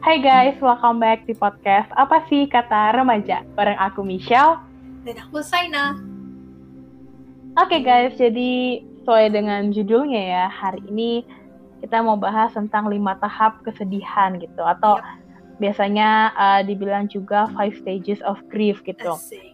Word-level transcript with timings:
Hai 0.00 0.16
guys, 0.16 0.56
welcome 0.64 0.96
back 0.96 1.28
di 1.28 1.36
podcast 1.36 1.92
Apa 1.92 2.24
sih 2.32 2.48
Kata 2.48 2.96
Remaja? 2.96 3.44
Bareng 3.52 3.76
aku 3.76 4.00
Michelle 4.00 4.56
Dan 5.04 5.20
aku 5.20 5.44
Saina. 5.44 5.92
Oke 7.60 7.84
guys, 7.84 8.16
jadi 8.16 8.80
sesuai 8.80 9.28
dengan 9.28 9.68
judulnya 9.68 10.22
ya 10.24 10.44
Hari 10.48 10.88
ini 10.88 11.20
kita 11.84 12.00
mau 12.00 12.16
bahas 12.16 12.48
tentang 12.56 12.88
lima 12.88 13.12
tahap 13.20 13.60
kesedihan 13.60 14.40
gitu 14.40 14.64
Atau 14.64 15.04
biasanya 15.60 16.32
uh, 16.32 16.60
dibilang 16.64 17.04
juga 17.04 17.52
five 17.52 17.76
stages 17.76 18.24
of 18.24 18.40
grief 18.48 18.80
gitu 18.88 19.20
Asik. 19.20 19.52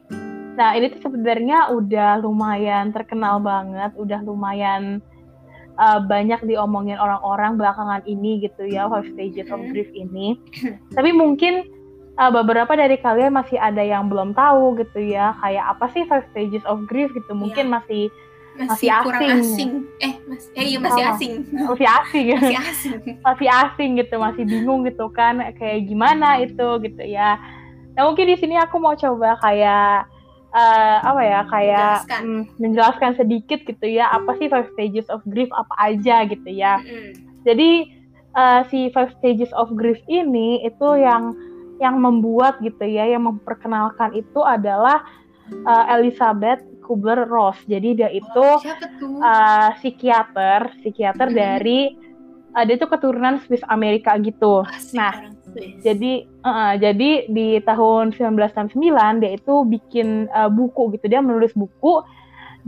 Nah 0.55 0.79
ini 0.79 0.95
tuh 0.95 1.11
sebenarnya 1.11 1.75
udah 1.75 2.23
lumayan 2.23 2.95
terkenal 2.95 3.43
banget 3.43 3.91
Udah 3.99 4.23
lumayan 4.23 5.03
uh, 5.77 6.01
banyak 6.03 6.41
diomongin 6.45 6.97
orang-orang 6.97 7.57
belakangan 7.57 8.03
ini 8.05 8.43
gitu 8.43 8.65
ya 8.65 8.89
five 8.89 9.09
stages 9.13 9.49
of 9.49 9.61
grief 9.71 9.89
ini. 9.93 10.37
Tapi 10.93 11.11
mungkin 11.13 11.69
uh, 12.17 12.33
beberapa 12.33 12.73
dari 12.73 12.97
kalian 12.97 13.33
masih 13.33 13.57
ada 13.57 13.81
yang 13.81 14.09
belum 14.09 14.33
tahu 14.33 14.77
gitu 14.81 15.01
ya 15.01 15.37
kayak 15.41 15.77
apa 15.77 15.87
sih 15.93 16.05
five 16.05 16.25
stages 16.31 16.65
of 16.65 16.85
grief 16.85 17.13
gitu. 17.13 17.33
Mungkin 17.33 17.69
masih 17.69 18.09
Masih, 18.57 18.89
Masih 18.89 19.05
kurang 19.05 19.21
asing. 19.21 19.37
asing. 19.37 19.71
Eh, 20.01 20.13
mas, 20.25 20.45
eh 20.57 20.65
iya 20.65 20.79
masih 20.81 21.03
Oh. 21.05 21.13
asing. 21.13 21.33
masih 21.45 21.87
asing. 21.93 22.25
Masih 22.33 22.57
asing. 22.57 22.97
masih 23.29 23.49
asing 23.53 23.91
gitu, 24.01 24.15
masih 24.17 24.45
bingung 24.49 24.81
gitu 24.89 25.13
kan 25.13 25.37
kayak 25.61 25.85
gimana 25.85 26.41
itu 26.41 26.65
gitu 26.81 27.05
ya. 27.05 27.37
Nah 27.93 28.09
mungkin 28.09 28.25
di 28.25 28.37
sini 28.41 28.57
aku 28.57 28.81
mau 28.81 28.97
coba 28.97 29.37
kayak 29.45 30.09
uh, 30.57 30.97
apa 31.05 31.21
ya 31.21 31.41
kayak 31.53 31.93
Menjelaskan. 32.09 32.23
mm, 32.25 32.43
menjelaskan 32.57 33.13
sedikit 33.21 33.61
gitu 33.69 33.87
ya 33.87 34.09
apa 34.09 34.33
sih 34.41 34.49
five 34.49 34.67
stages 34.73 35.07
of 35.13 35.21
grief 35.29 35.53
apa 35.53 35.75
aja 35.79 36.25
gitu 36.25 36.49
ya. 36.49 36.81
Mm-mm. 36.81 37.13
Jadi 37.45 37.71
uh, 38.33 38.65
si 38.73 38.89
five 38.91 39.13
stages 39.21 39.53
of 39.53 39.69
grief 39.77 40.01
ini 40.09 40.65
itu 40.65 40.89
yang 40.97 41.37
yang 41.77 42.01
membuat 42.01 42.57
gitu 42.65 42.89
ya, 42.89 43.05
yang 43.05 43.29
memperkenalkan 43.29 44.17
itu 44.17 44.41
adalah 44.41 45.05
uh, 45.69 45.85
Elizabeth 45.93 46.65
Kubler-Ross. 46.81 47.61
Jadi 47.69 48.01
dia 48.01 48.09
itu 48.09 48.25
tuh? 48.33 48.57
uh, 49.21 49.77
psikiater, 49.77 50.73
psikiater 50.81 51.29
Mhm. 51.29 51.37
dari 51.37 51.81
uh, 52.57 52.65
dia 52.65 52.81
itu 52.81 52.89
keturunan 52.89 53.45
Swiss 53.45 53.61
Amerika 53.69 54.17
gitu. 54.17 54.65
Asik 54.65 54.97
nah, 54.97 55.13
orang 55.13 55.36
Swiss. 55.57 55.81
Jadi 55.81 56.13
uh, 56.45 56.77
jadi 56.77 57.25
di 57.33 57.57
tahun 57.65 58.13
1969 58.13 58.77
dia 59.25 59.31
itu 59.33 59.55
bikin 59.65 60.29
uh, 60.29 60.53
buku 60.53 60.93
gitu, 61.01 61.09
dia 61.09 61.25
menulis 61.25 61.57
buku 61.57 62.05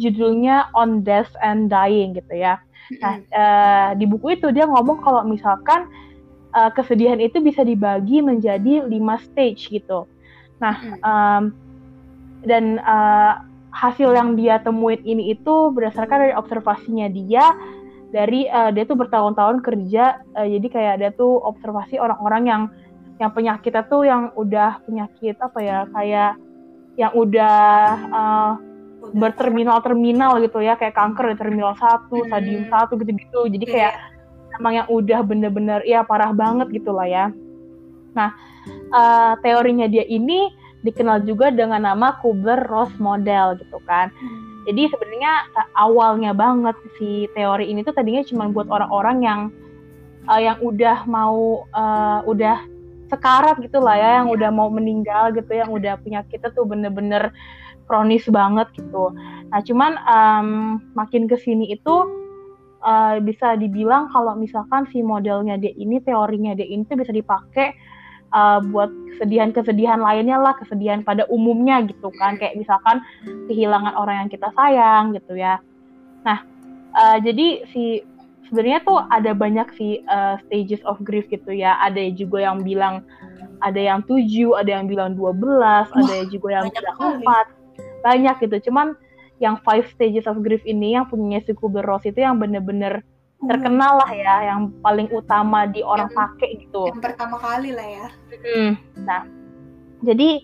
judulnya 0.00 0.72
On 0.72 1.04
Death 1.04 1.34
and 1.44 1.68
Dying 1.68 2.16
gitu 2.16 2.32
ya. 2.32 2.62
Nah, 2.96 3.20
eh, 3.20 3.88
di 4.00 4.08
buku 4.08 4.40
itu 4.40 4.48
dia 4.48 4.64
ngomong 4.64 5.04
kalau 5.04 5.20
misalkan 5.28 5.90
eh, 6.56 6.70
kesedihan 6.72 7.20
itu 7.20 7.42
bisa 7.44 7.60
dibagi 7.60 8.24
menjadi 8.24 8.88
lima 8.88 9.20
stage 9.20 9.68
gitu. 9.68 10.08
Nah, 10.62 10.74
em, 11.04 11.42
dan 12.48 12.80
eh, 12.80 13.32
hasil 13.68 14.16
yang 14.16 14.32
dia 14.40 14.56
temuin 14.64 15.04
ini 15.04 15.36
itu 15.36 15.68
berdasarkan 15.76 16.30
dari 16.30 16.34
observasinya 16.34 17.12
dia 17.12 17.44
dari 18.08 18.48
eh, 18.48 18.70
dia 18.72 18.84
tuh 18.88 18.96
bertahun-tahun 18.96 19.60
kerja, 19.60 20.24
eh, 20.40 20.48
jadi 20.56 20.66
kayak 20.68 20.94
dia 21.00 21.10
tuh 21.12 21.40
observasi 21.44 22.00
orang-orang 22.00 22.42
yang 22.48 22.62
yang 23.18 23.30
penyakitnya 23.34 23.82
tuh 23.90 24.06
yang 24.06 24.30
udah 24.38 24.78
penyakit 24.86 25.34
apa 25.42 25.58
ya 25.58 25.78
kayak 25.90 26.38
yang 26.94 27.12
udah 27.14 27.94
Udah. 28.10 28.50
berterminal-terminal 29.14 30.42
gitu 30.42 30.58
ya 30.62 30.74
kayak 30.74 30.94
kanker 30.94 31.34
di 31.34 31.36
terminal 31.38 31.74
1, 31.78 32.18
Hmm. 32.18 32.26
stadium 32.30 32.62
1 32.66 32.98
gitu-gitu. 32.98 33.40
Jadi 33.46 33.64
Iya, 33.66 33.72
kayak 33.74 33.94
emang 34.58 34.72
yang 34.82 34.88
udah 34.90 35.20
bener-bener 35.22 35.80
ya 35.86 36.02
parah 36.02 36.34
banget 36.34 36.70
gitu 36.74 36.90
lah 36.90 37.06
ya. 37.06 37.26
Nah, 38.14 38.34
eh, 38.70 39.32
teorinya 39.42 39.86
dia 39.86 40.02
ini 40.06 40.50
dikenal 40.82 41.26
juga 41.26 41.50
dengan 41.50 41.82
nama 41.82 42.18
Kubler-Ross 42.22 42.98
model 43.02 43.58
gitu 43.58 43.78
kan. 43.86 44.10
Hmm. 44.14 44.47
Jadi 44.68 44.92
sebenarnya 44.92 45.48
awalnya 45.80 46.36
banget 46.36 46.76
si 47.00 47.24
teori 47.32 47.72
ini 47.72 47.80
tuh 47.80 47.96
tadinya 47.96 48.20
cuma 48.20 48.52
buat 48.52 48.68
orang-orang 48.68 49.16
yang 49.24 49.40
eh, 50.28 50.40
yang 50.44 50.60
udah 50.60 51.08
mau 51.08 51.64
eh, 51.72 52.20
udah 52.28 52.68
sekarat 53.08 53.56
gitu 53.64 53.80
lah 53.80 53.96
ya, 53.96 54.10
yang 54.20 54.28
udah 54.28 54.52
mau 54.52 54.68
meninggal 54.68 55.32
gitu, 55.32 55.48
yang 55.56 55.72
udah 55.72 55.96
penyakitnya 56.04 56.52
tuh 56.52 56.68
bener-bener 56.68 57.32
kronis 57.88 58.28
banget 58.28 58.68
gitu. 58.76 59.16
Nah 59.48 59.64
cuman 59.64 59.96
em, 60.04 60.48
makin 60.92 61.24
ke 61.24 61.40
sini 61.40 61.72
itu 61.72 61.96
eh, 62.84 63.16
bisa 63.24 63.56
dibilang 63.56 64.12
kalau 64.12 64.36
misalkan 64.36 64.84
si 64.92 65.00
modelnya 65.00 65.56
dia 65.56 65.72
ini, 65.72 65.96
teorinya 66.04 66.52
dia 66.52 66.68
ini 66.68 66.84
tuh 66.84 67.00
bisa 67.00 67.16
dipakai 67.16 67.72
eh, 68.32 68.60
buat 68.70 68.90
kesedihan-kesedihan 69.16 69.98
lainnya 69.98 70.38
lah, 70.38 70.54
kesedihan 70.56 71.02
pada 71.02 71.26
umumnya 71.26 71.82
gitu 71.84 72.12
kan, 72.16 72.38
kayak 72.38 72.54
misalkan 72.54 73.02
kehilangan 73.50 73.94
orang 73.98 74.26
yang 74.26 74.30
kita 74.30 74.48
sayang 74.54 75.16
gitu 75.16 75.34
ya. 75.34 75.58
Nah, 76.22 76.44
eh, 76.94 77.18
jadi 77.24 77.66
si 77.74 78.02
sebenarnya 78.48 78.80
tuh 78.86 78.98
ada 79.12 79.36
banyak 79.36 79.68
sih 79.76 80.00
eh, 80.00 80.34
stages 80.46 80.80
of 80.88 81.00
grief 81.04 81.28
gitu 81.28 81.52
ya. 81.52 81.76
Ada 81.84 82.12
juga 82.16 82.44
yang 82.44 82.64
bilang 82.64 83.04
ada 83.58 83.78
yang 83.78 84.00
tujuh, 84.06 84.54
ada 84.54 84.70
yang 84.78 84.86
bilang 84.86 85.18
12, 85.18 85.90
ada 85.90 86.16
juga 86.30 86.48
yang 86.62 86.66
bilang 86.70 86.96
empat. 87.18 87.46
Banyak 88.06 88.36
gitu. 88.46 88.70
Cuman 88.70 88.94
yang 89.42 89.58
five 89.62 89.86
stages 89.94 90.26
of 90.26 90.42
grief 90.42 90.62
ini 90.66 90.98
yang 90.98 91.06
punya 91.06 91.42
si 91.42 91.54
Kubler-Ross 91.54 92.06
itu 92.06 92.22
yang 92.22 92.38
bener-bener 92.42 93.02
terkenal 93.38 94.02
lah 94.02 94.10
ya, 94.10 94.34
yang 94.50 94.74
paling 94.82 95.06
utama 95.14 95.70
di 95.70 95.78
orang 95.86 96.10
Yang- 96.10 96.18
pakai 96.18 96.50
gitu. 96.66 96.90
Yang 96.90 97.04
pertama 97.06 97.36
kali 97.38 97.70
lah 97.70 97.86
ya. 97.86 98.06
Mm. 98.34 98.72
Nah, 99.06 99.22
jadi 100.02 100.42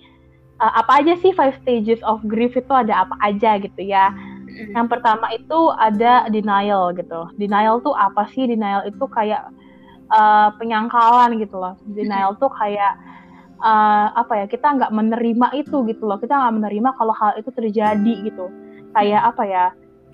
uh, 0.63 0.73
apa 0.79 1.03
aja 1.03 1.19
sih 1.19 1.35
five 1.35 1.59
stages 1.63 1.99
of 2.07 2.23
grief 2.23 2.55
itu 2.55 2.71
ada 2.71 3.03
apa 3.03 3.19
aja 3.19 3.59
gitu 3.59 3.83
ya? 3.83 4.15
Mm-mm. 4.15 4.79
Yang 4.79 4.87
pertama 4.95 5.27
itu 5.35 5.59
ada 5.75 6.31
denial 6.31 6.95
gitu. 6.95 7.27
Denial 7.35 7.83
tuh 7.83 7.99
apa 7.99 8.31
sih? 8.31 8.47
Denial 8.47 8.87
itu 8.87 9.05
kayak 9.11 9.51
uh, 10.15 10.55
penyangkalan 10.63 11.35
gitu 11.43 11.59
loh. 11.59 11.75
Denial 11.91 12.39
tuh 12.39 12.55
kayak 12.55 12.95
uh, 13.59 14.15
apa 14.15 14.39
ya? 14.39 14.47
Kita 14.47 14.71
nggak 14.71 14.95
menerima 14.95 15.51
itu 15.59 15.83
gitu 15.91 16.07
loh. 16.07 16.23
Kita 16.23 16.39
nggak 16.39 16.55
menerima 16.63 16.89
kalau 16.95 17.15
hal 17.19 17.35
itu 17.43 17.51
terjadi 17.51 18.15
gitu. 18.23 18.47
Kayak 18.95 19.35
apa 19.35 19.43
ya? 19.43 19.67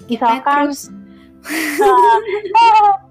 Misalkan 0.08 0.72
Petrus. 0.72 0.88
Uh, 0.88 0.99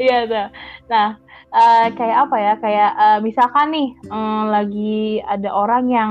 Iya 0.00 0.24
tuh. 0.24 0.46
Nah, 0.88 1.20
eh, 1.52 1.86
kayak 1.94 2.18
apa 2.28 2.36
ya? 2.40 2.52
Kayak 2.58 2.90
eh, 2.96 3.18
misalkan 3.20 3.66
nih 3.70 3.88
em, 4.08 4.42
lagi 4.48 5.20
ada 5.24 5.52
orang 5.52 5.84
yang 5.92 6.10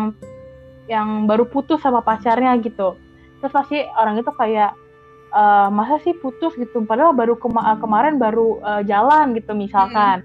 yang 0.89 1.25
baru 1.25 1.47
putus 1.49 1.81
sama 1.81 2.03
pacarnya 2.05 2.57
gitu. 2.61 2.97
Terus 3.41 3.53
pasti 3.53 3.81
orang 3.97 4.21
itu 4.21 4.31
kayak 4.37 4.71
eh, 5.33 5.67
masa 5.73 5.97
sih 6.05 6.13
putus 6.13 6.53
gitu? 6.55 6.85
Padahal 6.85 7.17
baru 7.17 7.35
kema- 7.41 7.77
kemarin 7.81 8.21
baru 8.21 8.61
eh, 8.61 8.81
jalan 8.85 9.33
gitu 9.33 9.51
misalkan. 9.57 10.21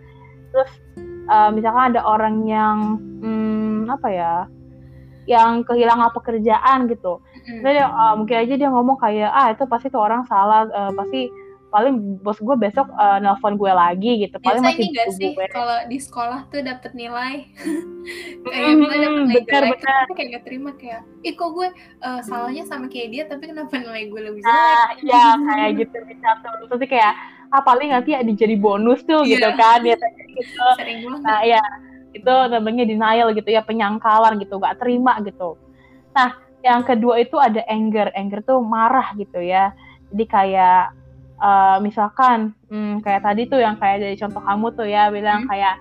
Terus 0.52 0.70
eh, 1.32 1.50
misalkan 1.56 1.96
ada 1.96 2.04
orang 2.04 2.44
yang 2.44 3.00
hmm, 3.24 3.88
apa 3.88 4.08
ya? 4.12 4.34
Yang 5.26 5.66
kehilangan 5.72 6.12
pekerjaan 6.14 6.86
gitu. 6.92 7.18
Terus 7.46 7.72
dia, 7.72 7.86
ah, 7.86 8.12
mungkin 8.18 8.36
aja 8.36 8.54
dia 8.58 8.68
ngomong 8.68 8.98
kayak 8.98 9.30
ah 9.30 9.48
itu 9.54 9.64
pasti 9.64 9.86
tuh 9.86 10.02
orang 10.02 10.26
salah 10.26 10.66
eh, 10.66 10.92
pasti 10.92 11.20
paling 11.66 12.22
bos 12.22 12.38
gue 12.38 12.56
besok 12.56 12.86
eh, 12.88 13.18
nelpon 13.20 13.54
gue 13.54 13.68
lagi 13.68 14.12
gitu. 14.22 14.38
Paling 14.38 14.62
Biasa 14.64 14.70
masih 14.70 14.84
ini 14.86 14.96
gak 14.96 15.08
sih 15.14 15.28
gue 15.34 15.46
kalau 15.50 15.76
di 15.86 15.98
sekolah 15.98 16.40
tuh 16.48 16.62
dapet 16.62 16.90
nilai? 16.94 17.46
Kayak 18.46 18.72
gue 18.78 18.96
dapet 18.96 19.20
nilai 19.26 19.36
benar, 19.42 19.62
jelek 19.66 19.80
tapi 19.82 20.12
kayak 20.14 20.28
gak 20.30 20.44
terima 20.46 20.70
kayak 20.78 21.00
ih 21.26 21.34
kok 21.34 21.50
gue 21.52 21.68
eh, 22.02 22.20
salahnya 22.22 22.64
sama 22.64 22.86
kayak 22.86 23.08
dia 23.12 23.22
tapi 23.26 23.50
kenapa 23.50 23.74
nilai 23.76 24.02
gue 24.08 24.20
lebih 24.30 24.40
jelek? 24.42 24.54
Nah 24.54 24.86
ya 25.02 25.24
kayak 25.38 25.70
gitu 25.82 25.96
bisa 26.06 26.28
tuh. 26.42 26.52
Terus 26.70 26.82
kayak 26.86 27.12
ah 27.54 27.62
paling 27.62 27.94
nanti 27.94 28.10
ada 28.10 28.26
jadi 28.26 28.58
bonus 28.58 29.06
tuh 29.06 29.22
Iya. 29.22 29.38
gitu 29.38 29.48
kan 29.54 29.78
ya 29.86 29.94
gitu. 30.34 30.64
Sering 30.80 30.98
banget. 31.02 31.20
Nah 31.22 31.40
ya 31.46 31.62
itu 32.16 32.32
namanya 32.48 32.82
denial 32.88 33.28
gitu 33.36 33.48
ya 33.52 33.60
penyangkalan 33.60 34.40
gitu 34.40 34.56
gak 34.56 34.80
terima 34.80 35.20
gitu. 35.20 35.58
Nah 36.16 36.45
yang 36.66 36.82
kedua 36.82 37.22
itu 37.22 37.38
ada 37.38 37.62
anger. 37.70 38.10
Anger 38.12 38.42
tuh 38.42 38.58
marah 38.58 39.14
gitu 39.14 39.38
ya. 39.38 39.70
Jadi 40.10 40.24
kayak 40.26 40.82
eh, 41.38 41.76
misalkan 41.78 42.50
hmm, 42.66 43.00
kayak 43.00 43.22
tadi 43.22 43.46
tuh 43.46 43.62
yang 43.62 43.78
kayak 43.78 44.02
dari 44.02 44.16
contoh 44.18 44.42
kamu 44.42 44.66
tuh 44.74 44.86
ya 44.86 45.08
bilang 45.08 45.46
Hmm. 45.46 45.50
kayak 45.54 45.74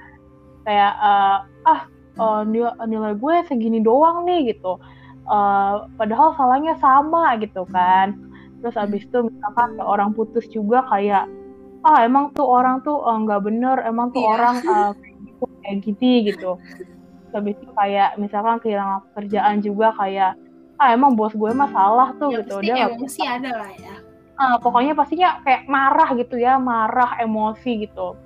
kayak 0.61 0.93
eh, 0.93 1.37
ah 1.65 1.81
eh, 2.15 2.41
nilai, 2.45 2.73
nilai 2.85 3.13
gue 3.15 3.35
segini 3.45 3.81
doang 3.81 4.23
nih 4.23 4.53
gitu. 4.53 4.77
Eh, 5.25 5.73
padahal 5.97 6.37
salahnya 6.37 6.77
sama 6.77 7.33
gitu 7.41 7.65
kan. 7.73 8.13
Terus 8.61 8.75
abis 8.77 9.01
itu 9.05 9.19
misalkan 9.25 9.77
orang 9.81 10.13
putus 10.13 10.45
juga 10.49 10.85
kayak 10.85 11.25
ah 11.85 12.01
emang 12.01 12.33
tuh 12.33 12.45
orang 12.49 12.81
tuh 12.81 12.97
nggak 12.97 13.45
bener 13.45 13.77
emang 13.85 14.09
tuh 14.09 14.21
Iya. 14.21 14.29
orang 14.33 14.55
eh, 14.73 14.91
kayak 14.97 15.15
gitu 15.21 15.45
gini 15.81 16.13
gitu. 16.29 16.51
Terus 16.57 17.33
habis 17.33 17.55
itu 17.57 17.71
kayak 17.73 18.09
misalkan 18.17 18.57
kehilangan 18.59 18.99
pekerjaan 19.11 19.55
juga 19.59 19.91
kayak 19.95 20.33
ah 20.81 20.91
emang 20.91 21.15
bos 21.15 21.31
gue 21.31 21.51
mah 21.55 21.71
salah 21.71 22.09
tuh 22.19 22.31
ya 22.31 22.43
gitu 22.43 22.55
dia 22.63 22.75
emosi 22.89 23.21
ada 23.23 23.51
lah 23.63 23.73
ya 23.75 23.95
Ah, 24.35 24.59
pokoknya 24.59 24.91
pastinya 24.99 25.39
kayak 25.47 25.63
marah 25.71 26.11
gitu 26.11 26.35
ya 26.35 26.59
marah 26.59 27.15
emosi 27.23 27.87
gitu 27.87 28.19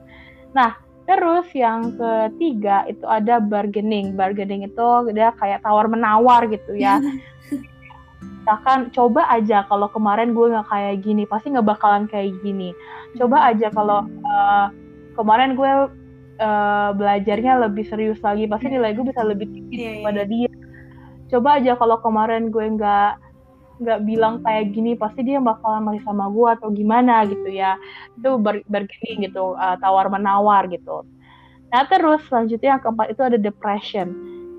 nah 0.58 0.74
Terus 1.10 1.50
yang 1.58 1.98
ketiga 1.98 2.86
itu 2.86 3.02
ada 3.10 3.42
bargaining. 3.42 4.14
Bargaining 4.14 4.70
itu 4.70 4.88
dia 5.10 5.34
kayak 5.42 5.66
tawar 5.66 5.90
menawar 5.90 6.46
gitu 6.46 6.78
ya. 6.78 7.02
Misalkan 8.46 8.94
coba 8.94 9.26
aja 9.26 9.66
kalau 9.66 9.90
kemarin 9.90 10.38
gue 10.38 10.54
nggak 10.54 10.70
kayak 10.70 11.02
gini, 11.02 11.26
pasti 11.26 11.50
nggak 11.50 11.66
bakalan 11.66 12.06
kayak 12.06 12.38
gini. 12.46 12.78
Coba 13.18 13.50
aja 13.50 13.74
kalau 13.74 14.06
uh, 14.06 14.70
kemarin 15.18 15.58
gue 15.58 15.72
uh, 16.46 16.90
belajarnya 16.94 17.58
lebih 17.66 17.90
serius 17.90 18.22
lagi, 18.22 18.46
pasti 18.46 18.70
nilai 18.70 18.94
gue 18.94 19.10
bisa 19.10 19.26
lebih 19.26 19.50
tinggi 19.50 19.74
yeah, 19.74 19.82
iya. 19.82 19.90
daripada 19.98 20.22
dia. 20.30 20.49
Coba 21.30 21.62
aja 21.62 21.78
kalau 21.78 22.02
kemarin 22.02 22.50
gue 22.50 22.66
nggak 22.66 23.30
nggak 23.80 24.00
bilang 24.04 24.44
kayak 24.44 24.76
gini 24.76 24.92
pasti 25.00 25.24
dia 25.24 25.40
bakalan 25.40 25.88
masih 25.88 26.04
sama 26.04 26.28
gue 26.28 26.50
atau 26.60 26.68
gimana 26.74 27.24
gitu 27.30 27.48
ya. 27.48 27.80
Itu 28.18 28.42
ber 28.42 28.66
bergini 28.68 29.30
gitu 29.30 29.56
uh, 29.56 29.78
tawar 29.80 30.12
menawar 30.12 30.68
gitu. 30.68 31.06
Nah 31.70 31.86
terus 31.86 32.20
selanjutnya 32.28 32.76
yang 32.78 32.82
keempat 32.82 33.08
itu 33.14 33.22
ada 33.24 33.38
depression. 33.38 34.08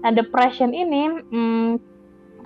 Nah 0.01 0.11
depression 0.15 0.73
ini 0.73 1.21
hmm, 1.29 1.71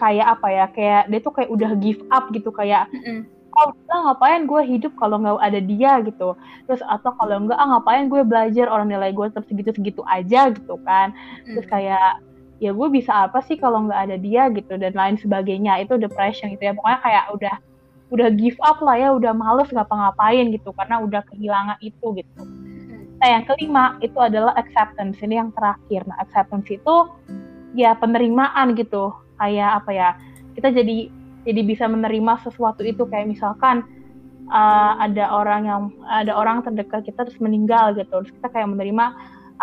kayak 0.00 0.26
apa 0.40 0.48
ya 0.50 0.66
kayak 0.72 1.02
dia 1.12 1.20
tuh 1.22 1.32
kayak 1.36 1.50
udah 1.52 1.70
give 1.78 2.02
up 2.10 2.26
gitu 2.34 2.50
kayak 2.50 2.90
mm 2.90 2.98
-hmm. 2.98 3.18
oh 3.54 3.70
udah 3.70 3.98
ngapain 4.10 4.42
gue 4.50 4.62
hidup 4.66 4.92
kalau 4.98 5.22
nggak 5.22 5.38
ada 5.38 5.60
dia? 5.62 5.92
gitu. 6.02 6.34
Terus 6.66 6.82
atau 6.90 7.14
kalau 7.14 7.44
enggak 7.44 7.60
ah 7.60 7.66
ngapain 7.76 8.10
gue 8.10 8.24
belajar 8.26 8.66
orang 8.66 8.90
nilai 8.90 9.14
gue 9.14 9.30
tetap 9.30 9.46
segitu 9.46 9.70
segitu 9.76 10.02
aja? 10.10 10.50
gitu 10.50 10.74
kan. 10.82 11.14
Mm. 11.46 11.54
terus 11.54 11.66
kayak 11.70 12.18
ya 12.62 12.70
gue 12.70 12.88
bisa 12.90 13.26
apa 13.26 13.42
sih 13.42 13.58
kalau 13.58 13.86
nggak 13.88 14.00
ada 14.10 14.16
dia 14.18 14.50
gitu 14.52 14.78
dan 14.78 14.94
lain 14.94 15.16
sebagainya. 15.18 15.82
Itu 15.82 15.98
depression 15.98 16.54
gitu 16.54 16.70
ya. 16.70 16.72
Pokoknya 16.76 17.00
kayak 17.02 17.24
udah 17.34 17.54
udah 18.12 18.28
give 18.36 18.58
up 18.62 18.78
lah 18.84 18.94
ya 19.00 19.08
udah 19.16 19.32
males 19.34 19.66
ngapa-ngapain 19.74 20.54
gitu 20.54 20.70
karena 20.76 21.02
udah 21.02 21.22
kehilangan 21.32 21.78
itu 21.82 22.06
gitu. 22.14 22.42
Nah 23.18 23.28
yang 23.40 23.44
kelima 23.48 23.96
itu 24.04 24.18
adalah 24.20 24.54
acceptance. 24.54 25.18
Ini 25.24 25.46
yang 25.46 25.50
terakhir. 25.56 26.06
Nah 26.06 26.18
acceptance 26.22 26.68
itu 26.70 26.94
ya 27.74 27.96
penerimaan 27.98 28.78
gitu. 28.78 29.10
Kayak 29.40 29.82
apa 29.82 29.90
ya 29.90 30.08
kita 30.54 30.70
jadi 30.70 31.10
jadi 31.44 31.60
bisa 31.66 31.90
menerima 31.90 32.38
sesuatu 32.46 32.86
itu. 32.86 33.02
Kayak 33.10 33.34
misalkan 33.34 33.82
uh, 34.52 34.94
ada 35.02 35.34
orang 35.34 35.62
yang 35.66 35.82
ada 36.06 36.32
orang 36.36 36.62
terdekat 36.62 37.02
kita 37.02 37.26
terus 37.26 37.40
meninggal 37.42 37.98
gitu. 37.98 38.22
Terus 38.22 38.32
kita 38.38 38.48
kayak 38.54 38.70
menerima 38.70 39.04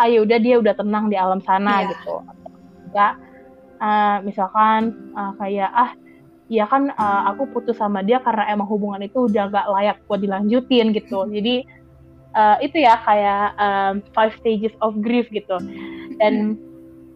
ah, 0.00 0.08
ya 0.08 0.18
udah 0.24 0.38
dia 0.40 0.56
udah 0.56 0.74
tenang 0.76 1.12
di 1.12 1.16
alam 1.20 1.40
sana 1.44 1.84
yeah. 1.84 1.90
gitu 1.92 2.14
juga 2.92 3.16
uh, 3.80 4.20
misalkan 4.20 4.92
uh, 5.16 5.32
kayak 5.40 5.72
ah 5.72 5.96
ya 6.52 6.68
kan 6.68 6.92
uh, 6.92 7.32
aku 7.32 7.48
putus 7.48 7.80
sama 7.80 8.04
dia 8.04 8.20
karena 8.20 8.52
emang 8.52 8.68
hubungan 8.68 9.00
itu 9.00 9.24
udah 9.24 9.48
gak 9.48 9.66
layak 9.72 9.96
buat 10.04 10.20
dilanjutin 10.20 10.92
gitu. 10.92 11.24
Jadi 11.24 11.64
uh, 12.36 12.60
itu 12.60 12.76
ya 12.84 13.00
kayak 13.00 13.56
um, 13.56 14.04
five 14.12 14.36
stages 14.36 14.76
of 14.84 14.92
grief 15.00 15.24
gitu. 15.32 15.56
Dan 16.20 16.60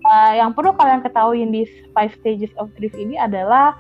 uh, 0.08 0.32
yang 0.32 0.56
perlu 0.56 0.72
kalian 0.72 1.04
ketahui 1.04 1.44
di 1.52 1.68
five 1.92 2.16
stages 2.16 2.48
of 2.56 2.72
grief 2.80 2.96
ini 2.96 3.20
adalah 3.20 3.76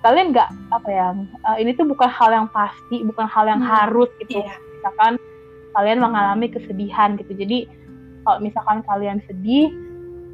kalian 0.00 0.36
nggak 0.36 0.48
apa 0.68 0.88
ya 0.92 1.16
uh, 1.48 1.56
ini 1.56 1.72
tuh 1.72 1.88
bukan 1.88 2.08
hal 2.12 2.28
yang 2.28 2.48
pasti 2.52 3.00
bukan 3.04 3.24
hal 3.28 3.44
yang 3.44 3.60
hmm. 3.60 3.68
harus 3.68 4.08
gitu. 4.24 4.40
Yeah. 4.40 4.56
misalkan 4.80 5.12
kalian 5.76 5.98
mengalami 6.00 6.46
kesedihan 6.48 7.16
gitu. 7.20 7.32
Jadi 7.36 7.68
kalau 8.24 8.40
misalkan 8.40 8.80
kalian 8.88 9.20
sedih 9.28 9.68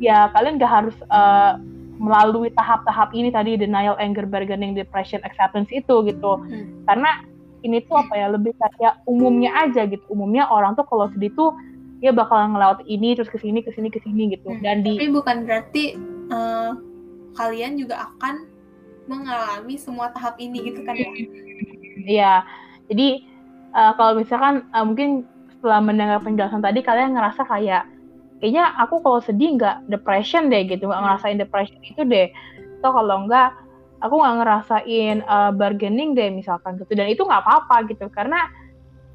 ya 0.00 0.32
kalian 0.32 0.56
gak 0.56 0.72
harus 0.72 0.96
uh, 1.12 1.60
melalui 2.00 2.48
tahap-tahap 2.56 3.12
ini 3.12 3.28
tadi 3.28 3.60
denial, 3.60 3.94
anger, 4.00 4.24
bargaining, 4.24 4.72
depression, 4.72 5.20
acceptance 5.22 5.68
itu 5.68 6.00
gitu. 6.08 6.40
Hmm. 6.40 6.80
Karena 6.88 7.20
ini 7.60 7.84
tuh 7.84 8.00
apa 8.00 8.16
ya 8.16 8.32
lebih 8.32 8.56
kayak 8.56 9.04
umumnya 9.04 9.52
aja 9.52 9.84
gitu. 9.84 10.00
Umumnya 10.08 10.48
orang 10.48 10.72
tuh 10.80 10.88
kalau 10.88 11.12
sedih 11.12 11.28
tuh 11.36 11.52
ya 12.00 12.16
bakal 12.16 12.40
ngelawat 12.40 12.80
ini 12.88 13.12
terus 13.12 13.28
ke 13.28 13.36
sini 13.36 13.60
ke 13.60 13.68
sini 13.76 13.92
ke 13.92 14.00
sini 14.00 14.32
gitu. 14.32 14.48
Hmm. 14.48 14.64
Dan 14.64 14.80
di 14.80 14.96
tapi 14.96 15.12
bukan 15.12 15.44
berarti 15.44 15.84
uh, 16.32 16.72
kalian 17.36 17.76
juga 17.76 18.08
akan 18.08 18.48
mengalami 19.04 19.76
semua 19.76 20.08
tahap 20.16 20.40
ini 20.40 20.72
gitu 20.72 20.80
kan 20.88 20.96
ya? 20.96 21.12
Iya. 22.00 22.34
Jadi 22.88 23.28
uh, 23.76 23.92
kalau 24.00 24.16
misalkan 24.16 24.64
uh, 24.72 24.88
mungkin 24.88 25.28
setelah 25.52 25.84
mendengar 25.84 26.24
penjelasan 26.24 26.64
tadi 26.64 26.80
kalian 26.80 27.12
ngerasa 27.12 27.44
kayak 27.44 27.84
kayaknya 28.40 28.72
aku 28.80 29.04
kalau 29.04 29.20
sedih 29.20 29.60
nggak 29.60 29.86
depression 29.92 30.48
deh 30.48 30.64
gitu 30.64 30.88
nggak 30.88 31.00
ngerasain 31.04 31.38
depression 31.38 31.78
itu 31.84 32.02
deh. 32.08 32.32
Atau 32.80 32.90
kalau 32.96 33.28
nggak 33.28 33.48
aku 34.00 34.14
nggak 34.16 34.36
ngerasain 34.40 35.16
uh, 35.28 35.52
bargaining 35.52 36.16
deh 36.16 36.32
misalkan 36.32 36.80
gitu. 36.80 36.96
Dan 36.96 37.12
itu 37.12 37.22
nggak 37.22 37.44
apa-apa 37.44 37.86
gitu 37.92 38.08
karena 38.08 38.48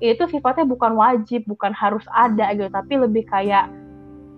itu 0.04 0.27
sifatnya 0.30 0.69
bukan 0.69 0.94
wajib 0.94 1.42
bukan 1.50 1.74
harus 1.74 2.06
ada 2.13 2.54
gitu. 2.54 2.69
Tapi 2.69 2.94
lebih 3.01 3.25
kayak 3.25 3.68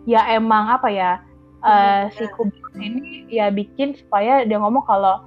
ya 0.08 0.24
emang 0.32 0.72
apa 0.72 0.88
ya 0.88 1.20
uh, 1.68 2.08
si 2.16 2.24
kubik 2.40 2.64
ini 2.80 3.28
ya 3.28 3.52
bikin 3.52 3.92
supaya 4.00 4.48
dia 4.48 4.56
ngomong 4.56 4.88
kalau 4.88 5.20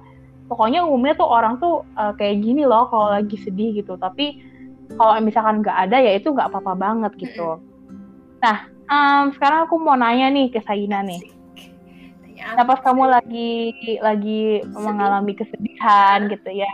pokoknya 0.49 0.81
umumnya 0.81 1.13
tuh 1.13 1.29
orang 1.29 1.61
tuh 1.61 1.85
uh, 2.01 2.17
kayak 2.17 2.41
gini 2.41 2.65
loh 2.65 2.89
kalau 2.89 3.13
lagi 3.13 3.37
sedih 3.37 3.77
gitu. 3.77 3.93
Tapi 4.01 4.41
kalau 4.97 5.21
misalkan 5.21 5.61
nggak 5.61 5.77
ada 5.87 6.01
ya 6.01 6.17
itu 6.17 6.33
nggak 6.33 6.49
apa-apa 6.49 6.73
banget 6.73 7.13
gitu. 7.21 7.61
Nah 8.41 8.71
um, 8.91 9.31
sekarang 9.39 9.65
aku 9.65 9.79
mau 9.79 9.95
nanya 9.95 10.27
nih 10.29 10.51
ke 10.51 10.59
Saina 10.67 10.99
nih. 11.01 11.23
Nah, 12.41 12.65
pas 12.65 12.81
kamu 12.81 13.05
lagi 13.05 13.53
lagi 14.01 14.65
Sedih. 14.65 14.81
mengalami 14.81 15.33
kesedihan 15.37 16.25
gitu 16.25 16.49
ya, 16.51 16.71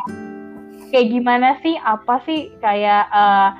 kayak 0.90 1.12
gimana 1.12 1.60
sih? 1.62 1.75
Apa 1.84 2.24
sih 2.24 2.50
kayak 2.64 3.12
uh, 3.12 3.52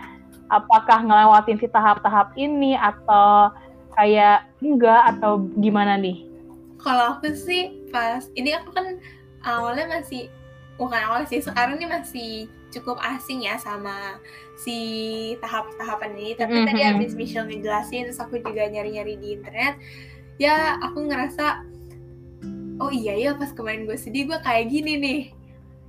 apakah 0.50 1.04
ngelewatin 1.04 1.60
si 1.60 1.68
tahap-tahap 1.68 2.32
ini 2.40 2.80
atau 2.80 3.52
kayak 4.00 4.48
enggak 4.64 5.02
atau 5.16 5.46
gimana 5.60 6.00
nih? 6.00 6.24
Kalau 6.80 7.20
aku 7.20 7.36
sih 7.36 7.76
pas 7.92 8.24
ini 8.40 8.56
aku 8.56 8.72
kan 8.72 8.98
awalnya 9.44 10.00
masih 10.00 10.32
bukan 10.80 11.02
awal 11.04 11.28
sih 11.28 11.44
sekarang 11.44 11.76
ini 11.76 11.92
masih 11.92 12.48
cukup 12.74 13.00
asing 13.00 13.48
ya 13.48 13.56
sama 13.56 14.20
si 14.60 14.78
tahap-tahapan 15.40 16.12
ini 16.20 16.32
tapi 16.36 16.54
mm 16.54 16.60
-hmm. 16.64 16.68
tadi 16.68 16.82
abis 16.84 17.12
Michelle 17.16 17.48
ngejelasin 17.48 18.12
terus 18.12 18.20
aku 18.20 18.44
juga 18.44 18.68
nyari-nyari 18.68 19.16
di 19.20 19.28
internet 19.40 19.80
ya 20.38 20.78
aku 20.84 21.08
ngerasa 21.08 21.64
oh 22.78 22.92
iya 22.94 23.18
ya 23.18 23.32
pas 23.34 23.50
kemarin 23.54 23.90
gue 23.90 23.98
sedih 23.98 24.30
gue 24.30 24.40
kayak 24.44 24.70
gini 24.70 24.94
nih 25.00 25.22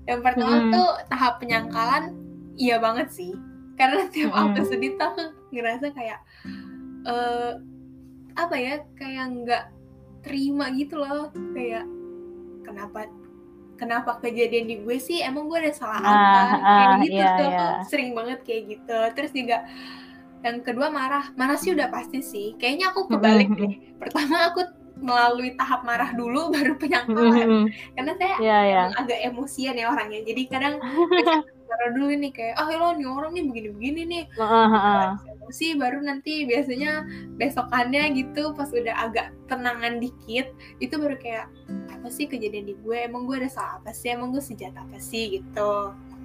yang 0.09 0.25
pertama 0.25 0.69
mm. 0.69 0.73
tuh 0.73 0.91
tahap 1.13 1.37
penyangkalan 1.43 2.17
iya 2.57 2.81
banget 2.81 3.13
sih 3.13 3.33
karena 3.77 4.09
tiap 4.15 4.33
mm. 4.33 4.41
aku 4.41 4.61
sedih 4.65 4.97
tuh 4.97 5.07
aku 5.13 5.23
ngerasa 5.53 5.87
kayak 5.93 6.21
uh, 7.05 7.61
apa 8.39 8.55
ya 8.57 8.75
kayak 8.97 9.25
nggak 9.45 9.65
terima 10.23 10.71
gitu 10.75 10.99
loh 10.99 11.29
kayak 11.53 11.85
kenapa 12.65 13.11
kenapa 13.79 14.19
kejadian 14.19 14.67
di 14.67 14.77
gue 14.83 14.99
sih 14.99 15.23
emang 15.23 15.47
gue 15.47 15.59
ada 15.63 15.73
salah 15.73 16.03
apa? 16.03 16.11
Uh, 16.11 16.45
kayak 16.59 16.97
gitu 17.01 17.15
iya, 17.15 17.31
tuh. 17.39 17.49
iya. 17.49 17.67
sering 17.87 18.11
banget 18.13 18.39
kayak 18.43 18.63
gitu. 18.77 18.99
Terus 19.15 19.31
juga 19.33 19.57
yang 20.43 20.59
kedua 20.67 20.87
marah. 20.91 21.31
Marah 21.39 21.57
sih 21.57 21.71
udah 21.73 21.89
pasti 21.89 22.21
sih. 22.21 22.59
Kayaknya 22.59 22.91
aku 22.91 23.01
kebalik 23.07 23.49
deh. 23.55 23.75
Pertama 23.97 24.51
aku 24.51 24.67
melalui 24.99 25.55
tahap 25.55 25.87
marah 25.87 26.11
dulu 26.11 26.51
baru 26.55 26.75
penyangkalan. 26.75 27.71
Karena 27.95 28.13
saya 28.19 28.37
yeah, 28.43 28.63
yeah. 28.67 28.87
agak 28.99 29.19
emosian 29.23 29.79
ya 29.79 29.95
orangnya. 29.95 30.27
Jadi 30.27 30.43
kadang 30.51 30.83
marah 31.71 31.91
dulu 31.95 32.13
nih. 32.19 32.33
Kayak 32.35 32.55
ah 32.59 32.67
oh, 32.67 32.75
lo 32.75 32.89
nih 32.99 33.07
orang 33.07 33.31
nih 33.33 33.45
begini-begini 33.47 34.03
nih. 34.11 34.25
Uh, 34.37 34.43
uh, 34.43 34.75
uh. 34.75 35.07
Emosi 35.49 35.81
baru 35.81 36.05
nanti 36.05 36.45
biasanya 36.45 37.09
besokannya 37.41 38.13
gitu 38.13 38.53
pas 38.53 38.69
udah 38.69 39.09
agak 39.09 39.33
tenangan 39.49 39.97
dikit 39.97 40.53
itu 40.77 40.93
baru 41.01 41.17
kayak 41.17 41.49
apa 41.89 42.13
sih 42.13 42.29
kejadian 42.29 42.69
di 42.69 42.77
gue? 42.85 43.09
Emang 43.09 43.25
gue 43.25 43.41
ada 43.41 43.49
salah 43.49 43.81
apa 43.81 43.97
sih? 43.97 44.13
Emang 44.13 44.29
gue 44.29 44.45
sejat 44.45 44.77
apa 44.77 45.01
sih? 45.01 45.41
Gitu. 45.41 45.73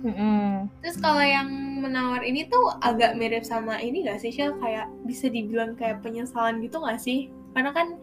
Mm-hmm. 0.03 0.83
terus 0.83 0.99
kalau 0.99 1.23
yang 1.23 1.47
menawar 1.79 2.27
ini 2.27 2.51
tuh 2.51 2.75
agak 2.83 3.15
mirip 3.15 3.47
sama 3.47 3.79
ini 3.79 4.03
gak 4.03 4.19
sih 4.19 4.35
Shell? 4.35 4.59
Kayak 4.59 4.91
bisa 5.07 5.31
dibilang 5.31 5.79
kayak 5.79 6.03
penyesalan 6.03 6.59
gitu 6.59 6.83
gak 6.83 6.99
sih? 6.99 7.31
Karena 7.55 7.71
kan 7.71 7.95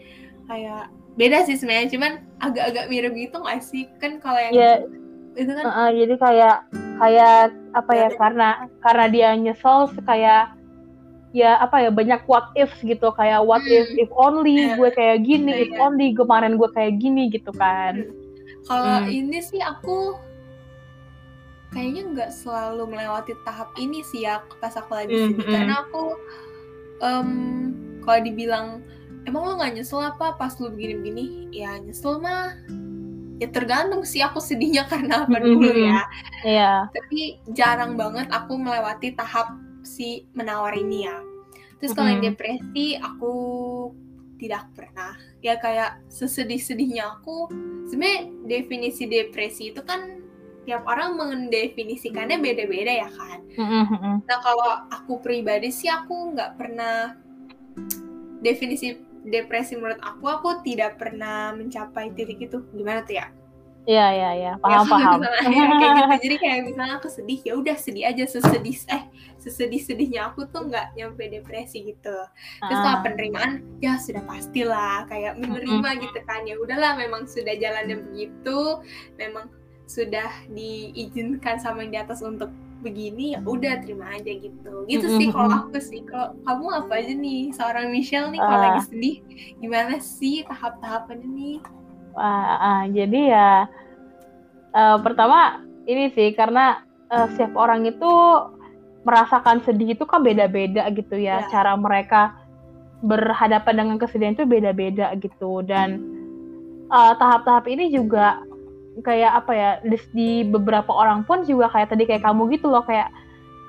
kayak 0.48 0.88
beda 1.20 1.44
sih 1.44 1.60
sebenarnya 1.60 1.92
cuman 1.92 2.12
agak-agak 2.40 2.88
mirip 2.88 3.12
gitu 3.12 3.44
gak 3.44 3.60
sih? 3.60 3.84
Kan 4.00 4.16
kalau 4.24 4.40
yang 4.40 4.56
yeah. 4.56 4.80
itu 5.36 5.52
kan 5.52 5.64
uh, 5.68 5.92
jadi 5.92 6.14
kayak 6.16 6.56
kayak 6.96 7.52
apa 7.76 7.92
ya? 7.92 8.08
Karena 8.16 8.48
karena 8.80 9.04
dia 9.12 9.28
nyesel 9.36 9.92
kayak 10.08 10.56
ya 11.30 11.62
apa 11.62 11.86
ya 11.86 11.90
banyak 11.94 12.26
what 12.26 12.50
if 12.58 12.74
gitu 12.82 13.14
kayak 13.14 13.38
what 13.46 13.62
hmm. 13.62 13.70
if 13.70 13.86
if 14.06 14.10
only 14.18 14.66
yeah. 14.66 14.74
gue 14.74 14.90
kayak 14.90 15.22
gini 15.22 15.50
yeah, 15.54 15.62
if 15.62 15.70
yeah. 15.70 15.82
only 15.82 16.10
kemarin 16.10 16.58
gue 16.58 16.70
kayak 16.74 16.98
gini 16.98 17.30
gitu 17.30 17.54
kan 17.54 18.02
hmm. 18.02 18.66
kalau 18.66 19.06
hmm. 19.06 19.10
ini 19.10 19.38
sih 19.38 19.62
aku 19.62 20.18
kayaknya 21.70 22.02
nggak 22.10 22.30
selalu 22.34 22.82
melewati 22.90 23.38
tahap 23.46 23.70
ini 23.78 24.02
sih 24.02 24.26
ya 24.26 24.42
pas 24.58 24.74
aku 24.74 24.90
lagi 24.90 25.14
mm 25.14 25.38
-hmm. 25.38 25.46
karena 25.46 25.74
aku 25.86 26.18
um, 26.98 27.30
kalau 28.02 28.20
dibilang 28.26 28.66
emang 29.30 29.42
lo 29.46 29.52
nggak 29.54 29.78
nyesel 29.78 30.02
apa 30.02 30.34
pas 30.34 30.58
lu 30.58 30.74
begini-begini 30.74 31.46
ya 31.54 31.78
nyesel 31.78 32.18
mah 32.18 32.58
ya 33.38 33.48
tergantung 33.54 34.02
sih 34.02 34.18
aku 34.18 34.42
sedihnya 34.42 34.82
karena 34.90 35.30
apa 35.30 35.36
dulu 35.38 35.70
ya 35.70 36.02
yeah. 36.42 36.78
tapi 36.90 37.38
jarang 37.54 37.94
banget 37.94 38.26
aku 38.34 38.58
melewati 38.58 39.14
tahap 39.14 39.54
si 39.82 40.28
menawar 40.36 40.76
ini 40.76 41.08
ya 41.08 41.18
terus 41.80 41.96
kalau 41.96 42.12
yang 42.12 42.20
depresi 42.20 43.00
aku 43.00 43.32
tidak 44.40 44.72
pernah. 44.72 45.12
Ya 45.44 45.60
kayak 45.60 46.00
sesedih-sedihnya 46.08 47.20
aku 47.20 47.52
sebenarnya 47.92 48.32
definisi 48.48 49.04
depresi 49.04 49.76
itu 49.76 49.84
kan 49.84 50.24
tiap 50.64 50.84
orang 50.88 51.16
mendefinisikannya 51.20 52.40
beda-beda 52.40 53.04
ya 53.04 53.08
kan. 53.12 53.38
Nah 54.24 54.38
kalau 54.40 54.88
aku 54.88 55.20
pribadi 55.20 55.68
sih 55.68 55.92
aku 55.92 56.32
nggak 56.32 56.56
pernah 56.56 57.16
definisi 58.40 58.96
depresi 59.20 59.76
menurut 59.76 60.00
aku 60.00 60.24
aku 60.28 60.48
tidak 60.64 60.96
pernah 60.96 61.52
mencapai 61.52 62.12
titik 62.16 62.40
itu. 62.40 62.64
Gimana 62.72 63.04
tuh 63.04 63.20
ya? 63.20 63.28
Iya 63.88 64.06
iya 64.12 64.30
iya. 64.36 64.52
Paham 64.60 64.84
ya, 64.84 64.92
paham. 64.92 65.18
Misalnya, 65.20 65.40
ya, 65.40 65.64
kayak 65.80 65.92
gitu. 65.96 66.16
Jadi 66.28 66.36
kayak 66.36 66.58
misalnya 66.68 66.94
aku 67.00 67.08
sedih 67.08 67.40
ya 67.40 67.52
udah 67.56 67.76
sedih 67.80 68.04
aja 68.04 68.24
sesedih 68.28 68.76
eh 68.92 69.02
sesedih 69.40 69.80
sedihnya 69.80 70.20
aku 70.28 70.44
tuh 70.52 70.68
nggak 70.68 70.92
nyampe 71.00 71.24
depresi 71.32 71.88
gitu. 71.88 72.16
Terus 72.60 72.78
kalau 72.84 72.98
ah. 73.00 73.02
penerimaan 73.04 73.64
ya 73.80 73.96
sudah 73.96 74.20
pastilah 74.28 75.08
kayak 75.08 75.40
menerima 75.40 75.88
gitu 76.04 76.20
kan. 76.28 76.44
Ya 76.44 76.60
udahlah 76.60 76.92
memang 77.00 77.24
sudah 77.24 77.56
jalannya 77.56 78.04
begitu 78.04 78.84
memang 79.16 79.48
sudah 79.88 80.28
diizinkan 80.52 81.58
sama 81.58 81.82
yang 81.82 81.90
di 81.90 81.98
atas 81.98 82.20
untuk 82.22 82.52
begini 82.80 83.36
ya 83.36 83.40
udah 83.44 83.80
terima 83.80 84.12
aja 84.12 84.28
gitu. 84.28 84.84
Gitu 84.88 85.06
sih 85.16 85.32
kalau 85.32 85.68
aku 85.68 85.80
sih. 85.80 86.04
Kalau 86.04 86.36
kamu 86.44 86.66
apa 86.84 86.92
aja 87.00 87.12
nih? 87.16 87.42
Seorang 87.56 87.88
Michelle 87.88 88.28
nih 88.28 88.40
kalau 88.44 88.58
uh, 88.60 88.64
lagi 88.68 88.80
sedih 88.92 89.16
gimana 89.56 89.96
sih 89.98 90.44
tahap-tahapannya 90.44 91.28
nih 91.32 91.56
uh, 92.14 92.54
uh, 92.58 92.82
jadi 92.90 93.20
ya 93.30 93.50
uh, 94.74 94.98
pertama 95.02 95.62
ini 95.86 96.10
sih 96.14 96.32
karena 96.34 96.82
uh, 97.10 97.26
setiap 97.34 97.54
orang 97.58 97.86
itu 97.86 98.12
merasakan 99.02 99.64
sedih 99.64 99.96
itu 99.96 100.04
kan 100.04 100.20
beda-beda 100.20 100.84
gitu 100.92 101.16
ya 101.16 101.44
yeah. 101.44 101.48
cara 101.48 101.72
mereka 101.74 102.36
berhadapan 103.00 103.84
dengan 103.84 103.96
kesedihan 103.96 104.36
itu 104.36 104.44
beda-beda 104.44 105.16
gitu 105.16 105.64
dan 105.64 106.04
tahap-tahap 106.92 107.64
uh, 107.64 107.72
ini 107.72 107.88
juga 107.88 108.44
kayak 109.00 109.32
apa 109.40 109.52
ya 109.56 109.70
di, 109.80 109.96
di 110.12 110.30
beberapa 110.44 110.92
orang 110.92 111.24
pun 111.24 111.46
juga 111.48 111.72
kayak 111.72 111.96
tadi 111.96 112.04
kayak 112.04 112.26
kamu 112.26 112.60
gitu 112.60 112.68
loh 112.68 112.84
kayak 112.84 113.08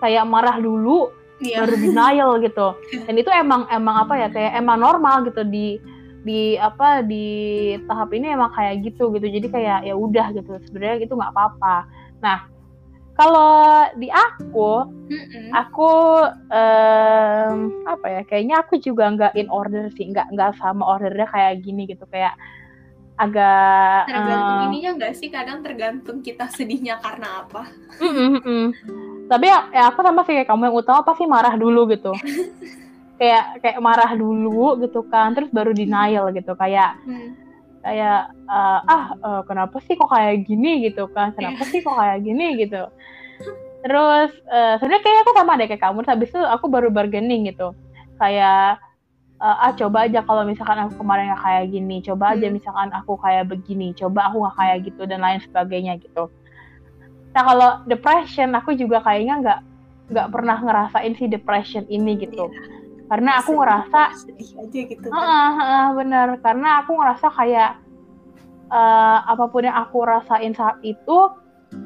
kayak 0.04 0.28
marah 0.28 0.58
dulu 0.60 1.14
yeah. 1.40 1.64
baru 1.64 1.76
denial 1.80 2.32
gitu 2.44 2.68
dan 3.08 3.16
itu 3.16 3.30
emang 3.32 3.70
emang 3.72 4.04
apa 4.04 4.14
ya 4.20 4.28
kayak 4.28 4.52
emang 4.60 4.78
normal 4.82 5.24
gitu 5.30 5.48
di 5.48 5.80
di 6.22 6.54
apa 6.58 7.02
di 7.02 7.26
tahap 7.90 8.14
ini 8.14 8.34
emang 8.34 8.54
kayak 8.54 8.86
gitu 8.86 9.10
gitu. 9.18 9.28
Jadi 9.28 9.48
kayak 9.50 9.80
ya 9.90 9.96
udah 9.98 10.28
gitu. 10.38 10.58
Sebenarnya 10.70 11.06
itu 11.06 11.14
nggak 11.18 11.34
apa-apa. 11.34 11.76
Nah 12.22 12.40
kalau 13.18 13.86
di 14.00 14.08
aku 14.10 14.88
Mm-mm. 15.12 15.52
aku 15.54 15.92
um, 16.50 17.58
apa 17.86 18.06
ya 18.08 18.22
kayaknya 18.26 18.56
aku 18.62 18.80
juga 18.80 19.10
nggak 19.14 19.34
in 19.38 19.50
order 19.50 19.90
sih. 19.98 20.10
Nggak 20.10 20.30
nggak 20.34 20.52
sama 20.62 20.86
ordernya 20.86 21.28
kayak 21.30 21.66
gini 21.66 21.90
gitu. 21.90 22.06
Kayak 22.10 22.38
agak 23.22 24.10
tergantung 24.10 24.58
uh, 24.58 24.66
ininya 24.70 24.92
enggak 24.98 25.14
sih? 25.14 25.30
Kadang 25.30 25.62
tergantung 25.62 26.26
kita 26.26 26.50
sedihnya 26.50 26.98
karena 27.02 27.46
apa. 27.46 27.70
Mm, 28.02 28.14
mm, 28.14 28.42
mm. 28.42 28.68
tapi 29.30 29.46
ya, 29.46 29.70
ya 29.70 29.84
aku 29.94 30.02
sama 30.02 30.26
sih 30.26 30.34
kayak 30.42 30.50
kamu 30.50 30.74
yang 30.74 30.78
utama 30.82 31.06
pasti 31.06 31.24
marah 31.30 31.54
dulu 31.54 31.86
gitu 31.88 32.12
kayak 33.22 33.62
kayak 33.62 33.78
marah 33.78 34.18
dulu 34.18 34.82
gitu 34.82 35.06
kan 35.06 35.38
terus 35.38 35.54
baru 35.54 35.78
denial 35.78 36.34
gitu. 36.34 36.58
Kayak 36.58 36.98
hmm. 37.06 37.38
kayak 37.86 38.34
uh, 38.50 38.80
ah 38.82 39.04
uh, 39.22 39.42
kenapa 39.46 39.78
sih 39.86 39.94
kok 39.94 40.10
kayak 40.10 40.50
gini? 40.50 40.90
gitu 40.90 41.06
kan. 41.14 41.38
Kenapa 41.38 41.62
sih 41.70 41.86
kok 41.86 41.94
kayak 41.94 42.26
gini? 42.26 42.58
gitu. 42.66 42.90
Terus 43.86 44.34
uh, 44.50 44.82
sebenarnya 44.82 45.06
kayak 45.06 45.20
aku 45.22 45.32
sama 45.38 45.54
deh 45.62 45.70
kayak 45.70 45.84
kamu 45.86 46.02
habis 46.10 46.34
itu 46.34 46.42
aku 46.42 46.66
baru 46.66 46.90
bargaining 46.90 47.46
gitu. 47.54 47.78
Kayak 48.18 48.82
uh, 49.38 49.70
ah 49.70 49.74
coba 49.78 50.10
aja 50.10 50.26
kalau 50.26 50.42
misalkan 50.42 50.82
aku 50.82 50.98
kemarin 51.06 51.30
nggak 51.30 51.42
kayak 51.46 51.66
gini 51.70 51.98
coba 52.02 52.34
aja 52.34 52.50
hmm. 52.50 52.56
misalkan 52.58 52.90
aku 52.90 53.14
kayak 53.22 53.46
begini 53.54 53.94
coba 53.94 54.34
aku 54.34 54.50
nggak 54.50 54.58
kayak 54.58 54.78
gitu 54.90 55.02
dan 55.06 55.22
lain 55.22 55.40
sebagainya 55.46 55.94
gitu. 56.02 56.26
Nah 57.38 57.44
kalau 57.46 57.70
depression 57.86 58.50
aku 58.58 58.74
juga 58.74 58.98
kayaknya 59.06 59.36
nggak 59.46 59.60
nggak 60.10 60.28
pernah 60.34 60.58
ngerasain 60.58 61.14
si 61.22 61.30
depression 61.30 61.86
ini 61.86 62.18
gitu. 62.18 62.50
Yeah. 62.50 62.81
Karena 63.12 63.44
aku 63.44 63.60
ngerasa 63.60 64.02
sedih 64.24 64.52
aja 64.56 64.80
gitu 64.88 65.08
kan? 65.12 65.20
uh, 65.20 65.52
uh, 65.60 65.88
bener. 66.00 66.40
Karena 66.40 66.80
aku 66.80 66.96
ngerasa 66.96 67.28
kayak 67.36 67.76
uh, 68.72 69.20
apa 69.28 69.52
pun 69.52 69.68
yang 69.68 69.76
aku 69.76 70.08
rasain 70.08 70.56
saat 70.56 70.80
itu 70.80 71.28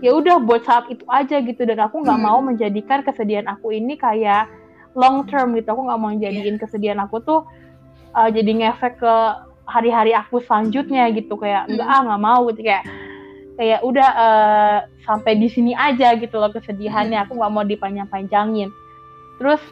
ya 0.06 0.14
udah 0.14 0.38
buat 0.46 0.70
saat 0.70 0.86
itu 0.94 1.02
aja 1.10 1.42
gitu. 1.42 1.66
Dan 1.66 1.82
aku 1.82 2.06
nggak 2.06 2.20
hmm. 2.22 2.30
mau 2.30 2.46
menjadikan 2.46 3.02
kesedihan 3.02 3.50
aku 3.50 3.74
ini 3.74 3.98
kayak 3.98 4.54
long 4.94 5.26
term 5.26 5.58
gitu. 5.58 5.66
Aku 5.74 5.90
nggak 5.90 5.98
mau 5.98 6.14
jadiin 6.14 6.46
yeah. 6.46 6.62
kesedihan 6.62 7.02
aku 7.02 7.18
tuh 7.26 7.42
uh, 8.14 8.30
jadi 8.30 8.62
ngefek 8.62 9.02
ke 9.02 9.16
hari-hari 9.66 10.14
aku 10.14 10.46
selanjutnya 10.46 11.10
gitu. 11.10 11.42
Kayak 11.42 11.74
enggak 11.74 11.90
ah 11.90 12.00
nggak 12.06 12.22
mau. 12.22 12.46
Gitu 12.54 12.62
kayak 12.62 12.86
kayak 13.58 13.82
udah 13.82 14.10
uh, 14.14 14.78
sampai 15.10 15.42
di 15.42 15.50
sini 15.50 15.74
aja 15.74 16.14
gitu 16.22 16.38
loh 16.38 16.54
kesedihannya. 16.54 17.18
Aku 17.26 17.34
nggak 17.34 17.50
mau 17.50 17.66
dipanjang-panjangin. 17.66 18.70
Terus 19.42 19.66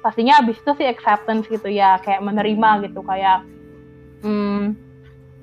pastinya 0.00 0.40
abis 0.40 0.56
itu 0.60 0.72
sih 0.80 0.88
acceptance 0.88 1.46
gitu 1.46 1.68
ya 1.68 2.00
kayak 2.00 2.24
menerima 2.24 2.88
gitu 2.88 3.00
kayak 3.04 3.44
hmm, 4.24 4.76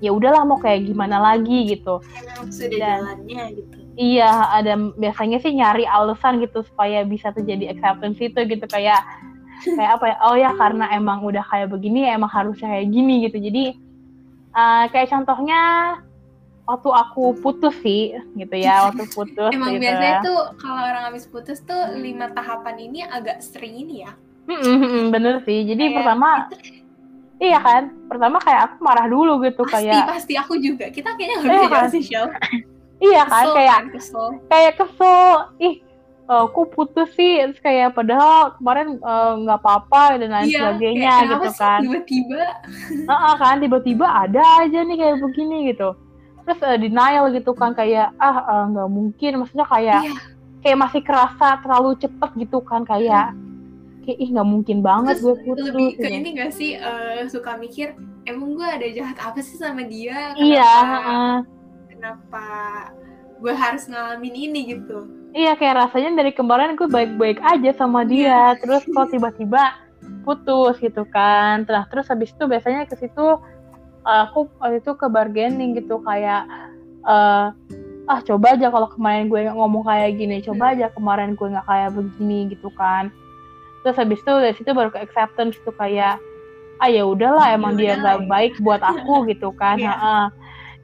ya 0.02 0.14
udahlah 0.14 0.46
mau 0.46 0.58
kayak 0.62 0.86
gimana 0.90 1.18
lagi 1.18 1.78
gitu. 1.78 2.02
Sudah 2.50 2.70
Dan, 2.70 3.00
jalannya 3.02 3.44
gitu. 3.58 3.76
iya 3.98 4.54
ada 4.54 4.78
biasanya 4.98 5.38
sih 5.42 5.54
nyari 5.58 5.86
alasan 5.86 6.42
gitu 6.42 6.62
supaya 6.66 7.02
bisa 7.06 7.34
terjadi 7.34 7.74
acceptance 7.74 8.22
itu 8.22 8.40
gitu 8.46 8.66
kayak 8.70 9.02
kayak 9.66 9.98
apa 9.98 10.06
ya 10.06 10.16
oh 10.30 10.36
ya 10.38 10.52
karena 10.54 10.86
emang 10.94 11.26
udah 11.26 11.42
kayak 11.50 11.74
begini 11.74 12.06
emang 12.06 12.30
harusnya 12.30 12.70
kayak 12.70 12.90
gini 12.94 13.30
gitu. 13.30 13.38
Jadi 13.42 13.64
uh, 14.54 14.86
kayak 14.94 15.10
contohnya 15.10 15.62
waktu 16.68 16.90
aku 16.92 17.40
putus 17.40 17.74
sih 17.80 18.14
gitu 18.36 18.56
ya 18.60 18.82
waktu 18.92 19.08
putus 19.14 19.50
emang 19.56 19.80
gitu. 19.80 19.88
biasanya 19.88 20.16
tuh 20.22 20.40
kalau 20.60 20.82
orang 20.84 21.04
habis 21.10 21.26
putus 21.26 21.64
tuh 21.64 21.96
lima 21.96 22.28
tahapan 22.36 22.76
ini 22.92 23.00
agak 23.08 23.40
sering 23.40 23.74
ini 23.80 24.04
ya 24.04 24.14
hmm, 24.48 25.04
bener 25.14 25.44
sih. 25.44 25.68
Jadi 25.68 25.84
kayak 25.92 25.98
pertama 26.02 26.30
Iya 27.38 27.60
kan, 27.62 27.94
pertama 28.10 28.42
kayak 28.42 28.62
aku 28.66 28.76
marah 28.82 29.06
dulu 29.06 29.38
gitu 29.46 29.62
pasti, 29.70 29.86
kayak. 29.86 29.94
Pasti 29.94 30.10
pasti 30.10 30.34
aku 30.42 30.54
juga. 30.58 30.90
Kita 30.90 31.14
kayaknya 31.14 31.36
nggak 31.38 31.54
bisa 31.54 31.78
iya, 31.78 31.90
sih 31.94 32.04
iya 32.98 33.22
kan, 33.30 33.46
kayak 33.54 33.78
kan, 33.78 33.86
kesel. 33.94 34.28
kayak 34.50 34.74
kesel. 34.82 35.30
Ih, 35.62 35.76
uh, 36.26 36.50
aku 36.50 36.66
putus 36.74 37.14
sih. 37.14 37.46
Kayak 37.62 37.94
padahal 37.94 38.58
kemarin 38.58 38.98
eh, 38.98 39.34
nggak 39.46 39.60
uh, 39.60 39.62
apa-apa 39.62 40.18
dan 40.18 40.34
lain 40.34 40.50
iya, 40.50 40.58
sebagainya 40.66 41.14
gitu 41.30 41.50
kan. 41.54 41.80
tiba-tiba? 41.86 42.44
Uh, 43.06 43.36
kan? 43.38 43.56
Tiba-tiba 43.62 44.08
ada 44.10 44.44
aja 44.66 44.80
nih 44.82 44.98
kayak 44.98 45.18
begini 45.22 45.58
gitu. 45.70 45.94
Terus 46.42 46.60
uh, 46.66 46.78
denial 46.82 47.30
gitu 47.38 47.54
kan? 47.54 47.78
Kayak 47.78 48.18
ah 48.18 48.66
nggak 48.66 48.90
uh, 48.90 48.92
mungkin. 48.92 49.46
Maksudnya 49.46 49.70
kayak 49.70 50.02
iya. 50.10 50.14
kayak 50.66 50.78
masih 50.82 51.02
kerasa 51.06 51.62
terlalu 51.62 51.94
cepet 52.02 52.30
gitu 52.34 52.66
kan? 52.66 52.82
Kayak 52.82 53.38
kayak 54.08 54.20
ih 54.24 54.30
nggak 54.32 54.48
mungkin 54.48 54.80
banget 54.80 55.20
gue 55.20 55.36
putus 55.44 55.68
lebih 55.68 56.00
ke 56.00 56.08
ini 56.08 56.30
gak 56.40 56.56
sih 56.56 56.80
uh, 56.80 57.28
suka 57.28 57.60
mikir 57.60 57.92
emang 58.24 58.56
gue 58.56 58.64
ada 58.64 58.88
jahat 58.96 59.20
apa 59.20 59.44
sih 59.44 59.60
sama 59.60 59.84
dia? 59.84 60.32
Kenapa, 60.32 60.48
iya 60.48 60.76
uh, 60.80 61.38
kenapa 61.92 62.46
gue 63.44 63.52
harus 63.52 63.84
ngalamin 63.92 64.36
ini? 64.48 64.60
Gitu. 64.80 64.98
Iya 65.36 65.60
kayak 65.60 65.76
rasanya 65.92 66.24
dari 66.24 66.32
kemarin 66.32 66.80
gue 66.80 66.88
baik-baik 66.88 67.44
aja 67.44 67.76
sama 67.76 68.08
dia 68.08 68.32
yeah. 68.32 68.50
terus 68.56 68.88
kok 68.88 69.12
tiba-tiba 69.12 69.76
putus 70.24 70.80
gitu 70.80 71.04
kan. 71.12 71.68
Terus 71.68 71.84
terus 71.92 72.08
habis 72.08 72.32
itu 72.32 72.44
biasanya 72.48 72.88
ke 72.88 72.96
situ 72.96 73.44
uh, 74.08 74.24
aku 74.32 74.48
waktu 74.64 74.80
itu 74.80 74.96
ke 74.96 75.08
bargaining 75.12 75.76
gitu 75.76 76.00
kayak 76.08 76.48
uh, 77.04 77.52
ah 78.08 78.20
coba 78.24 78.56
aja 78.56 78.72
kalau 78.72 78.88
kemarin 78.88 79.28
gue 79.28 79.52
ngomong 79.52 79.84
kayak 79.84 80.16
gini 80.16 80.40
coba 80.40 80.72
hmm. 80.72 80.74
aja 80.80 80.86
kemarin 80.96 81.36
gue 81.36 81.48
nggak 81.52 81.68
kayak 81.68 81.92
begini 81.92 82.40
gitu 82.56 82.72
kan 82.80 83.12
terus 83.84 83.98
habis 83.98 84.20
itu 84.22 84.32
dari 84.32 84.56
situ 84.56 84.70
baru 84.74 84.90
ke 84.90 85.00
acceptance 85.02 85.58
tuh 85.64 85.74
kayak 85.76 86.18
ah 86.78 86.90
ya 86.90 87.04
udahlah 87.06 87.54
emang 87.54 87.74
dia 87.78 87.98
nggak 87.98 88.30
baik 88.30 88.54
buat 88.62 88.82
aku 88.82 89.24
gitu 89.32 89.50
kan 89.58 89.82
yeah. 89.82 89.98
Iya. 89.98 90.06
uh, 90.06 90.28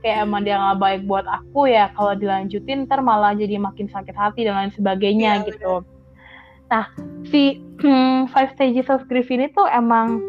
kayak 0.04 0.18
emang 0.28 0.42
dia 0.44 0.56
nggak 0.60 0.80
baik 0.84 1.02
buat 1.08 1.26
aku 1.26 1.72
ya 1.72 1.88
kalau 1.96 2.14
dilanjutin 2.18 2.84
ntar 2.86 3.00
malah 3.00 3.32
jadi 3.32 3.56
makin 3.56 3.88
sakit 3.88 4.12
hati 4.12 4.44
dan 4.44 4.60
lain 4.60 4.74
sebagainya 4.76 5.40
ya, 5.40 5.48
gitu. 5.48 5.80
Bener. 5.80 5.92
Nah 6.68 6.86
si 7.32 7.64
five 8.36 8.52
stages 8.60 8.92
of 8.92 9.08
grief 9.08 9.32
ini 9.32 9.48
tuh 9.56 9.64
emang 9.72 10.20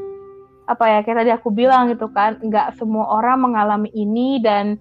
apa 0.64 0.84
ya 0.88 0.98
kayak 1.04 1.18
tadi 1.26 1.30
aku 1.34 1.52
bilang 1.52 1.92
gitu 1.92 2.08
kan 2.08 2.40
nggak 2.40 2.78
semua 2.80 3.20
orang 3.20 3.50
mengalami 3.50 3.92
ini 3.92 4.40
dan 4.40 4.80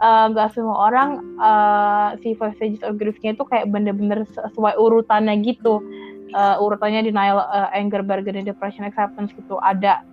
eh, 0.00 0.24
nggak 0.32 0.48
uh, 0.48 0.52
semua 0.56 0.88
orang 0.88 1.20
uh, 1.36 2.16
si 2.24 2.32
five 2.32 2.56
stages 2.56 2.80
of 2.80 2.96
grief-nya 2.96 3.36
itu 3.36 3.44
kayak 3.44 3.68
bener-bener 3.68 4.24
sesuai 4.32 4.72
urutannya 4.80 5.36
gitu 5.44 5.84
uh, 6.30 6.62
urutannya 6.62 7.02
denial, 7.02 7.42
uh, 7.42 7.68
anger, 7.74 8.06
bargaining, 8.06 8.46
depression, 8.46 8.86
acceptance 8.86 9.34
gitu. 9.34 9.58
Ada 9.58 10.06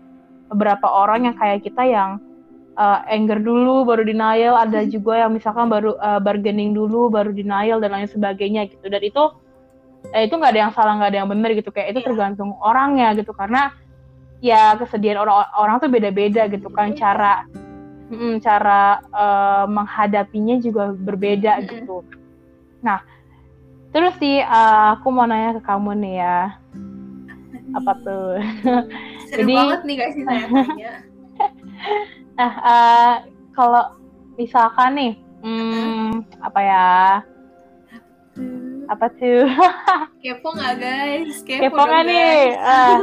beberapa 0.50 0.90
orang 0.90 1.30
yang 1.30 1.36
kayak 1.38 1.62
kita 1.62 1.86
yang 1.86 2.18
uh, 2.76 3.06
anger 3.06 3.38
dulu 3.38 3.86
baru 3.86 4.02
denial. 4.02 4.58
Ada 4.58 4.90
juga 4.90 5.22
yang 5.22 5.38
misalkan 5.38 5.70
baru 5.70 5.94
uh, 6.02 6.18
bargaining 6.18 6.74
dulu 6.74 7.14
baru 7.14 7.32
denial 7.36 7.78
dan 7.84 7.94
lain 7.94 8.10
sebagainya 8.10 8.68
gitu. 8.72 8.86
Dan 8.90 9.02
itu 9.06 9.24
eh, 10.16 10.26
itu 10.26 10.34
nggak 10.34 10.52
ada 10.56 10.62
yang 10.68 10.74
salah 10.74 10.94
nggak 10.98 11.10
ada 11.14 11.20
yang 11.22 11.30
benar 11.30 11.50
gitu. 11.54 11.70
Kayak 11.70 11.88
itu 11.94 12.00
Iya. 12.04 12.08
tergantung 12.12 12.56
orangnya 12.64 13.14
gitu. 13.14 13.32
Karena 13.36 13.72
ya 14.40 14.74
kesedihan 14.80 15.20
orang 15.20 15.52
orang 15.60 15.76
tuh 15.84 15.92
beda-beda 15.92 16.48
gitu 16.48 16.72
kan. 16.72 16.96
Beda. 16.96 17.00
cara 17.00 17.34
mm, 18.10 18.34
cara 18.42 18.82
eh, 19.04 19.66
menghadapinya 19.70 20.56
juga 20.64 20.92
berbeda 20.96 21.62
gitu. 21.68 22.02
Nah 22.82 23.19
terus 23.90 24.14
sih 24.18 24.38
eh, 24.40 24.86
aku 24.94 25.08
mau 25.10 25.26
nanya 25.26 25.58
ke 25.58 25.64
kamu 25.64 25.92
nih 25.98 26.16
ya 26.20 26.40
apa 27.70 27.92
tuh 28.02 28.38
Seru 29.30 29.46
Jadi- 29.46 29.56
banget 29.56 29.82
nih 29.86 29.96
guys 29.96 30.16
saya 30.16 30.26
tanya. 30.26 30.94
nah 32.38 32.52
eh, 32.56 33.14
kalau 33.54 33.84
misalkan 34.36 34.92
nih 34.96 35.14
hmm, 35.42 36.10
apa 36.42 36.60
ya 36.60 36.88
apa 38.90 39.06
tuh 39.14 39.46
Kepo 40.26 40.50
nggak 40.50 40.76
guys? 40.82 41.46
Kepo, 41.46 41.78
kepo 41.78 41.84
nih. 42.04 42.58
Ah, 42.58 42.98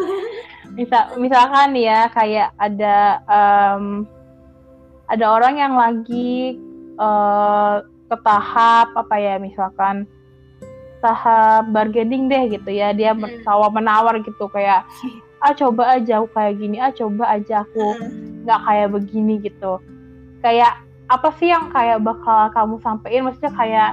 misal 0.74 1.14
misalkan 1.16 1.72
nih 1.72 1.84
ya 1.88 2.00
kayak 2.10 2.48
ada 2.58 2.96
em, 3.24 4.04
ada 5.06 5.26
orang 5.30 5.54
yang 5.56 5.74
lagi 5.78 6.58
eh, 6.98 7.74
ke 8.06 8.16
tahap 8.20 8.92
apa 8.92 9.14
ya 9.16 9.38
misalkan 9.38 10.04
tahap 11.06 11.70
bargaining 11.70 12.26
deh 12.26 12.50
gitu 12.50 12.70
ya 12.72 12.90
dia 12.90 13.14
Hmm. 13.14 13.22
bertawar 13.22 13.70
menawar 13.70 14.18
gitu 14.18 14.50
kayak 14.50 14.82
ah 15.38 15.52
coba 15.52 15.94
aja 15.94 16.18
aku 16.18 16.28
kayak 16.32 16.54
gini 16.56 16.76
ah 16.76 16.90
coba 16.90 17.24
aja 17.30 17.62
aku 17.62 17.78
Heeh. 17.94 18.10
nggak 18.42 18.60
kayak 18.62 18.88
begini 18.90 19.34
gitu 19.40 19.72
kayak 20.40 20.72
apa 21.06 21.28
sih 21.38 21.48
yang 21.48 21.70
kayak 21.70 22.02
bakal 22.02 22.50
kamu 22.50 22.74
sampein 22.80 23.22
maksudnya 23.22 23.52
kayak 23.52 23.90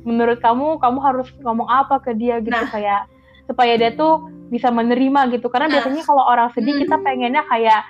menurut 0.00 0.40
kamu 0.40 0.80
kamu 0.80 0.98
harus 0.98 1.28
ngomong 1.38 1.68
apa 1.68 2.00
ke 2.00 2.16
dia 2.16 2.40
gitu 2.40 2.56
Nah. 2.56 2.64
kayak 2.66 3.04
supaya 3.44 3.76
dia 3.76 3.92
tuh 3.92 4.24
bisa 4.48 4.72
menerima 4.72 5.28
gitu 5.30 5.46
karena 5.46 5.68
Nah. 5.68 5.74
biasanya 5.76 6.02
kalau 6.02 6.24
orang 6.24 6.48
sedih 6.50 6.72
Hmm. 6.72 6.82
kita 6.82 6.96
pengennya 6.98 7.42
kayak 7.44 7.82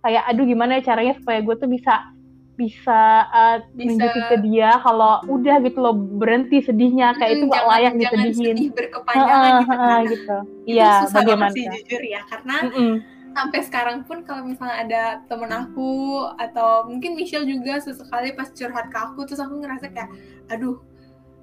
kayak 0.00 0.22
aduh 0.24 0.44
gimana 0.44 0.80
ya 0.80 0.86
caranya 0.86 1.12
supaya 1.14 1.38
gue 1.40 1.54
tuh 1.54 1.68
bisa 1.68 1.92
bisa 2.60 3.00
uh, 3.26 3.56
Bisa- 3.72 3.88
nunjukin 3.88 4.22
ke 4.28 4.36
dia 4.44 4.70
kalau 4.78 5.12
udah 5.26 5.56
gitu 5.60 5.78
loh 5.78 5.96
berhenti 5.96 6.60
sedihnya 6.60 7.16
kayak 7.16 7.30
itu 7.32 7.44
Hmm, 7.44 7.48
gak 7.48 7.56
jangan- 7.56 7.72
layak 7.72 7.92
jangan 7.94 8.20
disedihin 8.20 8.56
sedih 8.60 8.70
berkepanjangan 8.70 9.52
gitu 9.56 9.72
kan. 9.72 10.02
gitu 10.06 10.36
Itu 10.36 10.68
iya 10.68 10.90
susah 11.00 11.00
banget 11.00 11.16
bagaimana 11.16 11.54
sih 11.54 11.64
jujur 11.72 12.02
ya 12.04 12.20
karena 12.26 12.56
Mm-mm. 12.62 12.92
sampai 13.30 13.60
sekarang 13.62 13.98
pun 14.04 14.18
kalau 14.20 14.42
misalnya 14.42 14.76
ada 14.78 15.02
temen 15.24 15.50
aku 15.50 15.90
atau 16.36 16.70
mungkin 16.84 17.14
Michelle 17.14 17.46
juga 17.46 17.78
sesekali 17.78 18.34
pas 18.34 18.50
curhat 18.50 18.86
ke 18.86 18.98
aku 19.00 19.24
terus 19.24 19.38
aku 19.38 19.54
ngerasa 19.56 19.86
kayak 19.88 20.10
aduh 20.48 20.76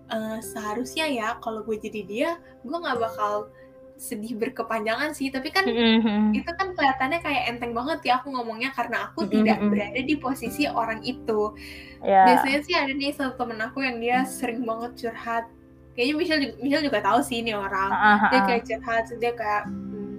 eh, 0.07 0.39
seharusnya 0.41 1.05
ya 1.07 1.29
kalau 1.39 1.63
gue 1.63 1.75
jadi 1.77 2.01
dia 2.03 2.29
gue 2.62 2.77
nggak 2.77 2.97
bakal 2.97 3.50
sedih 3.98 4.38
berkepanjangan 4.38 5.12
sih 5.18 5.34
tapi 5.34 5.50
kan 5.50 5.66
Mm-mm. 5.66 6.30
itu 6.32 6.46
kan 6.54 6.77
kelihatannya 6.77 7.20
kayak 7.20 7.44
enteng 7.50 7.74
banget 7.74 8.00
ya 8.06 8.22
aku 8.22 8.30
ngomongnya 8.30 8.70
karena 8.77 9.10
aku 9.10 9.25
Mm-mm, 9.25 9.34
tidak 9.42 9.58
berada 9.66 10.01
di 10.06 10.16
posisi 10.16 10.70
orang 10.70 11.01
itu. 11.01 11.58
Ya. 12.06 12.30
Biasanya 12.30 12.60
sih 12.62 12.75
ada 12.77 12.94
nih 12.94 13.10
satu 13.12 13.34
temen 13.42 13.58
aku 13.58 13.82
yang 13.82 13.98
dia 13.98 14.22
sering 14.24 14.62
banget 14.63 14.94
curhat. 15.01 15.50
Kayaknya 15.98 16.13
Michelle 16.13 16.42
juga, 16.46 16.56
Michelle 16.62 16.86
juga 16.86 17.00
tahu 17.01 17.20
sih 17.25 17.42
ini 17.42 17.58
orang. 17.58 17.89
Heeh, 17.89 18.20
dia 18.30 18.39
kayak 18.46 18.63
curhat 18.70 19.04
dia 19.18 19.32
kayak 19.34 19.63
"Hmm, 19.66 20.18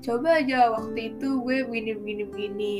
coba 0.00 0.28
aja 0.40 0.58
waktu 0.72 1.00
itu 1.12 1.28
gue 1.44 1.56
begini 1.68 1.92
begini 2.00 2.22
begini 2.24 2.74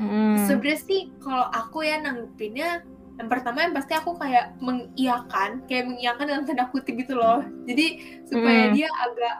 Mm-mm. 0.00 0.40
sebenarnya 0.48 0.78
sih 0.80 1.00
kalau 1.20 1.52
aku 1.52 1.84
ya 1.84 2.00
nanggepinnya 2.00 2.80
yang 3.20 3.28
pertama 3.28 3.68
yang 3.68 3.76
pasti 3.76 3.92
aku 3.92 4.16
kayak 4.16 4.56
mengiyakan 4.56 5.60
kayak 5.68 5.84
mengiyakan 5.84 6.24
dalam 6.24 6.44
tanda 6.48 6.64
kutip 6.72 6.96
gitu 6.96 7.12
loh. 7.12 7.44
Jadi 7.68 8.00
supaya 8.24 8.72
Hmm. 8.72 8.74
dia 8.74 8.88
agak 8.88 9.36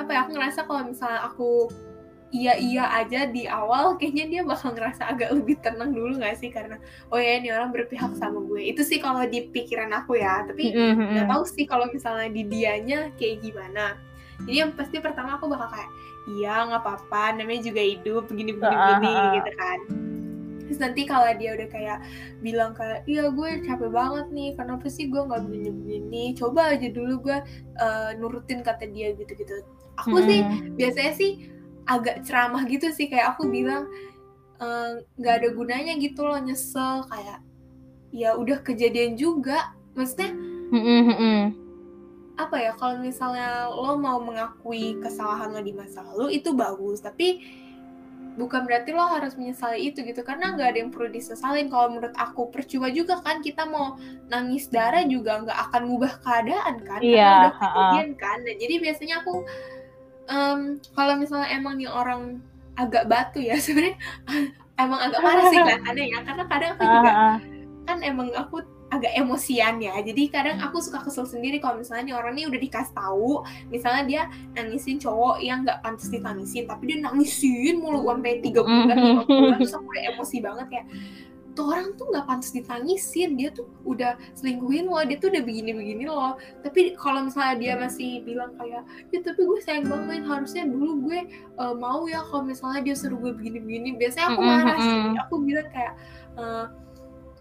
apa 0.00 0.10
ya 0.12 0.18
aku 0.24 0.30
ngerasa 0.36 0.60
kalau 0.64 0.82
misalnya 0.88 1.20
aku 1.28 1.68
iya 2.32 2.56
iya 2.56 2.88
aja 2.96 3.28
di 3.28 3.44
awal 3.44 4.00
kayaknya 4.00 4.24
dia 4.26 4.42
bakal 4.42 4.72
ngerasa 4.72 5.04
agak 5.04 5.36
lebih 5.36 5.60
tenang 5.60 5.92
dulu 5.92 6.16
nggak 6.16 6.40
sih? 6.40 6.48
Karena 6.48 6.80
oh 7.12 7.20
ya 7.20 7.38
ini 7.38 7.52
orang 7.52 7.70
berpihak 7.70 8.16
sama 8.16 8.40
gue. 8.48 8.72
Itu 8.72 8.82
sih 8.82 8.98
kalau 8.98 9.22
di 9.28 9.52
pikiran 9.52 9.92
aku 9.92 10.16
ya 10.18 10.42
tapi 10.48 10.72
nggak 10.72 10.96
mm-mm. 10.96 11.28
tahu 11.28 11.44
sih 11.44 11.68
kalau 11.68 11.86
misalnya 11.92 12.32
di 12.32 12.42
dianya 12.48 13.12
kayak 13.20 13.44
gimana. 13.44 14.00
Jadi 14.42 14.56
yang 14.58 14.72
pasti 14.74 14.96
pertama 14.98 15.36
aku 15.36 15.52
bakal 15.52 15.70
kayak 15.70 15.90
iya 16.40 16.64
nggak 16.66 16.82
apa-apa 16.82 17.36
namanya 17.36 17.68
juga 17.68 17.82
hidup 17.84 18.24
begini 18.32 18.56
begini 18.56 18.74
Ah, 18.74 18.88
begini 18.96 19.12
ah, 19.12 19.20
ah. 19.20 19.32
gitu 19.36 19.52
kan. 19.54 19.78
Terus 20.62 20.78
nanti 20.80 21.02
kalau 21.04 21.28
dia 21.36 21.50
udah 21.52 21.68
kayak 21.68 21.98
bilang 22.40 22.72
kayak 22.72 23.04
iya 23.04 23.28
gue 23.28 23.48
capek 23.68 23.92
banget 23.92 24.26
nih 24.32 24.50
kenapa 24.56 24.88
sih 24.88 25.12
gue 25.12 25.20
nggak 25.20 25.42
begini 25.44 25.68
begini 25.68 26.24
coba 26.32 26.72
aja 26.72 26.88
dulu 26.88 27.28
gue 27.28 27.38
eh, 27.76 28.10
nurutin 28.16 28.64
kata 28.64 28.88
dia 28.88 29.12
gitu 29.12 29.36
gitu 29.36 29.60
aku 29.98 30.16
sih 30.24 30.40
Mm-mm. 30.42 30.76
biasanya 30.76 31.12
sih 31.14 31.30
agak 31.84 32.22
ceramah 32.24 32.62
gitu 32.70 32.88
sih 32.94 33.10
kayak 33.10 33.34
aku 33.36 33.50
bilang 33.50 33.90
eh, 34.62 35.02
nggak 35.18 35.34
ada 35.42 35.48
gunanya 35.52 35.92
gitu 35.98 36.22
loh 36.24 36.38
nyesel 36.38 37.04
kayak 37.10 37.42
ya 38.12 38.36
udah 38.36 38.60
kejadian 38.62 39.16
juga 39.16 39.72
maksudnya 39.96 40.32
Mm-mm, 40.72 41.00
mm-mm. 41.12 41.38
apa 42.40 42.56
ya 42.56 42.72
kalau 42.76 42.96
misalnya 43.00 43.68
lo 43.68 43.96
mau 44.00 44.20
mengakui 44.20 44.96
kesalahan 45.00 45.52
lo 45.52 45.60
di 45.60 45.72
masa 45.76 46.00
lalu 46.00 46.40
itu 46.40 46.56
bagus 46.56 47.04
tapi 47.04 47.44
bukan 48.32 48.64
berarti 48.64 48.96
lo 48.96 49.04
harus 49.12 49.36
menyesali 49.36 49.92
itu 49.92 50.00
gitu 50.00 50.24
karena 50.24 50.56
nggak 50.56 50.68
ada 50.72 50.78
yang 50.80 50.88
perlu 50.88 51.12
disesalin 51.12 51.68
kalau 51.68 51.92
menurut 51.92 52.16
aku 52.16 52.48
percuma 52.48 52.88
juga 52.88 53.20
kan 53.20 53.44
kita 53.44 53.68
mau 53.68 54.00
nangis 54.32 54.72
darah 54.72 55.04
juga 55.04 55.44
nggak 55.44 55.58
akan 55.68 55.82
ngubah 55.92 56.12
keadaan 56.24 56.80
kan 56.80 57.04
Iya, 57.04 57.12
karena 57.12 57.36
udah 57.36 57.52
ha-ha. 57.52 57.60
kejadian 57.60 58.08
kan 58.16 58.38
nah, 58.40 58.54
jadi 58.56 58.74
biasanya 58.80 59.14
aku 59.20 59.34
em, 60.32 60.60
kalau 60.96 61.14
misalnya 61.20 61.52
emang 61.52 61.76
nih 61.76 61.92
orang 61.92 62.40
agak 62.80 63.04
batu 63.04 63.38
ya 63.38 63.60
sebenarnya 63.64 64.00
emang 64.80 65.00
agak 65.04 65.20
parah 65.20 65.44
sih 65.52 65.58
kelihatannya 65.60 66.04
ya 66.08 66.18
karena 66.24 66.44
kadang 66.48 66.70
aku 66.74 66.82
juga 66.88 67.10
Ah, 67.12 67.20
ah. 67.20 67.36
kan 67.84 67.98
emang 68.00 68.28
aku 68.32 68.56
agak 68.92 69.08
emosian 69.16 69.80
ya. 69.80 69.96
Jadi 70.04 70.28
kadang 70.28 70.60
aku 70.60 70.76
suka 70.76 71.00
kesel 71.00 71.24
sendiri 71.24 71.56
kalau 71.64 71.80
misalnya 71.80 72.12
nih 72.12 72.16
orang 72.20 72.36
nih 72.36 72.44
udah 72.44 72.60
dikasih 72.60 72.92
tahu 72.92 73.40
misalnya 73.72 74.02
dia 74.04 74.22
nangisin 74.52 75.00
cowok 75.00 75.40
yang 75.40 75.64
nggak 75.64 75.80
pantas 75.80 76.12
ditangisin 76.12 76.68
tapi 76.68 76.92
dia 76.92 76.98
nangisin 77.00 77.80
mulu 77.80 78.04
sampai 78.04 78.44
tiga 78.44 78.60
bulan 78.60 78.92
lima 78.92 79.24
bulan 79.24 79.56
terus 79.64 79.72
aku 79.72 79.88
udah 79.88 80.04
emosi 80.12 80.36
banget 80.44 80.66
kayak 80.68 80.86
tuh 81.52 81.68
orang 81.72 81.92
tuh 82.00 82.08
nggak 82.10 82.24
pantas 82.28 82.50
ditangisin. 82.52 83.36
Dia 83.36 83.52
tuh 83.52 83.68
udah 83.84 84.16
selingkuhin 84.38 84.86
lo 84.88 85.02
dia 85.04 85.18
tuh 85.18 85.28
udah 85.34 85.42
begini-begini 85.42 86.06
loh 86.06 86.38
tapi 86.62 86.94
kalau 86.94 87.26
misalnya 87.26 87.54
dia 87.58 87.72
masih 87.74 88.22
bilang 88.22 88.54
kayak 88.56 88.82
ya 89.10 89.18
tapi 89.20 89.40
gue 89.42 89.58
sayang 89.60 89.86
banget 89.90 90.22
harusnya 90.24 90.64
dulu 90.66 91.10
gue 91.10 91.20
eh, 91.32 91.74
mau 91.76 92.06
ya 92.06 92.22
kalau 92.30 92.46
misalnya 92.46 92.80
dia 92.86 92.94
suruh 92.96 93.18
gue 93.18 93.32
begini-begini. 93.34 93.98
Biasanya 93.98 94.26
aku 94.32 94.40
Mm-mm, 94.40 94.50
marah 94.50 94.78
sih. 94.78 94.96
mm-mm. 94.96 95.22
aku 95.26 95.34
bilang 95.42 95.68
kayak 95.74 95.94
eh, 96.38 96.64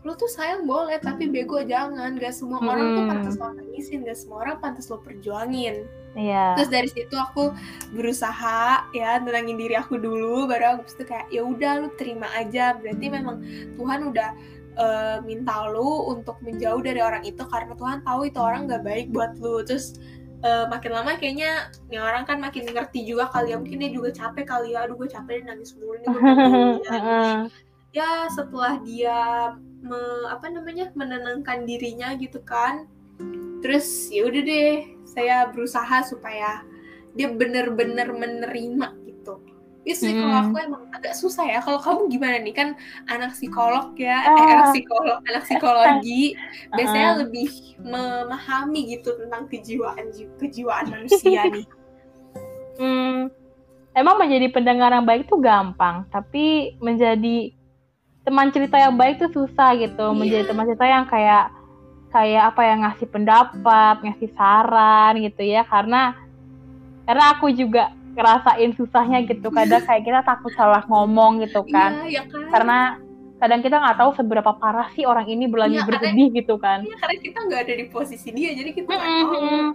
lo 0.01 0.17
tuh 0.17 0.25
sayang 0.25 0.65
boleh 0.65 0.97
tapi 0.97 1.29
bego 1.29 1.61
jangan 1.61 2.17
gak 2.17 2.33
semua 2.33 2.57
orang 2.57 2.97
tuh 2.97 3.03
Mm-mm. 3.05 3.11
pantas 3.13 3.35
lo 3.37 3.53
tangisin 3.53 4.01
gak 4.01 4.17
semua 4.17 4.37
orang 4.41 4.57
pantas 4.57 4.89
lo 4.89 4.97
perjuangin 4.97 5.85
Iya. 6.11 6.59
terus 6.59 6.67
dari 6.67 6.89
situ 6.91 7.15
aku 7.15 7.55
berusaha 7.95 8.83
ya 8.91 9.15
tenangin 9.23 9.55
diri 9.55 9.79
aku 9.79 9.95
dulu 9.95 10.43
baru 10.43 10.75
aku 10.75 10.91
bisa 10.91 11.07
kayak 11.07 11.31
ya 11.31 11.39
udah 11.39 11.79
lu 11.79 11.89
terima 11.95 12.27
aja 12.35 12.75
berarti 12.75 13.05
memang 13.07 13.39
Tuhan 13.79 14.11
udah 14.11 14.29
eh, 14.75 15.17
minta 15.23 15.71
lu 15.71 16.11
untuk 16.11 16.35
menjauh 16.43 16.83
dari 16.83 16.99
orang 16.99 17.23
itu 17.23 17.39
karena 17.47 17.71
Tuhan 17.79 18.03
tahu 18.03 18.27
itu 18.27 18.39
orang 18.43 18.67
gak 18.67 18.83
baik 18.83 19.07
buat 19.15 19.39
lu 19.39 19.63
terus 19.63 19.95
eh, 20.43 20.65
makin 20.67 20.91
lama 20.99 21.15
kayaknya 21.15 21.71
nih 21.87 22.03
orang 22.03 22.27
kan 22.27 22.43
makin 22.43 22.67
ngerti 22.67 23.07
juga 23.07 23.31
kali 23.31 23.55
ya 23.55 23.57
mungkin 23.61 23.79
dia 23.79 23.91
juga 23.95 24.11
capek 24.11 24.45
kali 24.51 24.75
ya 24.75 24.83
aduh 24.83 24.99
gue 24.99 25.07
capek 25.07 25.47
nangis 25.47 25.79
mulu 25.79 25.95
nih 25.95 26.07
gue 26.11 26.19
pengen 26.19 26.69
dia." 26.75 26.91
Heeh. 26.91 27.37
ya 27.95 28.11
setelah 28.27 28.83
dia 28.83 29.19
me- 29.82 30.30
apa 30.30 30.48
namanya 30.48 30.89
menenangkan 30.94 31.65
dirinya 31.65 32.13
gitu 32.15 32.41
kan. 32.41 32.86
Terus 33.62 34.10
ya 34.10 34.26
udah 34.26 34.41
deh 34.41 34.74
saya 35.06 35.50
berusaha 35.50 36.02
supaya 36.02 36.65
dia 37.13 37.28
bener-bener 37.28 38.10
menerima 38.10 38.88
gitu. 39.04 39.44
Itu 39.82 39.98
sih 39.98 40.13
kalau 40.13 40.30
Hmm. 40.32 40.46
aku 40.48 40.56
emang 40.62 40.84
agak 40.94 41.13
susah 41.13 41.44
ya. 41.44 41.60
Kalau 41.60 41.78
kamu 41.78 42.10
gimana 42.10 42.38
nih? 42.38 42.54
Kan 42.54 42.70
anak 43.06 43.34
psikolog 43.34 43.98
ya 43.98 44.17
Ah. 44.24 44.38
eh, 44.38 44.46
anak 44.48 44.67
psikolog 44.72 45.20
anak 45.26 45.44
psikologi. 45.44 46.38
Biasanya 46.78 47.10
Ah. 47.12 47.17
lebih 47.26 47.50
memahami 47.82 48.82
gitu 48.94 49.17
tentang 49.17 49.46
kejiwaan 49.46 50.06
ji- 50.10 50.30
kejiwaan 50.38 50.86
manusia 50.88 51.46
nih. 51.48 51.65
Hmm, 52.72 53.30
emang 53.94 54.17
menjadi 54.17 54.50
pendengar 54.50 54.89
yang 54.89 55.06
baik 55.06 55.30
tuh 55.30 55.38
gampang, 55.38 56.08
tapi 56.10 56.74
menjadi 56.78 57.54
teman 58.21 58.47
cerita 58.49 58.77
yang 58.77 58.93
baik 58.93 59.17
tuh 59.17 59.31
susah 59.31 59.73
gitu. 59.75 60.05
Iya. 60.07 60.15
Menjadi 60.15 60.43
teman 60.47 60.65
cerita 60.67 60.86
yang 60.86 61.05
kayak 61.05 61.45
kayak 62.12 62.43
apa 62.51 62.62
ya 62.62 62.73
ngasih 62.77 63.07
pendapat, 63.07 63.95
ngasih 64.01 64.29
saran 64.34 65.13
gitu 65.19 65.41
ya. 65.41 65.63
Karena 65.63 66.13
karena 67.03 67.23
aku 67.34 67.49
juga 67.49 67.89
ngerasain 68.13 68.71
susahnya 68.75 69.23
gitu. 69.25 69.47
Kadang 69.49 69.81
kayak 69.81 70.03
kita 70.03 70.21
takut 70.21 70.51
salah 70.53 70.84
ngomong 70.86 71.41
gitu 71.41 71.63
kan. 71.67 72.05
iya 72.05 72.21
ya 72.21 72.23
kan 72.27 72.43
Karena 72.51 72.79
kadang 73.41 73.62
kita 73.65 73.81
nggak 73.81 73.97
tahu 73.97 74.12
seberapa 74.13 74.51
parah 74.53 74.93
sih 74.93 75.01
orang 75.01 75.25
ini 75.25 75.49
lagi 75.49 75.73
Iya, 75.73 75.81
karena- 75.81 75.88
bersedih 75.89 76.27
gitu 76.31 76.55
kan. 76.62 76.86
Iya, 76.86 76.93
karena 76.93 77.15
kita 77.17 77.39
nggak 77.41 77.60
ada 77.65 77.73
di 77.73 77.86
posisi 77.89 78.29
dia 78.29 78.53
jadi 78.53 78.69
kita 78.69 78.86
nggak 78.86 79.01
tahu 79.01 79.34
mm-mm. 79.34 79.65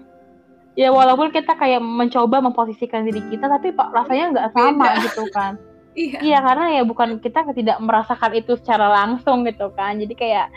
ya 0.77 0.89
walaupun 0.93 1.35
kita 1.35 1.51
kayak 1.51 1.83
mencoba 1.83 2.39
memposisikan 2.39 3.03
diri 3.03 3.25
kita 3.27 3.49
tapi 3.49 3.73
pak 3.73 3.91
rasanya 3.91 4.25
nggak 4.31 4.49
sama 4.53 4.87
Beda. 4.87 5.03
gitu 5.03 5.25
kan 5.33 5.53
iya. 5.97 6.19
iya 6.21 6.39
karena 6.45 6.67
ya 6.77 6.83
bukan 6.85 7.19
kita 7.19 7.49
tidak 7.57 7.81
merasakan 7.81 8.33
itu 8.37 8.55
secara 8.61 8.93
langsung 8.93 9.43
gitu 9.49 9.73
kan. 9.73 9.97
Jadi 9.97 10.15
kayak 10.15 10.53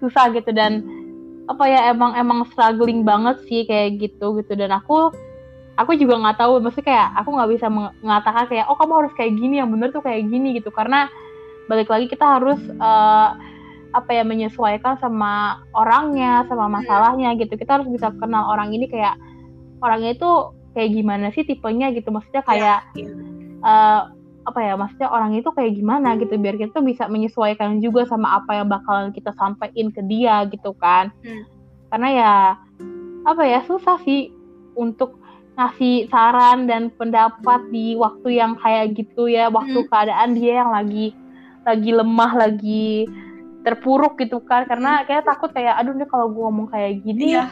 susah 0.00 0.32
gitu 0.32 0.50
dan 0.50 0.82
apa 1.48 1.64
ya 1.64 1.92
emang 1.92 2.12
emang 2.16 2.44
struggling 2.52 3.04
banget 3.04 3.40
sih 3.46 3.68
kayak 3.68 4.00
gitu 4.00 4.40
gitu. 4.40 4.52
Dan 4.56 4.72
aku 4.72 5.12
aku 5.78 5.94
juga 5.94 6.18
nggak 6.18 6.38
tahu 6.40 6.58
maksudnya 6.64 6.88
kayak 6.88 7.08
aku 7.20 7.28
nggak 7.36 7.50
bisa 7.54 7.66
mengatakan 7.70 8.44
kayak 8.50 8.66
oh 8.66 8.76
kamu 8.80 8.92
harus 9.04 9.12
kayak 9.14 9.32
gini 9.36 9.60
yang 9.60 9.70
bener 9.70 9.92
tuh 9.92 10.02
kayak 10.02 10.24
gini 10.26 10.56
gitu. 10.56 10.72
Karena 10.72 11.06
balik 11.68 11.92
lagi 11.92 12.08
kita 12.08 12.40
harus 12.40 12.58
uh, 12.80 13.36
apa 13.92 14.10
ya 14.12 14.24
menyesuaikan 14.24 15.00
sama 15.00 15.64
orangnya 15.76 16.48
sama 16.48 16.68
iya. 16.68 16.74
masalahnya 16.80 17.28
gitu. 17.36 17.54
Kita 17.60 17.80
harus 17.80 17.88
bisa 17.92 18.08
kenal 18.16 18.48
orang 18.48 18.72
ini 18.72 18.88
kayak 18.88 19.20
orangnya 19.84 20.16
itu 20.16 20.30
kayak 20.72 20.90
gimana 20.96 21.28
sih 21.36 21.44
tipenya 21.44 21.92
gitu. 21.92 22.08
Maksudnya 22.08 22.40
iya, 22.40 22.48
kayak 22.48 22.80
ya, 22.96 23.08
Uh, 23.58 24.17
apa 24.48 24.60
ya 24.64 24.74
maksudnya 24.74 25.08
orang 25.12 25.36
itu 25.36 25.52
kayak 25.52 25.76
gimana 25.76 26.16
gitu 26.16 26.34
biar 26.40 26.56
kita 26.56 26.72
tuh 26.72 26.84
bisa 26.84 27.04
menyesuaikan 27.06 27.78
juga 27.84 28.08
sama 28.08 28.40
apa 28.40 28.56
yang 28.56 28.68
bakalan 28.68 29.12
kita 29.12 29.30
sampaikan 29.36 29.92
ke 29.92 30.00
dia 30.08 30.48
gitu 30.48 30.72
kan. 30.76 31.12
Hmm. 31.22 31.44
karena 31.88 32.08
ya 32.12 32.34
apa 33.24 33.42
ya 33.48 33.64
susah 33.64 33.96
sih 34.04 34.28
untuk 34.76 35.16
ngasih 35.56 36.06
saran 36.12 36.68
dan 36.68 36.92
pendapat 36.94 37.64
di 37.72 37.96
waktu 37.98 38.38
yang 38.38 38.54
kayak 38.60 38.94
gitu 38.94 39.26
ya 39.26 39.48
waktu 39.48 39.84
hmm. 39.84 39.88
keadaan 39.88 40.36
dia 40.36 40.62
yang 40.62 40.70
lagi 40.70 41.16
lagi 41.66 41.90
lemah 41.90 42.32
lagi 42.36 43.08
terpuruk 43.66 44.16
gitu 44.22 44.38
kan. 44.44 44.64
Karena 44.70 45.02
kayak 45.04 45.26
takut 45.26 45.50
kayak 45.50 45.76
aduh 45.76 45.92
nih 45.96 46.08
kalau 46.08 46.30
gue 46.30 46.42
ngomong 46.46 46.68
kayak 46.70 47.02
gini 47.02 47.34
iya 47.34 47.50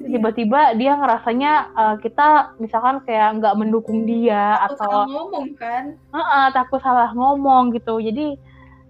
tiba-tiba 0.00 0.72
dia 0.80 0.96
ngerasanya 0.96 1.52
uh, 1.76 1.96
kita 2.00 2.56
misalkan 2.56 3.04
kayak 3.04 3.36
nggak 3.36 3.54
mendukung 3.60 4.08
dia 4.08 4.56
takut 4.56 4.80
atau 4.80 4.88
salah 4.88 5.06
ngomong 5.12 5.46
kan? 5.60 5.84
Uh 6.10 6.18
-uh, 6.18 6.46
takut 6.56 6.80
salah 6.80 7.10
ngomong 7.12 7.76
gitu. 7.76 8.00
Jadi 8.00 8.40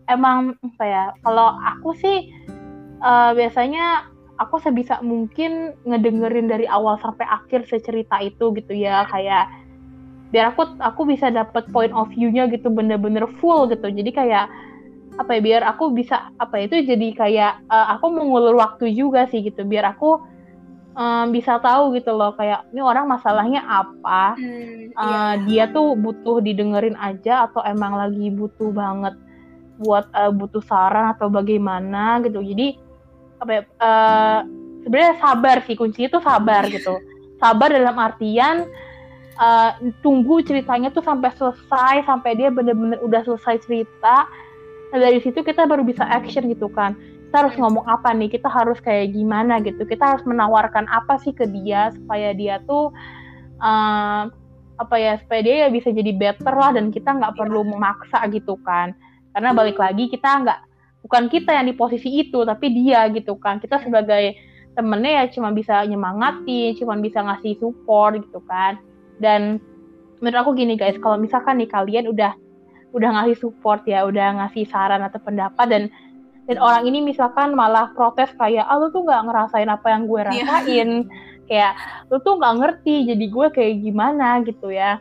emang 0.06 0.54
apa 0.62 0.84
ya 0.86 1.04
kalau 1.26 1.58
aku 1.58 1.98
sih 1.98 2.30
uh, 3.02 3.34
biasanya 3.34 4.06
aku 4.38 4.62
sebisa 4.62 5.02
mungkin 5.02 5.74
ngedengerin 5.84 6.46
dari 6.48 6.64
awal 6.70 6.96
sampai 7.02 7.26
akhir 7.26 7.66
secerita 7.66 8.22
itu 8.22 8.54
gitu 8.54 8.70
ya. 8.70 9.02
Kayak 9.10 9.50
biar 10.30 10.54
aku 10.54 10.78
aku 10.78 11.10
bisa 11.10 11.26
dapet 11.34 11.66
point 11.74 11.90
of 11.90 12.06
view-nya 12.14 12.46
gitu 12.54 12.70
bener-bener 12.70 13.26
full 13.42 13.66
gitu. 13.66 13.90
Jadi 13.90 14.14
kayak 14.14 14.46
apa 15.18 15.36
ya 15.36 15.40
biar 15.42 15.62
aku 15.66 15.90
bisa 15.90 16.30
apa 16.38 16.54
ya, 16.62 16.70
itu 16.70 16.86
jadi 16.86 17.08
kayak 17.18 17.52
uh, 17.66 17.98
aku 17.98 18.14
mengulur 18.14 18.54
waktu 18.54 18.94
juga 18.94 19.26
sih 19.26 19.42
gitu. 19.42 19.66
Biar 19.66 19.90
aku 19.90 20.22
um, 20.96 21.26
bisa 21.34 21.58
tahu 21.62 21.94
gitu 21.98 22.14
loh 22.14 22.34
kayak 22.34 22.66
ini 22.70 22.80
orang 22.82 23.06
masalahnya 23.06 23.62
apa? 23.66 24.34
Hmm, 24.38 24.94
uh, 24.94 25.34
dia 25.46 25.70
tuh 25.70 25.94
butuh 25.98 26.42
didengerin 26.42 26.98
aja 26.98 27.50
atau 27.50 27.62
emang 27.66 27.98
lagi 27.98 28.30
butuh 28.30 28.70
banget 28.70 29.14
buat 29.80 30.06
uh, 30.12 30.32
butuh 30.32 30.62
saran 30.64 31.12
atau 31.14 31.30
bagaimana? 31.30 32.22
Gitu. 32.24 32.40
Jadi 32.42 32.68
apa 33.40 33.50
ya 33.50 33.62
uh, 33.80 34.38
sebenarnya 34.84 35.14
sabar 35.18 35.56
sih 35.64 35.76
kunci 35.76 36.06
itu 36.06 36.18
sabar 36.22 36.66
iya. 36.68 36.80
gitu. 36.80 36.94
Sabar 37.40 37.72
dalam 37.72 37.96
artian 37.96 38.68
uh, 39.40 39.70
tunggu 40.04 40.44
ceritanya 40.44 40.92
tuh 40.92 41.00
sampai 41.00 41.32
selesai 41.32 42.04
sampai 42.04 42.36
dia 42.36 42.52
bener-bener 42.52 43.00
udah 43.00 43.24
selesai 43.24 43.64
cerita 43.64 44.28
nah 44.90 44.98
dari 44.98 45.22
situ 45.22 45.40
kita 45.46 45.70
baru 45.70 45.86
bisa 45.86 46.02
action 46.02 46.50
gitu 46.50 46.66
kan 46.66 46.98
kita 47.30 47.46
harus 47.46 47.54
ngomong 47.62 47.86
apa 47.86 48.10
nih? 48.10 48.26
Kita 48.26 48.50
harus 48.50 48.82
kayak 48.82 49.14
gimana 49.14 49.62
gitu? 49.62 49.86
Kita 49.86 50.02
harus 50.02 50.26
menawarkan 50.26 50.90
apa 50.90 51.14
sih 51.22 51.30
ke 51.30 51.46
dia 51.46 51.94
supaya 51.94 52.34
dia 52.34 52.58
tuh 52.66 52.90
uh, 53.62 54.26
apa 54.74 54.96
ya 54.98 55.14
supaya 55.22 55.38
dia 55.46 55.54
ya 55.62 55.68
bisa 55.70 55.94
jadi 55.94 56.10
better 56.10 56.50
lah 56.50 56.74
dan 56.74 56.90
kita 56.90 57.14
nggak 57.14 57.38
perlu 57.38 57.62
memaksa 57.62 58.26
gitu 58.34 58.58
kan? 58.66 58.98
Karena 59.30 59.54
balik 59.54 59.78
lagi 59.78 60.10
kita 60.10 60.42
nggak 60.42 60.58
bukan 61.06 61.30
kita 61.30 61.54
yang 61.54 61.70
di 61.70 61.74
posisi 61.78 62.10
itu 62.18 62.42
tapi 62.42 62.66
dia 62.74 63.06
gitu 63.14 63.38
kan? 63.38 63.62
Kita 63.62 63.78
sebagai 63.78 64.34
temennya 64.74 65.22
ya 65.22 65.24
cuma 65.30 65.54
bisa 65.54 65.86
nyemangati 65.86 66.74
cuma 66.82 66.98
bisa 66.98 67.22
ngasih 67.22 67.62
support 67.62 68.18
gitu 68.26 68.42
kan? 68.42 68.74
Dan 69.22 69.62
menurut 70.18 70.50
aku 70.50 70.58
gini 70.58 70.74
guys 70.74 70.98
kalau 70.98 71.14
misalkan 71.14 71.62
nih 71.62 71.70
kalian 71.70 72.10
udah 72.10 72.34
udah 72.90 73.22
ngasih 73.22 73.38
support 73.38 73.86
ya 73.86 74.02
udah 74.02 74.42
ngasih 74.42 74.66
saran 74.66 75.06
atau 75.06 75.22
pendapat 75.22 75.66
dan 75.70 75.82
dan 76.50 76.58
orang 76.58 76.82
ini 76.82 76.98
misalkan 76.98 77.54
malah 77.54 77.94
protes 77.94 78.26
kayak 78.34 78.66
ah 78.66 78.74
lu 78.74 78.90
tuh 78.90 79.06
nggak 79.06 79.22
ngerasain 79.22 79.70
apa 79.70 79.86
yang 79.86 80.10
gue 80.10 80.18
iya. 80.18 80.26
rasain. 80.26 80.90
Yeah. 81.06 81.38
kayak 81.46 81.72
lu 82.10 82.18
tuh 82.26 82.34
nggak 82.42 82.54
ngerti 82.58 82.94
jadi 83.14 83.24
gue 83.30 83.46
kayak 83.54 83.74
gimana 83.86 84.42
gitu 84.42 84.74
ya. 84.74 84.98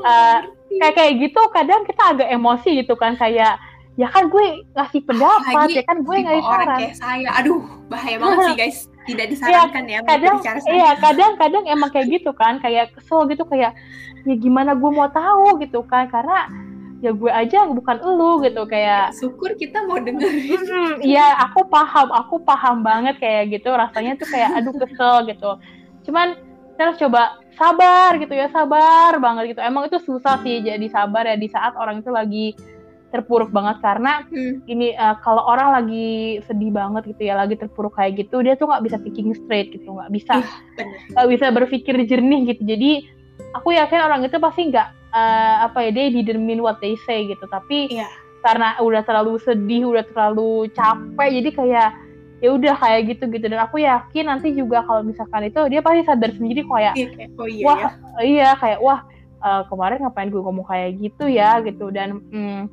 Uh, 0.00 0.48
kayak 0.80 0.94
kayak 0.96 1.12
gitu 1.28 1.40
kadang 1.52 1.84
kita 1.84 2.02
agak 2.16 2.28
emosi 2.32 2.80
gitu 2.80 2.96
kan 2.96 3.20
kayak 3.20 3.60
ya 4.00 4.08
kan 4.08 4.32
gue 4.32 4.64
ngasih 4.72 5.00
pendapat 5.04 5.68
Lagi, 5.68 5.76
ya 5.76 5.84
kan 5.84 5.98
gue 6.00 6.16
ngasih 6.24 6.44
saran. 6.48 6.78
kayak 6.80 6.96
saya. 6.96 7.30
Aduh 7.36 7.60
bahaya 7.92 8.16
banget 8.16 8.38
sih 8.40 8.56
guys. 8.56 8.78
Tidak 9.08 9.24
iya, 9.24 9.32
disarankan 9.32 9.84
ya, 9.88 9.92
ya 9.92 10.00
kadang 10.04 10.36
iya 10.68 10.90
kadang 11.00 11.32
kadang 11.40 11.64
emang 11.68 11.88
kayak 11.92 12.08
gitu 12.12 12.32
kan 12.32 12.60
kayak 12.64 12.92
kesel 12.96 13.24
gitu 13.28 13.44
kayak 13.44 13.76
ya 14.24 14.34
gimana 14.40 14.72
gue 14.72 14.88
mau 14.88 15.12
tahu 15.12 15.60
gitu 15.60 15.84
kan. 15.84 16.08
Karena 16.08 16.48
ya 16.98 17.14
gue 17.14 17.30
aja 17.30 17.66
bukan 17.70 17.96
elu 18.02 18.42
gitu. 18.46 18.62
Kayak 18.66 19.14
syukur 19.14 19.54
kita 19.54 19.86
mau 19.86 19.98
dengerin. 20.02 21.02
Iya 21.02 21.48
aku 21.48 21.66
paham 21.70 22.10
aku 22.10 22.42
paham 22.42 22.82
banget 22.82 23.18
kayak 23.22 23.54
gitu. 23.58 23.70
Rasanya 23.70 24.18
tuh 24.18 24.28
kayak 24.30 24.50
aduh 24.58 24.74
kesel 24.74 25.16
gitu. 25.30 25.50
Cuman 26.08 26.38
kita 26.74 26.82
harus 26.94 26.98
coba 27.02 27.22
sabar 27.58 28.14
gitu 28.22 28.34
ya 28.34 28.46
sabar 28.50 29.18
banget 29.18 29.54
gitu. 29.54 29.60
Emang 29.62 29.90
itu 29.90 29.98
susah 30.02 30.38
sih 30.42 30.62
jadi 30.62 30.86
sabar 30.90 31.26
ya 31.26 31.36
di 31.38 31.50
saat 31.50 31.74
orang 31.74 32.02
itu 32.02 32.10
lagi 32.10 32.46
terpuruk 33.08 33.50
banget. 33.54 33.78
Karena 33.80 34.26
hmm. 34.26 34.68
ini 34.68 34.94
uh, 34.94 35.16
kalau 35.22 35.42
orang 35.46 35.74
lagi 35.74 36.38
sedih 36.46 36.74
banget 36.74 37.14
gitu 37.14 37.30
ya 37.30 37.38
lagi 37.38 37.54
terpuruk 37.54 37.94
kayak 37.96 38.26
gitu 38.26 38.42
dia 38.42 38.58
tuh 38.58 38.68
nggak 38.70 38.84
bisa 38.84 38.96
thinking 39.02 39.34
straight 39.38 39.70
gitu. 39.70 39.94
Nggak 39.94 40.10
bisa 40.10 40.34
nggak 41.14 41.28
bisa 41.30 41.46
berpikir 41.54 41.94
jernih 42.06 42.54
gitu. 42.54 42.62
Jadi 42.66 42.90
aku 43.54 43.72
yakin 43.74 44.00
orang 44.02 44.20
itu 44.26 44.36
pasti 44.42 44.68
nggak 44.68 44.97
uh, 45.12 45.68
apa 45.68 45.88
ya 45.88 45.90
they 45.94 46.08
didn't 46.10 46.44
mean 46.44 46.60
what 46.60 46.80
they 46.80 46.96
say 47.04 47.28
gitu 47.28 47.44
tapi 47.48 47.92
yeah. 47.92 48.10
karena 48.44 48.76
udah 48.80 49.02
terlalu 49.04 49.40
sedih 49.42 49.88
udah 49.88 50.04
terlalu 50.08 50.68
capek 50.72 51.28
jadi 51.42 51.50
kayak 51.54 51.90
ya 52.38 52.48
udah 52.54 52.74
kayak 52.78 53.00
gitu 53.14 53.26
gitu 53.34 53.50
dan 53.50 53.66
aku 53.66 53.82
yakin 53.82 54.30
nanti 54.30 54.54
juga 54.54 54.86
kalau 54.86 55.02
misalkan 55.02 55.50
itu 55.50 55.58
dia 55.66 55.82
pasti 55.82 56.06
sadar 56.06 56.30
sendiri 56.30 56.62
kayak 56.62 56.94
oh, 57.34 57.50
iya, 57.50 57.64
wah 57.66 57.80
ya. 57.82 57.90
iya 58.22 58.48
kayak 58.54 58.78
wah 58.78 59.02
uh, 59.42 59.66
kemarin 59.66 60.06
ngapain 60.06 60.30
gue 60.30 60.38
ngomong 60.38 60.66
kayak 60.66 61.02
gitu 61.02 61.26
ya 61.26 61.58
gitu 61.66 61.90
dan 61.90 62.22
hmm, 62.30 62.70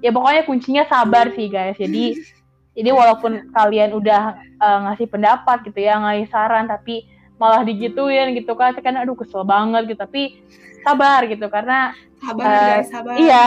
ya 0.00 0.08
pokoknya 0.16 0.42
kuncinya 0.48 0.84
sabar 0.88 1.28
sih 1.36 1.52
guys 1.52 1.76
jadi 1.76 2.16
jadi 2.76 2.88
walaupun 2.88 3.52
kalian 3.52 3.92
udah 3.92 4.40
uh, 4.56 4.78
ngasih 4.88 5.06
pendapat 5.12 5.60
gitu 5.68 5.84
ya 5.84 6.00
ngasih 6.00 6.32
saran 6.32 6.64
tapi 6.64 7.04
malah 7.42 7.66
digituin 7.66 8.38
gitu 8.38 8.54
kan. 8.54 8.70
Kan 8.78 8.94
aduh 8.94 9.18
kesel 9.18 9.42
banget 9.42 9.90
gitu. 9.90 9.98
Tapi 9.98 10.38
sabar 10.86 11.26
gitu 11.26 11.46
karena 11.50 11.94
sabar 12.22 12.46
uh, 12.46 12.62
guys 12.70 12.86
sabar. 12.90 13.14
iya. 13.18 13.44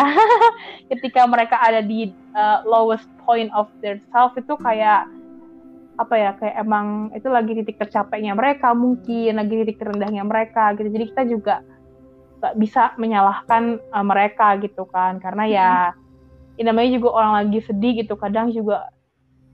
Ketika 0.91 1.23
mereka 1.23 1.55
ada 1.63 1.79
di 1.79 2.11
uh, 2.35 2.59
lowest 2.67 3.07
point 3.23 3.47
of 3.55 3.71
their 3.79 3.95
self 4.11 4.35
itu 4.35 4.51
kayak 4.59 5.07
apa 5.95 6.15
ya 6.19 6.31
kayak 6.35 6.55
emang 6.59 7.07
itu 7.15 7.31
lagi 7.31 7.55
titik 7.55 7.79
tercapainya 7.79 8.35
mereka 8.35 8.75
mungkin 8.75 9.39
lagi 9.39 9.63
titik 9.63 9.79
terendahnya 9.79 10.27
mereka 10.27 10.75
gitu. 10.75 10.91
Jadi 10.91 11.05
kita 11.15 11.23
juga 11.23 11.55
gak 12.43 12.59
bisa 12.59 12.91
menyalahkan 12.99 13.79
uh, 13.95 14.03
mereka 14.03 14.59
gitu 14.59 14.83
kan. 14.91 15.23
Karena 15.23 15.43
ya 15.47 15.71
hmm. 15.95 16.59
ini 16.59 16.67
namanya 16.67 16.89
juga 16.99 17.09
orang 17.15 17.33
lagi 17.47 17.59
sedih 17.63 18.03
gitu. 18.03 18.19
Kadang 18.19 18.51
juga 18.51 18.91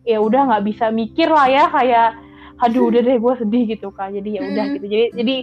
ya 0.02 0.18
udah 0.18 0.50
nggak 0.50 0.66
bisa 0.66 0.90
mikir 0.90 1.30
lah 1.30 1.46
ya 1.46 1.70
kayak 1.70 2.10
aduh 2.62 2.94
udah 2.94 3.02
deh 3.02 3.18
gue 3.18 3.34
sedih 3.42 3.64
gitu 3.76 3.90
kan 3.90 4.14
jadi 4.14 4.30
ya 4.38 4.42
udah 4.46 4.66
hmm. 4.66 4.74
gitu. 4.78 4.86
Jadi 4.88 5.06
jadi 5.18 5.36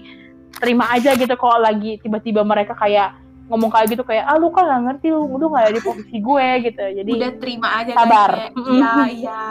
terima 0.59 0.85
aja 0.91 1.11
gitu 1.19 1.35
kalau 1.35 1.59
lagi 1.61 1.99
tiba-tiba 2.01 2.43
mereka 2.47 2.79
kayak 2.79 3.19
ngomong 3.49 3.73
kayak 3.73 3.97
gitu 3.97 4.05
kayak 4.05 4.29
ah 4.29 4.37
lu 4.37 4.55
kan 4.55 4.65
gak 4.69 4.83
ngerti? 4.87 5.07
Lu 5.11 5.27
lu 5.37 5.47
gak 5.51 5.69
ada 5.69 5.73
di 5.75 5.83
posisi 5.83 6.17
gue 6.23 6.49
gitu. 6.71 6.85
Jadi 7.03 7.13
udah 7.19 7.33
terima 7.43 7.69
aja 7.83 7.93
sabar. 7.95 8.31
iya 8.55 8.93
iya. 9.11 9.41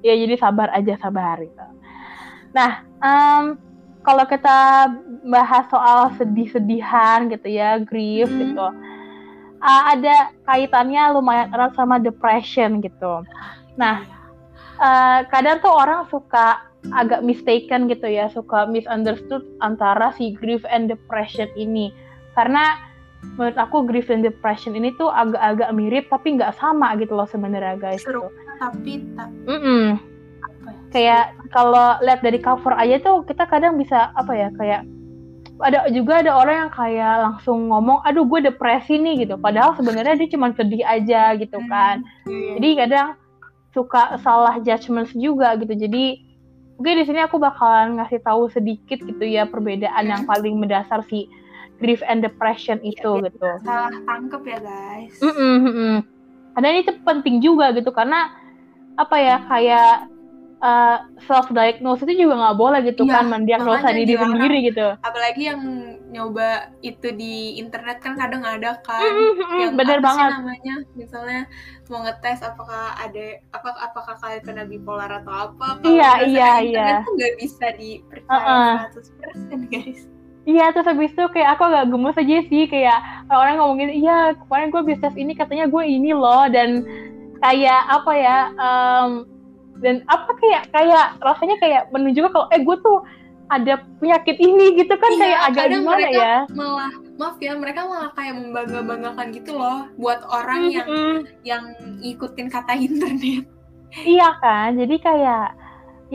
Ya 0.00 0.16
jadi 0.16 0.32
sabar 0.40 0.72
aja 0.72 0.96
sabar 0.96 1.36
gitu. 1.44 1.66
Nah 2.56 2.88
um, 3.04 3.60
kalau 4.00 4.24
kita 4.24 4.88
bahas 5.28 5.68
soal 5.68 6.08
sedih-sedihan 6.16 7.28
gitu 7.28 7.52
ya 7.52 7.76
grief 7.84 8.32
hmm. 8.32 8.40
gitu 8.40 8.66
uh, 9.60 9.82
ada 9.92 10.32
kaitannya 10.48 11.12
lumayan 11.14 11.52
erat 11.52 11.76
sama 11.76 12.00
depression 12.00 12.80
gitu. 12.80 13.24
Nah 13.76 14.02
uh, 14.80 15.20
kadang 15.28 15.60
tuh 15.60 15.70
orang 15.70 16.08
suka 16.08 16.64
agak 16.96 17.20
mistaken 17.20 17.86
gitu 17.92 18.08
ya, 18.08 18.32
suka 18.32 18.64
misunderstood 18.64 19.44
antara 19.60 20.10
si 20.16 20.32
grief 20.32 20.64
and 20.72 20.88
depression 20.88 21.46
ini. 21.54 21.92
Karena 22.32 22.80
menurut 23.36 23.56
aku 23.60 23.84
grief 23.84 24.08
and 24.08 24.24
depression 24.24 24.72
ini 24.72 24.96
tuh 24.96 25.12
agak-agak 25.12 25.70
mirip 25.76 26.08
tapi 26.08 26.40
nggak 26.40 26.56
sama 26.56 26.96
gitu 26.96 27.12
loh 27.12 27.28
sebenarnya 27.28 27.76
guys. 27.76 28.00
Seru, 28.00 28.32
gitu. 28.32 28.56
tapi 28.56 28.92
tak. 29.14 29.28
Mm 29.44 29.60
-mm. 29.60 29.86
kayak 30.90 31.36
kalau 31.54 32.00
lihat 32.02 32.18
dari 32.24 32.42
cover 32.42 32.74
aja 32.74 32.98
tuh 32.98 33.22
kita 33.22 33.46
kadang 33.46 33.78
bisa 33.78 34.10
apa 34.18 34.32
ya 34.34 34.48
kayak 34.58 34.82
ada 35.60 35.86
juga 35.92 36.24
ada 36.24 36.32
orang 36.34 36.56
yang 36.66 36.72
kayak 36.72 37.14
langsung 37.20 37.68
ngomong 37.68 38.00
aduh 38.02 38.24
gue 38.24 38.48
depresi 38.48 38.96
nih 38.96 39.28
gitu 39.28 39.36
padahal 39.36 39.76
sebenarnya 39.76 40.16
dia 40.16 40.28
cuma 40.32 40.50
sedih 40.56 40.82
aja 40.82 41.36
gitu 41.36 41.60
hmm, 41.60 41.68
kan 41.68 41.96
hmm. 42.24 42.58
jadi 42.58 42.68
kadang 42.86 43.08
suka 43.70 44.18
salah 44.20 44.58
judgement 44.60 45.06
juga 45.14 45.54
gitu. 45.58 45.72
Jadi 45.72 46.26
mungkin 46.80 46.96
di 47.00 47.04
sini 47.06 47.20
aku 47.22 47.36
bakalan 47.36 48.00
ngasih 48.00 48.20
tahu 48.24 48.48
sedikit 48.50 48.98
gitu 49.04 49.24
ya 49.24 49.46
perbedaan 49.46 50.08
yang 50.08 50.24
paling 50.24 50.58
mendasar 50.58 51.04
si 51.06 51.28
grief 51.80 52.04
and 52.04 52.20
depression 52.20 52.76
iya, 52.84 52.92
itu 52.92 53.10
ya, 53.20 53.24
gitu. 53.30 53.48
salah 53.64 53.94
tangkep 54.04 54.42
ya 54.44 54.58
guys. 54.60 55.14
Mm 55.22 55.32
-mm, 55.32 55.54
mm 55.56 55.72
-mm. 55.72 55.94
karena 56.50 56.68
ini 56.74 56.82
penting 57.06 57.36
juga 57.40 57.70
gitu 57.72 57.94
karena 57.94 58.34
apa 58.98 59.16
ya 59.16 59.36
kayak 59.48 60.09
uh, 60.60 60.96
self 61.26 61.48
diagnose 61.50 62.04
itu 62.04 62.24
juga 62.24 62.40
nggak 62.40 62.56
boleh 62.56 62.80
gitu 62.86 63.02
ya, 63.04 63.20
kan 63.20 63.24
mendiagnosa 63.32 63.88
diri 63.92 64.14
sendiri 64.14 64.56
gitu. 64.70 64.86
Apalagi 65.00 65.42
yang 65.50 65.60
nyoba 66.10 66.74
itu 66.82 67.12
di 67.14 67.58
internet 67.58 68.02
kan 68.02 68.18
kadang 68.18 68.42
ada 68.44 68.78
kan 68.84 69.00
mm-hmm, 69.00 69.60
yang 69.60 69.74
bener 69.74 69.98
banget. 70.04 70.30
namanya? 70.40 70.76
Misalnya 70.94 71.40
mau 71.88 72.06
ngetes 72.06 72.40
apakah 72.44 72.94
ada 72.98 73.26
apa 73.56 73.68
apakah 73.90 74.14
kalian 74.20 74.42
kena 74.44 74.64
bipolar 74.68 75.10
atau 75.10 75.50
apa? 75.50 75.80
Iya 75.82 76.12
iya 76.28 76.50
iya. 76.62 76.86
itu 77.02 77.10
nggak 77.16 77.34
bisa 77.40 77.66
dipercaya 77.74 78.38
uh 78.38 78.88
-uh. 78.88 79.56
100% 79.58 79.72
guys. 79.72 80.00
Iya 80.48 80.72
terus 80.72 80.88
habis 80.88 81.12
itu 81.12 81.24
kayak 81.36 81.60
aku 81.60 81.62
agak 81.68 81.92
gemes 81.92 82.16
aja 82.16 82.36
sih 82.48 82.64
kayak 82.64 82.98
orang 83.28 83.60
ngomongin 83.60 83.92
iya 83.92 84.32
kemarin 84.34 84.72
gue 84.72 84.82
bisa 84.88 85.12
ini 85.12 85.36
katanya 85.36 85.68
gue 85.68 85.84
ini 85.84 86.16
loh 86.16 86.48
dan 86.48 86.82
kayak 87.44 87.82
apa 87.92 88.12
ya 88.16 88.38
um, 88.56 89.28
dan 89.80 90.04
apa 90.08 90.30
kayak 90.38 90.62
kayak 90.70 91.16
rasanya 91.24 91.56
kayak 91.60 91.82
menunjukkan 91.90 92.30
kalau 92.32 92.46
eh 92.52 92.60
gue 92.60 92.76
tuh 92.84 92.98
ada 93.50 93.82
penyakit 93.98 94.38
ini 94.38 94.78
gitu 94.78 94.94
kan 94.94 95.10
iya, 95.10 95.18
kayak 95.18 95.40
agak 95.50 95.64
gimana 95.74 95.98
mereka 95.98 96.20
ya 96.22 96.36
malah 96.54 96.92
maaf 97.18 97.36
ya 97.42 97.52
mereka 97.58 97.80
malah 97.82 98.10
kayak 98.14 98.34
membangga 98.38 98.80
banggakan 98.86 99.26
gitu 99.34 99.52
loh 99.58 99.90
buat 99.98 100.22
orang 100.30 100.70
mm 100.70 100.70
-hmm. 100.70 100.78
yang 100.78 100.90
yang 101.42 101.64
ikutin 101.98 102.46
kata 102.46 102.78
internet 102.78 103.42
iya 104.06 104.30
kan 104.38 104.78
jadi 104.78 104.96
kayak 105.02 105.46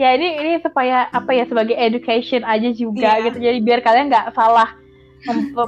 ya 0.00 0.08
ini 0.16 0.28
ini 0.40 0.52
supaya 0.64 1.12
apa 1.12 1.32
ya 1.36 1.44
sebagai 1.44 1.76
education 1.76 2.40
aja 2.44 2.72
juga 2.72 3.20
iya. 3.20 3.24
gitu 3.28 3.38
jadi 3.40 3.58
biar 3.60 3.80
kalian 3.84 4.08
nggak 4.08 4.32
salah 4.32 4.72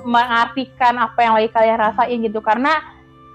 mengartikan 0.04 1.00
apa 1.00 1.18
yang 1.18 1.34
lagi 1.34 1.50
kalian 1.50 1.78
rasain 1.80 2.18
gitu 2.22 2.38
karena 2.44 2.78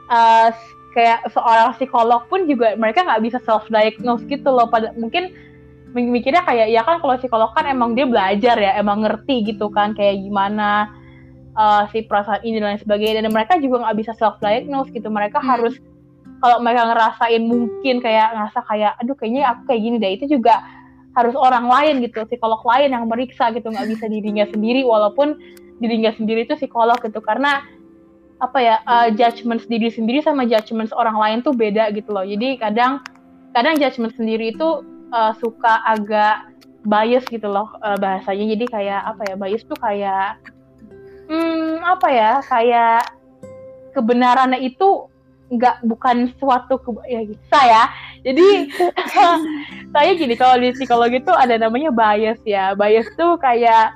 uh, 0.08 0.50
kayak 0.94 1.26
seorang 1.34 1.74
psikolog 1.76 2.30
pun 2.30 2.46
juga 2.46 2.78
mereka 2.78 3.02
nggak 3.04 3.24
bisa 3.26 3.38
self 3.44 3.66
diagnose 3.68 4.24
gitu 4.30 4.48
loh. 4.54 4.70
Pada 4.70 4.94
mungkin 4.96 5.34
mikirnya 5.94 6.46
kayak 6.46 6.74
ya 6.74 6.82
kan 6.86 7.02
kalau 7.02 7.18
psikolog 7.18 7.52
kan 7.54 7.66
emang 7.70 7.98
dia 7.98 8.06
belajar 8.06 8.56
ya 8.58 8.78
emang 8.78 9.06
ngerti 9.06 9.46
gitu 9.54 9.70
kan 9.74 9.94
kayak 9.94 10.22
gimana 10.22 10.90
uh, 11.58 11.86
si 11.94 12.06
perasaan 12.06 12.42
ini 12.46 12.62
dan 12.62 12.78
lain 12.78 12.82
sebagainya. 12.82 13.26
Dan 13.26 13.34
mereka 13.34 13.58
juga 13.58 13.90
nggak 13.90 13.98
bisa 13.98 14.12
self 14.16 14.38
diagnose 14.40 14.94
gitu. 14.94 15.10
Mereka 15.10 15.42
hmm. 15.42 15.50
harus 15.50 15.76
kalau 16.40 16.62
mereka 16.62 16.94
ngerasain 16.94 17.44
mungkin 17.44 17.96
kayak 18.00 18.28
ngerasa 18.38 18.60
kayak 18.70 18.94
aduh 19.02 19.16
kayaknya 19.18 19.42
aku 19.50 19.62
kayak 19.74 19.82
gini 19.82 19.96
deh. 19.98 20.12
Itu 20.22 20.26
juga 20.30 20.62
harus 21.14 21.38
orang 21.38 21.70
lain 21.70 22.02
gitu 22.06 22.26
psikolog 22.26 22.62
lain 22.66 22.94
yang 22.94 23.06
meriksa 23.10 23.50
gitu. 23.50 23.74
Nggak 23.74 23.98
bisa 23.98 24.06
dirinya 24.06 24.46
sendiri 24.50 24.86
walaupun 24.86 25.42
dirinya 25.82 26.14
sendiri 26.14 26.46
itu 26.46 26.54
psikolog 26.54 27.02
gitu. 27.02 27.18
Karena 27.18 27.66
apa 28.42 28.60
ya 28.60 28.76
uh, 28.90 29.08
judgement 29.14 29.62
diri 29.70 29.92
sendiri 29.94 30.20
sama 30.24 30.48
judgement 30.48 30.90
orang 30.96 31.18
lain 31.20 31.38
tuh 31.46 31.54
beda 31.54 31.94
gitu 31.94 32.10
loh. 32.10 32.26
Jadi 32.26 32.58
kadang 32.58 33.04
kadang 33.54 33.78
judgement 33.78 34.14
sendiri 34.16 34.56
itu 34.56 34.82
uh, 35.14 35.34
suka 35.38 35.84
agak 35.86 36.50
bias 36.88 37.24
gitu 37.30 37.46
loh 37.46 37.70
uh, 37.86 37.98
bahasanya. 38.00 38.58
Jadi 38.58 38.66
kayak 38.72 39.02
apa 39.16 39.22
ya 39.30 39.36
bias 39.38 39.64
tuh 39.68 39.78
kayak 39.78 40.40
hmm 41.30 41.80
apa 41.86 42.08
ya 42.10 42.32
kayak 42.44 43.04
kebenarannya 43.96 44.60
itu 44.60 45.08
nggak 45.54 45.86
bukan 45.86 46.34
suatu 46.42 46.82
ke 46.82 46.90
ya 47.08 47.22
gitu 47.24 47.40
ya. 47.54 47.84
Jadi 48.24 48.48
saya 49.94 50.12
gini 50.18 50.34
kalau 50.34 50.58
di 50.58 50.74
psikologi 50.74 51.22
itu 51.22 51.32
ada 51.32 51.56
namanya 51.56 51.94
bias 51.94 52.42
ya. 52.44 52.74
Bias 52.74 53.08
tuh 53.16 53.38
kayak 53.38 53.94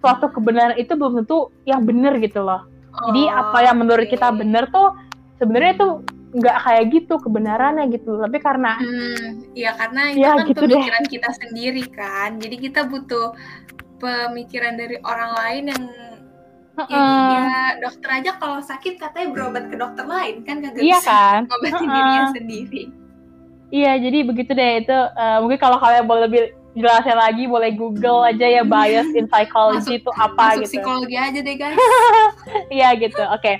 suatu 0.00 0.30
kebenaran 0.32 0.78
itu 0.78 0.94
belum 0.94 1.22
tentu 1.22 1.50
yang 1.66 1.82
benar 1.82 2.16
gitu 2.22 2.42
loh 2.42 2.75
jadi 2.96 3.22
apa 3.32 3.58
yang 3.64 3.76
menurut 3.80 4.06
kita 4.08 4.32
benar 4.32 4.68
tuh 4.72 4.96
sebenarnya 5.36 5.74
tuh 5.76 5.92
nggak 6.36 6.56
kayak 6.64 6.84
gitu 6.92 7.14
kebenarannya 7.20 7.84
gitu. 7.92 8.20
Tapi 8.20 8.38
karena 8.40 8.76
hmm, 8.76 9.56
ya 9.56 9.72
karena 9.76 10.02
itu 10.12 10.20
ya, 10.20 10.32
kan 10.36 10.46
gitu 10.48 10.60
pemikiran 10.64 11.02
deh. 11.04 11.12
kita 11.12 11.30
sendiri 11.40 11.84
kan. 11.92 12.30
Jadi 12.40 12.56
kita 12.60 12.80
butuh 12.88 13.32
pemikiran 13.96 14.76
dari 14.76 14.96
orang 15.00 15.30
lain 15.32 15.64
yang 15.72 15.82
uh 16.76 16.80
-uh. 16.84 16.90
Ya, 16.92 17.40
ya 17.40 17.60
dokter 17.80 18.08
aja 18.20 18.30
kalau 18.36 18.60
sakit 18.60 19.00
katanya 19.00 19.28
berobat 19.32 19.72
ke 19.72 19.76
dokter 19.80 20.04
lain 20.04 20.44
kan 20.44 20.60
kagak 20.60 20.84
iya 20.84 21.00
bisa 21.00 21.08
kan? 21.08 21.40
ngobatin 21.48 21.72
uh 21.72 21.80
-uh. 21.80 21.94
dirinya 21.96 22.24
sendiri. 22.32 22.84
Iya, 23.66 23.98
jadi 23.98 24.18
begitu 24.22 24.54
deh 24.54 24.72
itu 24.86 24.94
uh, 24.94 25.42
mungkin 25.42 25.58
kalau 25.58 25.82
kalian 25.82 26.06
boleh 26.06 26.22
lebih 26.30 26.42
jelasin 26.76 27.16
lagi 27.16 27.48
boleh 27.48 27.72
Google 27.72 28.28
aja 28.28 28.44
ya 28.44 28.62
bias 28.62 29.08
in 29.16 29.24
psychology 29.32 29.96
itu 29.96 30.10
apa 30.20 30.60
masuk 30.60 30.68
gitu. 30.68 30.70
psikologi 30.76 31.16
aja 31.16 31.38
deh 31.40 31.56
guys. 31.56 31.76
Iya 32.76 32.92
gitu. 33.00 33.24
Oke. 33.32 33.40
Okay. 33.42 33.56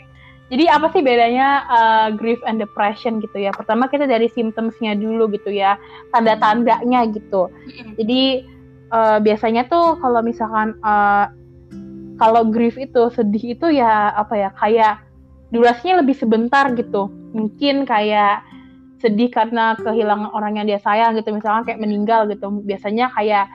Jadi 0.46 0.70
apa 0.70 0.86
sih 0.94 1.02
bedanya 1.02 1.66
uh, 1.66 2.08
grief 2.14 2.38
and 2.46 2.62
depression 2.62 3.18
gitu 3.18 3.34
ya? 3.42 3.50
Pertama 3.50 3.90
kita 3.90 4.06
dari 4.06 4.30
symptomsnya 4.30 4.94
dulu 4.94 5.26
gitu 5.34 5.50
ya, 5.50 5.74
tanda-tandanya 6.14 7.02
gitu. 7.10 7.50
Jadi 7.98 8.46
uh, 8.94 9.18
biasanya 9.18 9.66
tuh 9.66 9.98
kalau 9.98 10.22
misalkan 10.22 10.78
uh, 10.86 11.26
kalau 12.22 12.46
grief 12.46 12.78
itu 12.78 13.10
sedih 13.10 13.58
itu 13.58 13.66
ya 13.74 14.14
apa 14.14 14.38
ya 14.38 14.50
kayak 14.54 15.02
durasinya 15.50 16.06
lebih 16.06 16.14
sebentar 16.14 16.70
gitu. 16.78 17.10
Mungkin 17.34 17.82
kayak 17.82 18.46
sedih 18.96 19.28
karena 19.28 19.76
kehilangan 19.76 20.32
orang 20.32 20.56
yang 20.60 20.66
dia 20.66 20.80
sayang 20.80 21.16
gitu 21.16 21.32
misalnya 21.34 21.64
kayak 21.68 21.80
meninggal 21.80 22.24
gitu. 22.28 22.48
Biasanya 22.64 23.12
kayak 23.12 23.46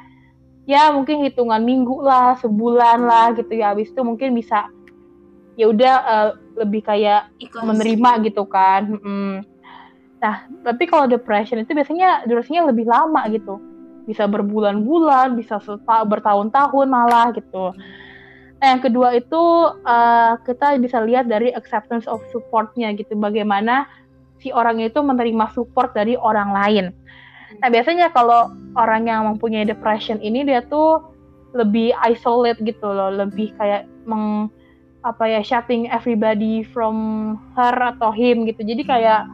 ya 0.70 0.94
mungkin 0.94 1.26
hitungan 1.26 1.66
minggu 1.66 2.02
lah 2.06 2.38
sebulan 2.38 3.06
lah 3.06 3.34
gitu 3.34 3.54
ya. 3.58 3.74
Habis 3.74 3.90
itu 3.90 4.02
mungkin 4.06 4.38
bisa 4.38 4.70
ya 5.60 5.70
udah 5.70 5.96
uh, 6.08 6.30
lebih 6.58 6.82
kayak 6.82 7.30
Ikhlas. 7.40 7.64
menerima 7.64 8.12
gitu 8.28 8.44
kan 8.48 8.98
hmm. 8.98 9.36
nah 10.22 10.48
tapi 10.64 10.88
kalau 10.88 11.06
depression 11.06 11.60
itu 11.60 11.74
biasanya 11.74 12.26
durasinya 12.30 12.70
lebih 12.70 12.86
lama 12.86 13.26
gitu. 13.34 13.58
Bisa 14.06 14.26
berbulan-bulan 14.26 15.38
bisa 15.38 15.62
bertahun-tahun 15.82 16.88
malah 16.90 17.34
gitu. 17.34 17.74
Nah, 18.62 18.78
yang 18.78 18.82
kedua 18.82 19.18
itu 19.18 19.42
uh, 19.82 20.38
kita 20.46 20.78
bisa 20.78 21.02
lihat 21.02 21.26
dari 21.26 21.50
acceptance 21.54 22.06
of 22.06 22.22
supportnya 22.30 22.94
gitu. 22.94 23.18
Bagaimana 23.18 23.90
si 24.42 24.50
orang 24.50 24.82
itu 24.82 25.00
menerima 25.00 25.54
support 25.54 25.94
dari 25.94 26.18
orang 26.18 26.50
lain. 26.52 26.86
Nah 27.62 27.70
biasanya 27.70 28.10
kalau 28.10 28.50
orang 28.74 29.06
yang 29.06 29.30
mempunyai 29.30 29.64
depression 29.64 30.18
ini 30.20 30.42
dia 30.42 30.66
tuh 30.66 31.06
lebih 31.54 31.94
isolate 32.02 32.58
gitu 32.66 32.90
loh, 32.90 33.14
lebih 33.14 33.54
kayak 33.62 33.86
meng 34.10 34.50
apa 35.02 35.26
ya 35.26 35.42
shutting 35.42 35.90
everybody 35.90 36.62
from 36.62 37.38
her 37.54 37.74
atau 37.78 38.10
him 38.10 38.50
gitu. 38.50 38.62
Jadi 38.66 38.82
kayak 38.86 39.30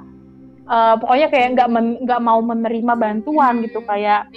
uh, 0.67 0.95
pokoknya 0.99 1.27
kayak 1.31 1.47
nggak 1.55 1.69
nggak 2.03 2.21
mau 2.23 2.39
menerima 2.43 2.93
bantuan 2.95 3.63
gitu 3.63 3.83
kayak 3.83 4.31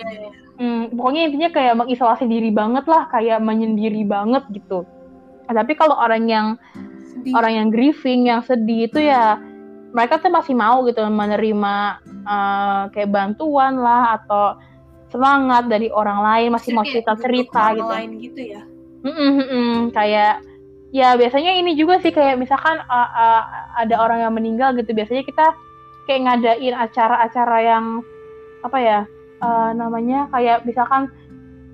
hmm, 0.60 0.94
pokoknya 0.94 1.22
intinya 1.30 1.50
kayak 1.50 1.74
mengisolasi 1.78 2.24
diri 2.28 2.50
banget 2.52 2.84
lah, 2.86 3.08
kayak 3.08 3.40
menyendiri 3.40 4.04
banget 4.04 4.44
gitu. 4.54 4.84
Nah, 5.50 5.54
tapi 5.66 5.74
kalau 5.74 5.98
orang 5.98 6.30
yang 6.30 6.46
sedih. 7.10 7.34
orang 7.34 7.52
yang 7.58 7.68
grieving, 7.74 8.20
yang 8.30 8.40
sedih 8.44 8.86
itu 8.86 9.02
ya 9.02 9.40
mereka 9.90 10.22
tuh 10.22 10.30
masih 10.30 10.54
mau 10.54 10.82
gitu 10.86 11.02
menerima 11.02 11.74
uh, 12.26 12.82
kayak 12.94 13.10
bantuan 13.10 13.78
lah 13.78 14.22
atau 14.22 14.58
semangat 15.10 15.66
dari 15.66 15.90
orang 15.90 16.22
lain 16.22 16.48
masih 16.54 16.70
mau 16.74 16.86
cerita 16.86 17.18
cerita 17.18 17.74
gitu. 17.74 17.90
Lain 17.90 18.12
gitu 18.22 18.40
ya. 18.40 18.62
Mm 19.00 19.10
-mm, 19.10 19.30
mm 19.32 19.46
-mm, 19.48 19.74
kayak 19.90 20.34
ya 20.90 21.14
biasanya 21.14 21.54
ini 21.58 21.74
juga 21.78 21.98
sih 22.02 22.10
kayak 22.10 22.38
misalkan 22.38 22.78
uh, 22.86 23.10
uh, 23.10 23.42
ada 23.78 23.94
orang 23.98 24.26
yang 24.26 24.34
meninggal 24.34 24.74
gitu 24.78 24.90
biasanya 24.94 25.22
kita 25.22 25.46
kayak 26.06 26.20
ngadain 26.26 26.74
acara-acara 26.74 27.58
yang 27.62 27.84
apa 28.66 28.78
ya 28.78 29.00
uh, 29.40 29.70
namanya 29.72 30.26
kayak 30.34 30.66
misalkan 30.66 31.08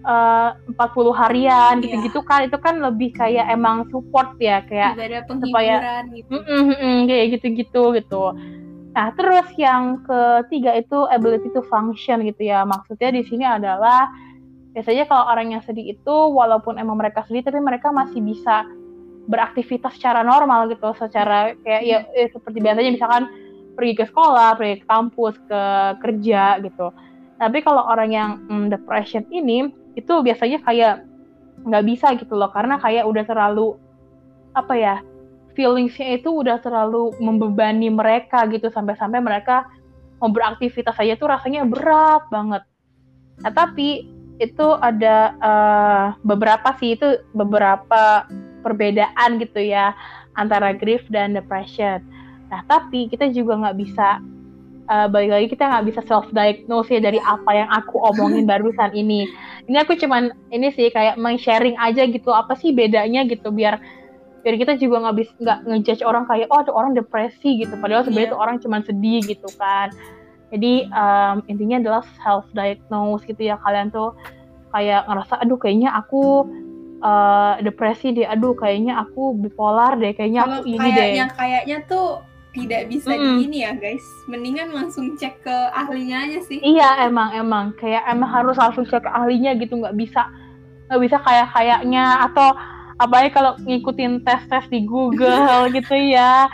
uh, 0.06 0.54
40 0.78 1.10
harian 1.12 1.74
iya. 1.78 1.82
gitu-gitu 1.82 2.22
kan 2.22 2.46
itu 2.46 2.56
kan 2.62 2.78
lebih 2.78 3.10
kayak 3.12 3.50
emang 3.50 3.84
support 3.90 4.38
ya 4.38 4.62
kayak 4.64 4.94
supaya 5.26 6.06
gitu. 6.14 6.30
-mm, 6.30 7.10
kayak 7.10 7.26
gitu-gitu 7.36 7.82
gitu. 7.98 8.24
Nah, 8.96 9.12
terus 9.12 9.44
yang 9.60 10.00
ketiga 10.08 10.72
itu 10.72 11.04
ability 11.12 11.52
to 11.52 11.60
function 11.68 12.24
gitu 12.24 12.48
ya. 12.48 12.64
Maksudnya 12.64 13.12
di 13.12 13.28
sini 13.28 13.44
adalah 13.44 14.08
biasanya 14.72 15.04
kalau 15.04 15.28
orang 15.28 15.52
yang 15.52 15.60
sedih 15.60 15.92
itu 15.92 16.16
walaupun 16.32 16.80
emang 16.80 16.96
mereka 16.96 17.20
sedih 17.28 17.44
tapi 17.44 17.60
mereka 17.60 17.92
masih 17.92 18.24
bisa 18.24 18.64
beraktivitas 19.28 20.00
secara 20.00 20.24
normal 20.24 20.72
gitu, 20.72 20.96
secara 20.96 21.52
kayak 21.60 21.82
ya, 21.84 21.98
ya 22.14 22.26
seperti 22.32 22.62
biasanya 22.62 22.90
misalkan 22.94 23.28
pergi 23.76 23.94
ke 24.00 24.04
sekolah, 24.08 24.56
pergi 24.56 24.80
ke 24.80 24.86
kampus, 24.88 25.34
ke 25.44 25.62
kerja 26.00 26.62
gitu 26.64 26.88
Tapi 27.36 27.58
kalau 27.60 27.84
orang 27.84 28.10
yang 28.16 28.30
mm, 28.48 28.72
depression 28.72 29.28
ini 29.28 29.68
itu 29.96 30.12
biasanya 30.20 30.60
kayak 30.62 31.02
nggak 31.64 31.84
bisa 31.88 32.12
gitu 32.20 32.36
loh 32.36 32.52
karena 32.52 32.76
kayak 32.76 33.08
udah 33.08 33.24
terlalu 33.24 33.80
apa 34.52 34.74
ya 34.76 34.96
feelingsnya 35.56 36.20
itu 36.20 36.28
udah 36.28 36.60
terlalu 36.60 37.16
membebani 37.16 37.88
mereka 37.88 38.44
gitu 38.52 38.68
sampai-sampai 38.68 39.24
mereka 39.24 39.64
mau 40.20 40.28
beraktivitas 40.28 40.96
aja 41.00 41.16
tuh 41.16 41.32
rasanya 41.32 41.64
berat 41.64 42.28
banget. 42.28 42.62
Nah 43.40 43.52
tapi 43.52 44.04
itu 44.36 44.66
ada 44.84 45.32
uh, 45.40 46.06
beberapa 46.20 46.76
sih 46.76 46.96
itu 46.96 47.24
beberapa 47.32 48.28
perbedaan 48.60 49.40
gitu 49.40 49.64
ya 49.64 49.96
antara 50.36 50.76
grief 50.76 51.04
dan 51.08 51.32
depression. 51.32 52.04
Nah 52.52 52.60
tapi 52.68 53.08
kita 53.08 53.32
juga 53.32 53.56
nggak 53.64 53.76
bisa 53.80 54.20
uh, 54.88 55.06
balik 55.10 55.30
lagi 55.30 55.46
kita 55.52 55.64
nggak 55.66 55.84
bisa 55.92 56.00
self 56.06 56.26
diagnose 56.30 56.90
ya 56.90 57.00
dari 57.02 57.18
apa 57.22 57.50
yang 57.52 57.68
aku 57.70 57.98
omongin 58.00 58.46
barusan 58.50 58.94
ini. 58.94 59.26
Ini 59.66 59.82
aku 59.82 59.98
cuman 59.98 60.30
ini 60.54 60.70
sih 60.72 60.90
kayak 60.90 61.18
meng-sharing 61.18 61.74
aja 61.78 62.06
gitu 62.06 62.30
apa 62.30 62.54
sih 62.54 62.70
bedanya 62.70 63.26
gitu 63.26 63.50
biar 63.50 63.82
biar 64.46 64.54
kita 64.62 64.78
juga 64.78 65.02
nggak 65.02 65.16
bisa 65.18 65.32
nggak 65.42 65.58
ngejudge 65.66 66.02
orang 66.06 66.24
kayak 66.30 66.46
oh 66.54 66.62
ada 66.62 66.72
orang 66.72 66.94
depresi 66.94 67.66
gitu. 67.66 67.74
Padahal 67.78 68.06
sebenarnya 68.06 68.30
yeah. 68.30 68.34
tuh 68.38 68.42
orang 68.42 68.56
cuma 68.62 68.76
sedih 68.86 69.20
gitu 69.26 69.48
kan. 69.58 69.90
Jadi 70.54 70.86
um, 70.94 71.42
intinya 71.50 71.82
adalah 71.82 72.02
self 72.22 72.46
diagnose 72.54 73.26
gitu 73.26 73.50
ya. 73.50 73.58
Kalian 73.58 73.90
tuh 73.90 74.14
kayak 74.70 75.02
ngerasa 75.10 75.42
aduh 75.42 75.58
kayaknya 75.58 75.90
aku 75.98 76.46
uh, 77.02 77.58
depresi 77.58 78.14
deh. 78.14 78.22
Aduh 78.22 78.54
kayaknya 78.54 79.02
aku 79.02 79.34
bipolar 79.34 79.98
deh. 79.98 80.14
Kayaknya 80.14 80.46
aku 80.46 80.58
ini 80.62 80.78
kayaknya, 80.78 81.24
deh 81.26 81.34
kayaknya 81.34 81.78
tuh 81.90 82.22
tidak 82.56 82.82
bisa 82.88 83.12
mm 83.12 83.20
-hmm. 83.20 83.36
gini 83.44 83.58
ya 83.68 83.72
guys. 83.76 84.06
Mendingan 84.24 84.72
langsung 84.72 85.12
cek 85.20 85.44
ke 85.44 85.56
ahlinya 85.76 86.24
aja 86.24 86.40
sih. 86.48 86.58
Iya 86.64 87.04
emang 87.04 87.36
emang. 87.36 87.66
Kayak 87.76 88.08
emang 88.08 88.30
harus 88.32 88.56
langsung 88.56 88.88
cek 88.88 89.04
ke 89.04 89.10
ahlinya 89.12 89.52
gitu. 89.60 89.76
Nggak 89.76 89.96
bisa 90.00 90.32
nggak 90.88 91.00
bisa 91.04 91.16
kayak 91.20 91.48
kayaknya 91.52 92.04
atau 92.24 92.56
apalagi 92.96 93.30
kalau 93.36 93.52
ngikutin 93.60 94.24
tes-tes 94.24 94.64
di 94.72 94.88
Google 94.88 95.68
gitu 95.76 95.92
ya. 95.92 96.48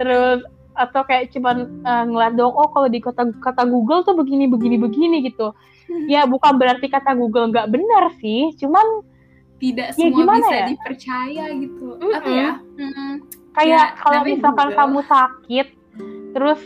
Terus 0.00 0.40
atau 0.72 1.04
kayak 1.04 1.28
cuman 1.36 1.84
uh, 1.84 2.04
ngeliat 2.08 2.32
dong 2.32 2.56
oh 2.56 2.72
kalau 2.72 2.88
di 2.88 2.96
kata 3.04 3.28
kata 3.44 3.68
Google 3.68 4.00
tuh 4.08 4.16
begini 4.16 4.48
begini 4.48 4.80
begini 4.80 5.20
gitu. 5.28 5.52
Ya 6.08 6.24
bukan 6.24 6.56
berarti 6.56 6.88
kata 6.88 7.12
Google 7.12 7.52
nggak 7.52 7.68
benar 7.68 8.16
sih. 8.16 8.56
Cuman 8.56 9.04
tidak 9.60 9.92
ya, 9.92 10.08
semua 10.08 10.40
bisa 10.40 10.56
ya? 10.56 10.66
dipercaya 10.72 11.44
gitu. 11.52 11.88
Mm 11.94 12.00
-hmm. 12.00 12.16
apa 12.16 12.30
ya? 12.32 12.50
Mm, 12.80 13.14
kayak 13.52 13.96
ya, 13.96 14.00
kalau 14.00 14.20
misalkan 14.24 14.68
Google. 14.72 14.78
kamu 14.80 14.98
sakit 15.08 15.66
terus 16.32 16.60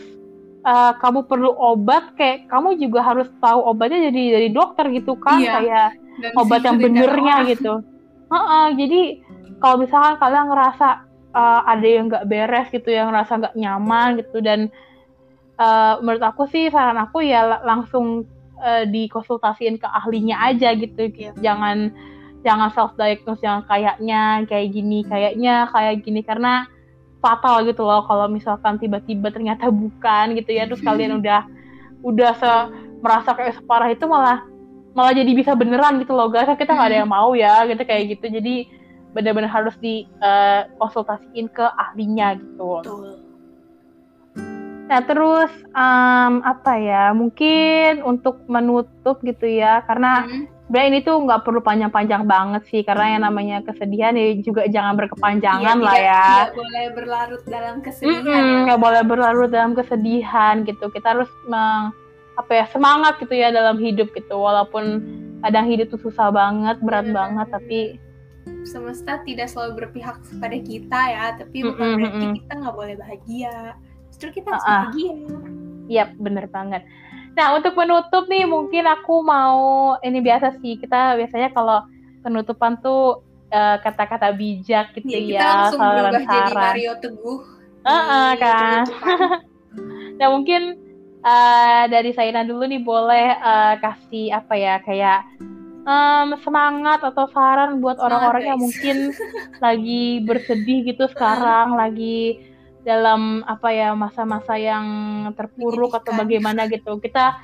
uh, 0.63 0.93
kamu 0.99 1.27
perlu 1.27 1.51
obat 1.55 2.15
kayak 2.15 2.47
kamu 2.47 2.79
juga 2.79 3.03
harus 3.03 3.27
tahu 3.43 3.59
obatnya 3.63 4.07
jadi 4.11 4.21
dari 4.39 4.49
dokter 4.51 4.87
gitu 4.91 5.19
kan 5.19 5.39
iya. 5.39 5.53
kayak 5.59 5.89
Dan 6.17 6.31
obat 6.33 6.61
yang 6.65 6.79
benernya 6.79 7.35
gitu 7.51 7.73
uh 8.31 8.35
-uh, 8.35 8.65
jadi 8.73 9.21
kalau 9.59 9.83
misalkan 9.83 10.15
kalian 10.17 10.47
ngerasa 10.49 10.87
uh, 11.35 11.61
ada 11.67 11.87
yang 11.87 12.07
nggak 12.07 12.27
beres 12.27 12.67
gitu 12.71 12.89
yang 12.89 13.11
ngerasa 13.11 13.31
nggak 13.37 13.55
nyaman 13.57 14.07
gitu 14.23 14.37
dan 14.41 14.59
uh, 15.59 15.99
menurut 16.01 16.23
aku 16.23 16.47
sih 16.49 16.69
saran 16.71 16.97
aku 16.97 17.25
ya 17.25 17.61
langsung 17.65 18.25
uh, 18.61 18.83
dikonsultasiin 18.87 19.81
ke 19.81 19.87
ahlinya 19.87 20.39
aja 20.47 20.73
gitu 20.77 21.09
yeah. 21.13 21.33
jangan 21.41 21.91
jangan 22.45 22.69
self 22.71 22.93
diagnose 22.95 23.43
yang 23.43 23.65
kayaknya 23.65 24.45
kayak 24.45 24.71
gini 24.71 25.03
kayaknya 25.03 25.67
kayak 25.73 26.05
gini 26.05 26.21
karena 26.21 26.69
fatal 27.27 27.67
gitu 27.67 27.83
loh 27.83 28.07
kalau 28.07 28.31
misalkan 28.31 28.79
tiba-tiba 28.79 29.27
ternyata 29.35 29.67
bukan 29.67 30.39
gitu 30.39 30.55
ya 30.55 30.63
terus 30.63 30.79
kalian 30.79 31.19
udah 31.19 31.43
udah 32.07 32.31
se 32.39 32.51
merasa 33.03 33.35
kayak 33.35 33.59
separah 33.59 33.91
itu 33.91 34.07
malah 34.07 34.47
malah 34.97 35.13
jadi 35.13 35.29
bisa 35.35 35.53
beneran 35.53 36.01
gitu 36.01 36.15
loh 36.15 36.31
guys. 36.31 36.49
Kita 36.57 36.73
nggak 36.73 36.89
ada 36.89 36.97
yang 37.05 37.11
mau 37.11 37.37
ya 37.37 37.67
gitu 37.69 37.83
kayak 37.85 38.17
gitu. 38.17 38.25
Jadi 38.39 38.55
benar-benar 39.13 39.51
harus 39.53 39.77
dikonsultasiin 39.77 41.47
uh, 41.49 41.53
ke 41.53 41.65
ahlinya 41.77 42.37
gitu. 42.41 42.81
Nah 44.87 45.01
terus 45.03 45.51
um, 45.75 46.41
apa 46.41 46.73
ya 46.79 47.03
mungkin 47.11 48.01
untuk 48.01 48.41
menutup 48.47 49.19
gitu 49.21 49.45
ya 49.45 49.83
karena 49.85 50.25
hmm. 50.25 50.56
Ini 50.67 50.99
tuh 50.99 51.15
nggak 51.23 51.47
perlu 51.47 51.63
panjang-panjang 51.63 52.27
banget 52.27 52.67
sih 52.67 52.83
karena 52.83 53.15
yang 53.15 53.23
namanya 53.23 53.57
kesedihan 53.63 54.11
ya 54.11 54.35
juga 54.43 54.67
jangan 54.67 54.99
berkepanjangan 54.99 55.77
iya, 55.79 55.85
lah 55.87 55.95
ya. 55.95 56.27
Tidak 56.27 56.55
boleh 56.59 56.85
berlarut 56.91 57.43
dalam 57.47 57.75
kesedihan. 57.79 58.23
Nggak 58.23 58.43
mm 58.43 58.63
-mm, 58.67 58.67
ya. 58.67 58.75
boleh 58.75 59.01
berlarut 59.07 59.49
dalam 59.49 59.71
kesedihan 59.71 60.55
gitu. 60.67 60.91
Kita 60.91 61.15
harus 61.15 61.31
meng, 61.47 61.95
apa 62.37 62.51
ya 62.51 62.65
semangat 62.67 63.17
gitu 63.23 63.33
ya 63.33 63.49
dalam 63.49 63.79
hidup 63.79 64.11
gitu 64.11 64.35
walaupun 64.37 65.01
kadang 65.41 65.65
hidup 65.71 65.89
tuh 65.89 66.01
susah 66.03 66.29
banget 66.29 66.77
berat 66.85 67.09
hmm. 67.09 67.17
banget 67.17 67.47
tapi 67.49 67.79
semesta 68.61 69.23
tidak 69.25 69.49
selalu 69.49 69.85
berpihak 69.85 70.21
kepada 70.21 70.57
kita 70.61 71.01
ya 71.09 71.25
tapi 71.33 71.65
bukan 71.65 71.81
mm 71.83 71.91
-hmm. 71.91 71.97
berarti 71.97 72.27
kita 72.43 72.53
nggak 72.61 72.75
boleh 72.77 72.95
bahagia 72.95 73.55
justru 74.13 74.27
kita 74.37 74.47
harus 74.53 74.63
uh 74.63 74.69
-uh. 74.69 74.81
bahagia 74.85 75.13
Iya 75.87 76.11
bener 76.19 76.51
banget 76.51 76.83
nah 77.37 77.53
untuk 77.53 77.77
penutup 77.77 78.25
nih 78.25 78.49
mungkin 78.49 78.89
aku 78.89 79.21
mau 79.21 79.93
ini 80.01 80.17
biasa 80.25 80.57
sih 80.57 80.81
kita 80.81 81.13
biasanya 81.21 81.53
kalau 81.53 81.85
penutupan 82.25 82.81
tuh 82.81 83.21
eh, 83.53 83.77
kata-kata 83.85 84.33
uh, 84.33 84.35
bijak 84.35 84.97
gitu 84.97 85.07
ya, 85.07 85.21
kita 85.21 85.45
langsung 85.45 85.79
berubah 85.85 86.21
jadi 86.25 86.51
Mario 86.57 86.93
Teguh 86.97 87.39
uh 87.85 87.93
-uh, 87.93 88.29
kan? 88.41 88.83
nah 90.19 90.27
mungkin 90.33 90.81
uh, 91.21 91.83
dari 91.87 92.11
Saina 92.17 92.41
dulu 92.41 92.65
nih 92.65 92.81
boleh 92.81 93.37
uh, 93.37 93.77
kasih 93.79 94.33
apa 94.33 94.53
ya 94.57 94.75
kayak 94.81 95.21
um, 95.87 96.35
semangat 96.43 96.99
atau 97.01 97.25
saran 97.31 97.79
buat 97.79 97.97
orang-orang 97.97 98.43
yang 98.55 98.59
mungkin 98.59 98.97
lagi 99.65 100.21
bersedih 100.27 100.83
gitu 100.83 101.07
sekarang, 101.15 101.79
lagi 101.79 102.43
dalam 102.87 103.43
apa 103.43 103.67
ya 103.75 103.91
masa-masa 103.91 104.55
yang 104.55 104.87
terpuruk 105.35 105.91
atau 105.91 106.15
bagaimana 106.15 106.71
gitu. 106.71 106.95
Kita 107.03 107.35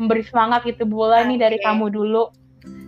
memberi 0.00 0.24
semangat 0.24 0.64
gitu 0.64 0.88
okay. 0.88 1.28
nih 1.28 1.36
dari 1.36 1.58
kamu 1.60 1.92
dulu. 1.92 2.32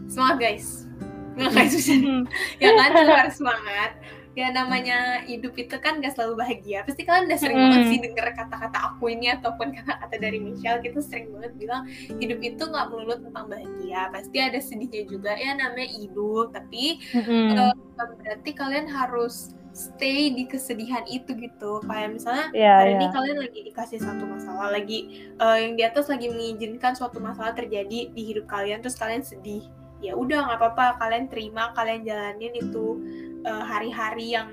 Semangat 0.08 0.36
guys. 0.40 0.88
Semangat 1.36 1.52
guys. 1.68 1.76
ya 2.64 2.70
kan 2.72 2.90
harus 2.96 3.36
semangat 3.36 3.92
ya 4.38 4.54
namanya 4.54 5.26
hidup 5.26 5.50
itu 5.58 5.74
kan 5.82 5.98
gak 5.98 6.14
selalu 6.14 6.46
bahagia 6.46 6.86
pasti 6.86 7.02
kalian 7.02 7.26
udah 7.26 7.38
sering 7.42 7.58
banget 7.58 7.82
sih 7.90 7.98
denger 7.98 8.26
kata-kata 8.38 8.78
aku 8.94 9.10
ini 9.10 9.34
ataupun 9.34 9.74
kata-kata 9.74 10.14
dari 10.14 10.38
Michelle 10.38 10.78
kita 10.78 11.02
sering 11.02 11.34
banget 11.34 11.58
bilang 11.58 11.82
hidup 12.22 12.38
itu 12.38 12.62
nggak 12.62 12.86
melulu 12.86 13.18
tentang 13.18 13.50
bahagia 13.50 14.06
pasti 14.14 14.38
ada 14.38 14.62
sedihnya 14.62 15.10
juga 15.10 15.34
ya 15.34 15.58
namanya 15.58 15.90
hidup 15.90 16.54
tapi 16.54 17.02
uh, 17.18 17.74
berarti 17.98 18.50
kalian 18.54 18.86
harus 18.86 19.58
stay 19.72 20.34
di 20.34 20.44
kesedihan 20.48 21.04
itu 21.06 21.34
gitu 21.38 21.80
kayak 21.86 22.18
misalnya 22.18 22.50
yeah, 22.56 22.82
hari 22.82 22.94
yeah. 22.94 23.00
ini 23.00 23.06
kalian 23.14 23.38
lagi 23.38 23.60
dikasih 23.70 23.98
satu 24.02 24.24
masalah 24.26 24.68
lagi 24.74 25.30
uh, 25.38 25.56
yang 25.56 25.78
di 25.78 25.82
atas 25.86 26.10
lagi 26.10 26.28
mengizinkan 26.28 26.98
suatu 26.98 27.22
masalah 27.22 27.54
terjadi 27.54 28.10
di 28.10 28.22
hidup 28.22 28.48
kalian 28.50 28.82
terus 28.82 28.98
kalian 28.98 29.22
sedih 29.22 29.62
ya 29.98 30.14
udah 30.14 30.46
nggak 30.46 30.58
apa-apa 30.62 30.98
kalian 31.02 31.26
terima 31.26 31.74
kalian 31.74 32.06
jalanin 32.06 32.54
itu 32.54 33.02
uh, 33.46 33.64
hari-hari 33.66 34.34
yang 34.34 34.50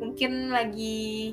mungkin 0.00 0.52
lagi 0.52 1.32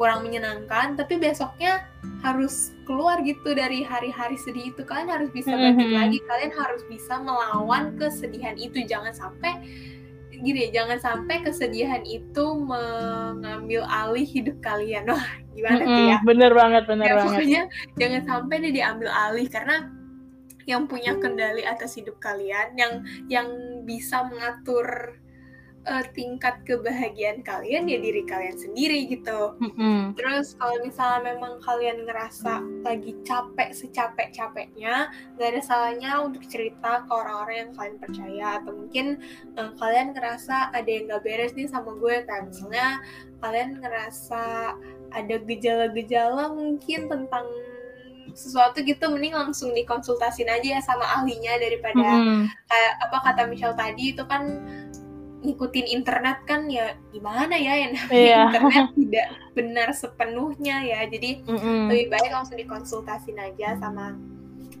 kurang 0.00 0.24
menyenangkan 0.26 0.98
tapi 0.98 1.20
besoknya 1.20 1.86
harus 2.22 2.74
keluar 2.86 3.22
gitu 3.22 3.54
dari 3.54 3.86
hari-hari 3.86 4.34
sedih 4.38 4.74
itu 4.74 4.82
kalian 4.82 5.10
harus 5.10 5.30
bisa 5.30 5.52
bangkit 5.52 5.90
mm-hmm. 5.90 6.00
lagi 6.00 6.18
kalian 6.26 6.52
harus 6.54 6.82
bisa 6.90 7.18
melawan 7.22 7.94
kesedihan 7.98 8.56
itu 8.58 8.82
jangan 8.86 9.14
sampai 9.14 9.62
gini 10.42 10.74
jangan 10.74 10.98
sampai 10.98 11.40
kesedihan 11.46 12.02
itu 12.02 12.44
mengambil 12.58 13.86
alih 13.86 14.26
hidup 14.26 14.58
kalian 14.58 15.06
wah 15.06 15.26
gimana 15.54 15.86
mm-hmm. 15.86 15.96
tuh 15.96 16.04
ya 16.10 16.18
bener 16.26 16.52
banget 16.52 16.82
bener 16.90 17.06
ya, 17.06 17.14
banget 17.14 17.26
pokoknya 17.30 17.62
jangan 17.96 18.22
sampai 18.26 18.54
nih 18.58 18.72
diambil 18.74 19.08
alih 19.08 19.46
karena 19.46 19.76
yang 20.66 20.86
punya 20.86 21.18
kendali 21.18 21.66
atas 21.66 21.98
hidup 21.98 22.18
kalian 22.22 22.74
yang 22.78 22.92
yang 23.26 23.48
bisa 23.82 24.26
mengatur 24.30 25.18
uh, 25.86 26.04
tingkat 26.14 26.62
kebahagiaan 26.62 27.42
kalian 27.42 27.90
ya 27.90 27.98
diri 27.98 28.22
kalian 28.22 28.56
sendiri 28.56 29.06
gitu. 29.10 29.56
Mm-hmm. 29.58 30.14
Terus 30.14 30.54
kalau 30.58 30.78
misalnya 30.82 31.34
memang 31.34 31.58
kalian 31.62 32.06
ngerasa 32.06 32.62
lagi 32.86 33.12
capek 33.26 33.74
secapek-capeknya, 33.74 35.10
nggak 35.36 35.48
ada 35.58 35.62
salahnya 35.62 36.10
untuk 36.22 36.46
cerita 36.46 37.02
ke 37.06 37.12
orang-orang 37.12 37.56
yang 37.68 37.72
kalian 37.74 37.98
percaya 37.98 38.46
atau 38.62 38.72
mungkin 38.74 39.06
uh, 39.58 39.70
kalian 39.78 40.14
ngerasa 40.14 40.70
ada 40.70 40.90
yang 40.90 41.04
nggak 41.10 41.22
beres 41.24 41.52
nih 41.58 41.68
sama 41.70 41.94
gue 41.98 42.16
kan 42.26 42.48
misalnya 42.48 43.02
kalian 43.42 43.82
ngerasa 43.82 44.74
ada 45.12 45.36
gejala-gejala 45.44 46.54
mungkin 46.54 47.10
tentang 47.10 47.46
sesuatu 48.32 48.80
gitu 48.80 49.12
mending 49.12 49.36
langsung 49.36 49.76
dikonsultasin 49.76 50.48
aja 50.48 50.78
ya 50.78 50.80
sama 50.80 51.04
ahlinya 51.20 51.52
daripada 51.60 52.00
mm-hmm. 52.00 52.48
kayak 52.48 52.92
apa 53.04 53.16
kata 53.28 53.42
Michelle 53.44 53.76
tadi 53.76 54.16
itu 54.16 54.24
kan 54.24 54.62
ngikutin 55.42 55.86
internet 55.90 56.38
kan 56.46 56.70
ya 56.70 56.94
gimana 57.10 57.58
ya 57.58 57.74
yang 57.86 57.92
yeah. 58.14 58.46
internet 58.48 58.86
tidak 58.94 59.28
benar 59.58 59.88
sepenuhnya 59.90 60.76
ya 60.86 61.00
jadi 61.10 61.42
mm 61.42 61.58
-hmm. 61.58 61.80
lebih 61.90 62.06
baik 62.14 62.30
langsung 62.30 62.56
dikonsultasin 62.56 63.38
aja 63.42 63.74
sama 63.82 64.14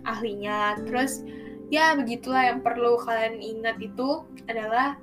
ahlinya 0.06 0.78
terus 0.86 1.26
ya 1.74 1.98
begitulah 1.98 2.54
yang 2.54 2.60
perlu 2.62 2.98
kalian 3.02 3.42
ingat 3.42 3.76
itu 3.82 4.22
adalah 4.46 4.94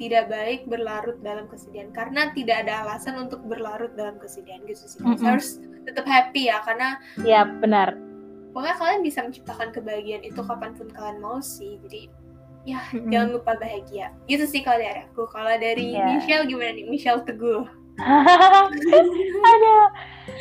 tidak 0.00 0.32
baik 0.32 0.64
berlarut 0.66 1.20
dalam 1.20 1.44
kesedihan 1.52 1.92
karena 1.92 2.32
tidak 2.32 2.64
ada 2.64 2.88
alasan 2.88 3.28
untuk 3.28 3.44
berlarut 3.44 3.92
dalam 3.94 4.16
kesedihan 4.16 4.64
gitu 4.64 4.84
sih 4.88 4.98
mm 5.04 5.12
-hmm. 5.12 5.24
harus 5.28 5.60
tetap 5.84 6.08
happy 6.08 6.48
ya 6.48 6.64
karena 6.64 6.96
ya 7.26 7.44
benar 7.44 7.94
pokoknya 8.56 8.76
kalian 8.80 9.02
bisa 9.04 9.20
menciptakan 9.24 9.68
kebahagiaan 9.72 10.24
itu 10.24 10.40
kapan 10.40 10.72
pun 10.76 10.88
kalian 10.92 11.18
mau 11.20 11.38
sih 11.40 11.76
jadi 11.88 12.08
ya 12.62 12.78
mm 12.78 12.94
-hmm. 12.94 13.10
jangan 13.10 13.28
lupa 13.34 13.52
bahagia. 13.58 14.06
Gitu 14.30 14.44
sih 14.46 14.60
kalau 14.62 14.78
dari 14.78 15.00
aku. 15.02 15.22
Kalau 15.30 15.54
dari 15.58 15.86
yeah. 15.94 16.18
Michelle 16.18 16.46
gimana 16.46 16.72
nih? 16.74 16.86
Michelle 16.86 17.22
Teguh. 17.26 17.66
Ada 19.52 19.76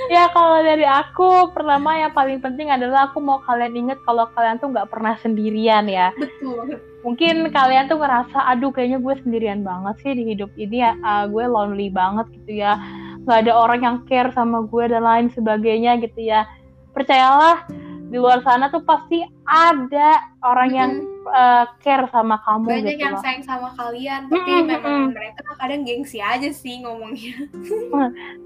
ya 0.08 0.30
kalau 0.32 0.64
dari 0.64 0.88
aku 0.88 1.52
pertama 1.52 2.00
yang 2.00 2.14
paling 2.16 2.40
penting 2.40 2.72
adalah 2.72 3.12
aku 3.12 3.20
mau 3.20 3.44
kalian 3.44 3.76
inget 3.76 4.00
kalau 4.08 4.30
kalian 4.38 4.56
tuh 4.62 4.72
nggak 4.72 4.88
pernah 4.88 5.20
sendirian 5.20 5.90
ya. 5.90 6.16
Betul. 6.16 6.80
Mungkin 7.02 7.50
kalian 7.50 7.90
tuh 7.90 8.00
ngerasa 8.00 8.46
aduh 8.56 8.72
kayaknya 8.72 9.02
gue 9.02 9.16
sendirian 9.26 9.66
banget 9.66 9.96
sih 10.06 10.14
di 10.16 10.24
hidup 10.32 10.54
ini 10.56 10.86
ya. 10.86 10.96
Uh, 11.04 11.26
gue 11.28 11.44
lonely 11.44 11.92
banget 11.92 12.30
gitu 12.42 12.62
ya. 12.64 12.80
Nggak 13.28 13.50
ada 13.50 13.54
orang 13.54 13.82
yang 13.84 13.98
care 14.08 14.32
sama 14.32 14.64
gue 14.70 14.84
dan 14.88 15.04
lain 15.04 15.28
sebagainya 15.34 16.00
gitu 16.00 16.24
ya. 16.24 16.48
Percayalah 16.96 17.68
di 18.12 18.18
luar 18.20 18.44
sana 18.44 18.68
tuh 18.72 18.84
pasti 18.84 19.24
ada 19.48 20.20
orang 20.44 20.70
mm 20.72 20.78
-hmm. 20.78 21.11
Uh, 21.28 21.66
care 21.82 22.06
sama 22.10 22.42
kamu 22.42 22.68
banyak 22.68 22.96
gitu 22.98 23.04
yang 23.04 23.16
loh. 23.18 23.24
sayang 23.24 23.44
sama 23.46 23.70
kalian 23.78 24.22
tapi 24.30 24.42
mm 24.42 24.58
-hmm. 24.58 24.70
memang 24.70 24.96
mereka 25.14 25.42
kadang 25.58 25.82
gengsi 25.86 26.18
aja 26.22 26.50
sih 26.50 26.82
ngomongnya 26.82 27.36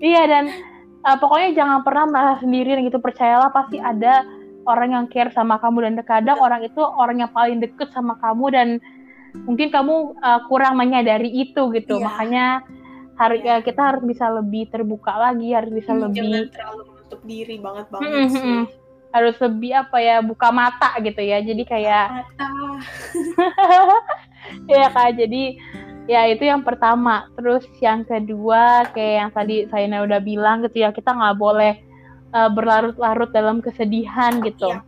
iya 0.03 0.23
dan 0.27 0.45
uh, 1.05 1.17
pokoknya 1.19 1.49
jangan 1.55 1.79
pernah 1.85 2.05
merasa 2.09 2.33
sendirian 2.43 2.83
gitu 2.83 2.99
percayalah 2.99 3.51
pasti 3.53 3.79
ada 3.79 4.25
orang 4.65 4.97
yang 4.97 5.05
care 5.07 5.31
sama 5.31 5.61
kamu 5.61 5.85
dan 5.85 5.93
terkadang 6.01 6.37
orang 6.41 6.61
itu 6.65 6.81
orang 6.81 7.21
yang 7.21 7.31
paling 7.31 7.61
deket 7.61 7.93
sama 7.93 8.17
kamu 8.17 8.45
dan 8.51 8.67
mungkin 9.45 9.69
kamu 9.69 10.15
uh, 10.23 10.39
kurang 10.47 10.79
menyadari 10.79 11.29
itu 11.29 11.69
gitu 11.75 11.99
yeah. 11.99 12.05
makanya 12.07 12.45
harus 13.15 13.39
yeah. 13.43 13.59
kita 13.63 13.81
harus 13.93 14.03
bisa 14.03 14.27
lebih 14.31 14.67
terbuka 14.71 15.11
lagi 15.15 15.51
harus 15.53 15.71
bisa 15.71 15.91
hmm, 15.91 16.01
lebih 16.09 16.27
jangan 16.27 16.51
terlalu 16.51 16.83
menutup 16.91 17.21
diri 17.23 17.55
banget 17.59 17.85
banget 17.91 18.09
hmm, 18.09 18.29
sih 18.31 18.59
harus 19.15 19.39
lebih 19.39 19.71
apa 19.71 19.97
ya 20.03 20.19
buka 20.19 20.51
mata 20.51 20.91
gitu 20.99 21.23
ya. 21.23 21.39
Jadi 21.39 21.63
kayak 21.63 22.05
mata. 22.11 22.47
Ya 24.69 24.93
kak. 24.93 25.17
Jadi 25.17 25.57
ya 26.11 26.27
itu 26.27 26.43
yang 26.43 26.61
pertama. 26.67 27.31
Terus 27.39 27.63
yang 27.79 28.03
kedua 28.03 28.91
kayak 28.91 29.15
yang 29.15 29.31
tadi 29.31 29.55
saya 29.71 30.03
udah 30.03 30.19
bilang 30.19 30.67
gitu 30.67 30.83
ya 30.83 30.91
kita 30.91 31.15
nggak 31.15 31.39
boleh 31.39 31.79
uh, 32.35 32.51
berlarut-larut 32.51 33.31
dalam 33.31 33.63
kesedihan 33.63 34.43
gitu. 34.43 34.75
Ya. 34.75 34.83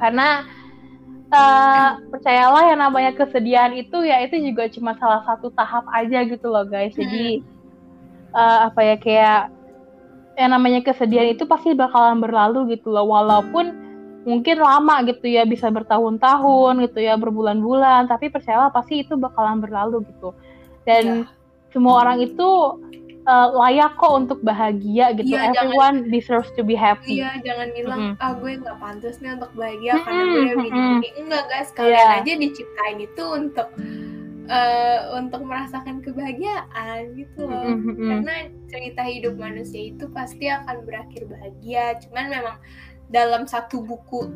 karena 0.00 0.48
uh, 1.28 2.00
percayalah 2.08 2.72
yang 2.72 2.80
namanya 2.80 3.12
kesedihan 3.12 3.68
itu 3.76 4.00
ya 4.00 4.24
itu 4.24 4.40
juga 4.40 4.64
cuma 4.72 4.96
salah 4.96 5.20
satu 5.28 5.52
tahap 5.52 5.84
aja 5.94 6.24
gitu 6.26 6.50
loh 6.50 6.64
guys. 6.66 6.96
Jadi 6.96 7.44
uh, 8.34 8.72
apa 8.72 8.80
ya 8.80 8.96
kayak 8.98 9.42
yang 10.40 10.56
namanya 10.56 10.80
kesedihan 10.80 11.28
itu 11.28 11.44
pasti 11.44 11.76
bakalan 11.76 12.16
berlalu 12.16 12.72
gitu 12.72 12.88
loh 12.88 13.04
walaupun 13.04 13.76
mungkin 14.24 14.56
lama 14.56 15.04
gitu 15.04 15.28
ya 15.28 15.44
bisa 15.44 15.68
bertahun-tahun 15.68 16.80
gitu 16.88 16.98
ya 17.04 17.20
berbulan-bulan 17.20 18.08
tapi 18.08 18.32
percayalah 18.32 18.72
pasti 18.72 19.04
itu 19.04 19.20
bakalan 19.20 19.60
berlalu 19.60 20.00
gitu 20.08 20.32
dan 20.88 21.28
ya. 21.28 21.72
semua 21.72 22.04
orang 22.04 22.24
itu 22.24 22.48
uh, 23.28 23.48
layak 23.52 23.96
kok 23.96 24.12
untuk 24.12 24.38
bahagia 24.40 25.12
gitu 25.16 25.36
ya, 25.36 25.52
everyone 25.52 26.04
jangan, 26.04 26.12
deserves 26.12 26.50
to 26.56 26.64
be 26.64 26.76
happy 26.76 27.20
iya 27.20 27.36
jangan 27.44 27.68
bilang 27.76 28.00
mm 28.00 28.12
-hmm. 28.16 28.24
ah 28.24 28.32
gue 28.36 28.50
nggak 28.60 28.76
pantas 28.80 29.16
nih 29.20 29.36
untuk 29.36 29.52
bahagia 29.56 29.92
mm 29.92 29.96
-hmm. 29.96 30.04
karena 30.04 30.22
gue 30.24 30.42
begini-begini 30.56 31.08
enggak 31.20 31.44
guys 31.48 31.70
kalian 31.76 31.96
yeah. 32.00 32.20
aja 32.20 32.32
diciptain 32.36 32.98
itu 33.00 33.24
untuk 33.28 33.68
uh, 34.50 35.14
untuk 35.16 35.46
merasakan 35.46 36.02
kebahagiaan 36.02 37.14
gitu 37.14 37.46
loh. 37.46 37.70
Karena 37.96 38.50
cerita 38.66 39.02
hidup 39.06 39.38
manusia 39.38 39.94
itu 39.94 40.10
pasti 40.10 40.50
akan 40.50 40.82
berakhir 40.84 41.30
bahagia. 41.30 41.96
Cuman 42.04 42.26
memang 42.28 42.56
dalam 43.08 43.46
satu 43.46 43.80
buku 43.80 44.28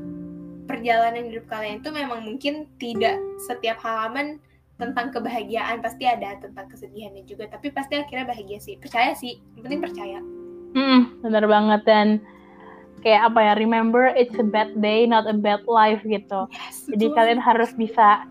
perjalanan 0.65 1.29
hidup 1.29 1.45
kalian 1.51 1.85
itu 1.85 1.91
memang 1.93 2.25
mungkin 2.25 2.65
tidak 2.81 3.21
setiap 3.45 3.77
halaman 3.85 4.41
tentang 4.75 5.15
kebahagiaan 5.15 5.79
pasti 5.85 6.09
ada 6.09 6.39
tentang 6.41 6.71
kesedihannya 6.71 7.27
juga. 7.27 7.51
Tapi 7.51 7.75
pasti 7.75 7.99
akhirnya 7.99 8.25
bahagia 8.31 8.59
sih. 8.63 8.79
Percaya 8.79 9.13
sih. 9.13 9.43
Yang 9.59 9.63
penting 9.67 9.83
percaya. 9.83 10.19
Hmm 10.75 11.21
benar 11.23 11.45
banget. 11.47 11.83
Dan 11.87 12.09
kayak 13.05 13.29
apa 13.31 13.41
ya 13.45 13.53
remember 13.61 14.09
it's 14.17 14.35
a 14.41 14.47
bad 14.47 14.73
day 14.81 15.05
not 15.05 15.29
a 15.29 15.37
bad 15.37 15.63
life 15.69 16.01
gitu. 16.03 16.49
Yes, 16.51 16.89
jadi 16.89 17.13
kalian 17.13 17.41
harus 17.43 17.71
bisa 17.77 18.25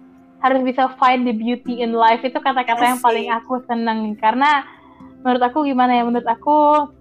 harus 0.43 0.59
bisa 0.61 0.91
find 0.99 1.23
the 1.23 1.31
beauty 1.31 1.79
in 1.79 1.95
life. 1.95 2.19
Itu 2.19 2.43
kata-kata 2.43 2.83
yang 2.83 2.99
paling 2.99 3.31
aku 3.31 3.63
seneng. 3.63 4.19
Karena 4.19 4.67
menurut 5.23 5.39
aku 5.39 5.63
gimana 5.63 5.95
ya? 5.95 6.03
Menurut 6.03 6.27
aku 6.27 6.91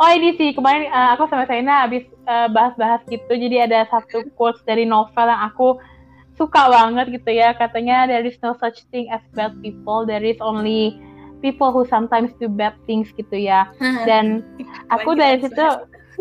oh 0.00 0.10
ini 0.16 0.32
sih. 0.40 0.56
Kemarin 0.56 0.88
uh, 0.88 1.12
aku 1.12 1.28
sama 1.28 1.44
Saina 1.44 1.84
habis 1.84 2.08
uh, 2.24 2.48
bahas-bahas 2.48 3.04
gitu. 3.12 3.28
Jadi 3.28 3.60
ada 3.60 3.84
satu 3.92 4.24
quotes 4.34 4.64
dari 4.64 4.88
novel 4.88 5.28
yang 5.28 5.44
aku 5.44 5.76
suka 6.40 6.72
banget 6.72 7.20
gitu 7.20 7.36
ya. 7.36 7.52
Katanya 7.52 8.08
there 8.08 8.24
is 8.24 8.40
no 8.40 8.56
such 8.56 8.88
thing 8.88 9.12
as 9.12 9.20
bad 9.36 9.52
people. 9.60 10.08
There 10.08 10.24
is 10.24 10.40
only 10.40 10.96
people 11.44 11.68
who 11.76 11.84
sometimes 11.84 12.32
do 12.40 12.48
bad 12.48 12.80
things 12.88 13.12
gitu 13.12 13.36
ya. 13.36 13.68
Dan 14.08 14.40
aku 14.94 15.12
dari 15.12 15.44
situ 15.44 15.68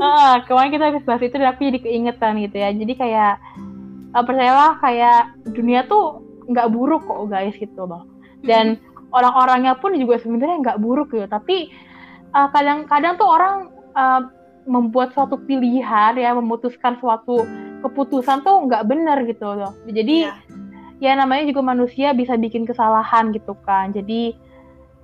uh, 0.03 0.35
kemarin 0.43 0.75
kita 0.75 0.91
habis 0.91 1.07
bahas 1.07 1.23
itu 1.23 1.39
dan 1.39 1.55
aku 1.55 1.71
jadi 1.71 1.79
keingetan 1.79 2.35
gitu 2.43 2.59
ya. 2.59 2.69
Jadi 2.75 2.93
kayak 2.99 3.39
uh, 4.11 4.23
percayalah 4.27 4.75
kayak 4.83 5.31
dunia 5.55 5.87
tuh 5.87 6.34
nggak 6.45 6.69
buruk 6.73 7.03
kok 7.05 7.29
guys 7.29 7.55
gitu 7.57 7.85
bang 7.89 8.05
dan 8.45 8.77
orang-orangnya 9.15 9.79
pun 9.79 9.95
juga 9.95 10.19
sebenarnya 10.19 10.57
nggak 10.61 10.79
buruk 10.83 11.15
gitu. 11.15 11.27
Tapi 11.27 11.71
kadang 12.35 12.51
kadang-kadang 12.51 13.13
tuh 13.15 13.29
orang 13.31 13.55
uh, 13.95 14.21
membuat 14.67 15.15
suatu 15.15 15.39
pilihan 15.45 16.19
ya 16.19 16.35
memutuskan 16.35 16.99
suatu 16.99 17.47
keputusan 17.79 18.43
tuh 18.43 18.67
nggak 18.67 18.83
benar 18.91 19.23
gitu 19.23 19.45
loh. 19.55 19.71
Jadi 19.87 20.27
yeah. 20.27 20.35
ya 20.99 21.11
namanya 21.15 21.47
juga 21.47 21.61
manusia 21.63 22.11
bisa 22.11 22.35
bikin 22.35 22.67
kesalahan 22.67 23.31
gitu 23.31 23.55
kan. 23.63 23.95
Jadi 23.95 24.35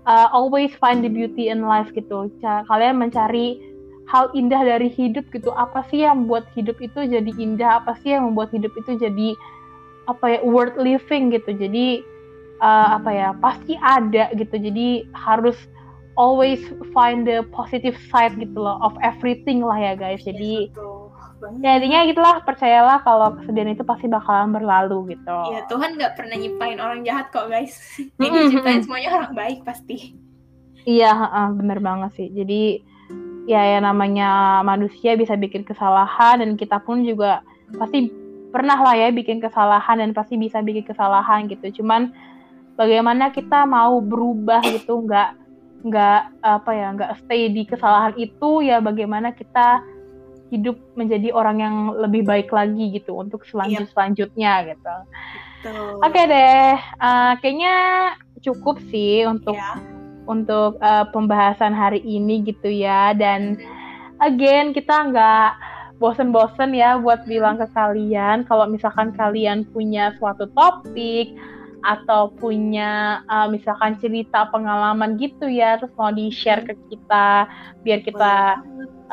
uh, 0.03 0.27
always 0.35 0.75
find 0.75 1.05
the 1.05 1.11
beauty 1.11 1.47
in 1.47 1.63
life 1.63 1.87
gitu. 1.95 2.27
Kalian 2.43 2.99
mencari 2.99 3.63
hal 4.11 4.27
indah 4.35 4.59
dari 4.59 4.91
hidup 4.91 5.23
gitu. 5.31 5.55
Apa 5.55 5.87
sih 5.87 6.03
yang 6.03 6.25
membuat 6.27 6.51
hidup 6.51 6.75
itu 6.83 6.99
jadi 7.07 7.31
indah? 7.39 7.79
Apa 7.79 7.95
sih 8.03 8.11
yang 8.11 8.27
membuat 8.27 8.51
hidup 8.51 8.75
itu 8.75 8.99
jadi 8.99 9.39
apa 10.12 10.38
ya 10.38 10.39
worth 10.43 10.78
living 10.78 11.32
gitu. 11.32 11.55
Jadi 11.55 12.03
uh, 12.59 12.99
apa 12.99 13.09
ya 13.12 13.30
pasti 13.39 13.76
ada 13.80 14.32
gitu. 14.36 14.55
Jadi 14.55 15.07
harus 15.16 15.57
always 16.20 16.59
find 16.91 17.24
the 17.24 17.43
positive 17.55 17.95
side 18.12 18.36
gitu 18.36 18.55
loh 18.55 18.80
of 18.84 18.93
everything 19.01 19.64
lah 19.64 19.78
ya 19.80 19.93
guys. 19.95 20.22
Jadi 20.24 20.72
ya 21.66 21.82
intinya 21.82 22.05
gitulah 22.05 22.36
percayalah 22.45 23.01
kalau 23.01 23.34
kesedihan 23.41 23.74
itu 23.74 23.82
pasti 23.82 24.05
bakalan 24.05 24.53
berlalu 24.53 25.18
gitu. 25.18 25.38
Ya 25.49 25.66
Tuhan 25.66 25.97
nggak 25.97 26.14
pernah 26.14 26.36
nyiptain 26.38 26.78
orang 26.78 27.01
jahat 27.01 27.34
kok 27.34 27.49
guys. 27.49 27.74
Jadi 28.20 28.30
mm 28.30 28.38
-hmm. 28.38 28.51
ciptain 28.53 28.82
semuanya 28.86 29.09
orang 29.18 29.34
baik 29.34 29.59
pasti. 29.66 30.14
Iya 30.86 31.14
uh, 31.14 31.49
bener 31.53 31.82
banget 31.82 32.12
sih. 32.18 32.30
Jadi 32.30 32.91
ya 33.49 33.62
ya 33.78 33.80
namanya 33.82 34.62
manusia 34.62 35.18
bisa 35.18 35.34
bikin 35.34 35.66
kesalahan 35.66 36.45
dan 36.45 36.53
kita 36.57 36.78
pun 36.82 37.01
juga 37.01 37.41
pasti 37.74 38.20
pernah 38.52 38.78
lah 38.78 38.93
ya 38.93 39.08
bikin 39.10 39.39
kesalahan 39.39 40.04
dan 40.04 40.12
pasti 40.12 40.36
bisa 40.36 40.60
bikin 40.60 40.84
kesalahan 40.84 41.47
gitu 41.47 41.82
cuman 41.82 42.12
bagaimana 42.76 43.32
kita 43.32 43.64
mau 43.64 44.04
berubah 44.04 44.62
gitu 44.68 45.08
nggak 45.08 45.39
nggak 45.82 46.22
apa 46.45 46.72
ya 46.78 46.88
nggak 46.93 47.12
stay 47.26 47.49
di 47.49 47.66
kesalahan 47.66 48.14
itu 48.20 48.62
ya 48.62 48.78
bagaimana 48.78 49.34
kita 49.34 49.82
hidup 50.52 50.76
menjadi 50.99 51.32
orang 51.32 51.58
yang 51.64 51.76
lebih 51.95 52.28
baik 52.28 52.52
lagi 52.52 52.91
gitu 52.91 53.16
untuk 53.16 53.47
selanjut 53.47 53.88
selanjutnya 53.95 54.68
gitu. 54.68 54.95
Oke 56.04 56.12
okay 56.12 56.26
deh, 56.28 56.76
uh, 56.99 57.34
kayaknya 57.39 57.76
cukup 58.43 58.84
sih 58.91 59.24
untuk 59.24 59.56
yeah. 59.56 59.80
untuk 60.28 60.76
uh, 60.84 61.08
pembahasan 61.16 61.72
hari 61.72 62.04
ini 62.04 62.43
gitu 62.43 62.68
ya 62.68 63.16
dan 63.16 63.56
again 64.20 64.76
kita 64.76 64.91
nggak 65.08 65.49
bosen-bosen 66.02 66.74
ya 66.74 66.97
buat 66.97 67.22
bilang 67.30 67.62
ke 67.62 67.70
kalian 67.78 68.41
kalau 68.49 68.66
misalkan 68.66 69.14
kalian 69.14 69.62
punya 69.70 70.18
suatu 70.18 70.49
topik 70.58 71.38
atau 71.82 72.34
punya 72.38 73.22
uh, 73.30 73.45
misalkan 73.49 73.97
cerita 74.02 74.49
pengalaman 74.49 75.18
gitu 75.22 75.45
ya 75.45 75.78
terus 75.78 75.93
mau 75.97 76.10
di 76.10 76.34
share 76.34 76.66
ke 76.66 76.74
kita 76.89 77.45
biar 77.86 78.02
kita 78.02 78.62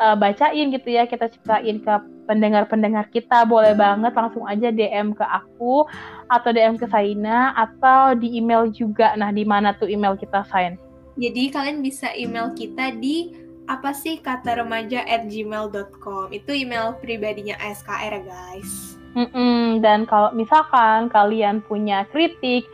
uh, 0.01 0.15
bacain 0.17 0.73
gitu 0.73 0.89
ya 0.89 1.05
kita 1.05 1.29
ceritain 1.29 1.77
ke 1.81 1.93
pendengar-pendengar 2.29 3.09
kita 3.09 3.41
boleh 3.41 3.73
banget 3.73 4.13
langsung 4.13 4.45
aja 4.45 4.69
DM 4.69 5.17
ke 5.17 5.25
aku 5.25 5.89
atau 6.29 6.49
DM 6.53 6.77
ke 6.77 6.85
Saina 6.85 7.57
atau 7.57 8.13
di 8.13 8.37
email 8.37 8.69
juga. 8.69 9.17
Nah 9.17 9.33
di 9.33 9.41
mana 9.41 9.73
tuh 9.73 9.89
email 9.89 10.13
kita 10.13 10.45
Sain? 10.45 10.77
Jadi 11.17 11.49
kalian 11.49 11.81
bisa 11.81 12.13
email 12.13 12.53
kita 12.53 12.93
di 13.01 13.33
apa 13.69 13.93
sih 13.93 14.17
kata 14.17 14.65
remaja 14.65 15.05
at 15.05 15.29
gmail.com 15.29 16.33
itu 16.33 16.51
email 16.57 16.97
pribadinya 16.97 17.53
ASKR 17.61 18.17
ya 18.17 18.21
guys 18.25 18.97
Mm-mm, 19.17 19.81
dan 19.81 20.05
kalau 20.05 20.29
misalkan 20.37 21.09
kalian 21.09 21.65
punya 21.65 22.05
kritik, 22.13 22.69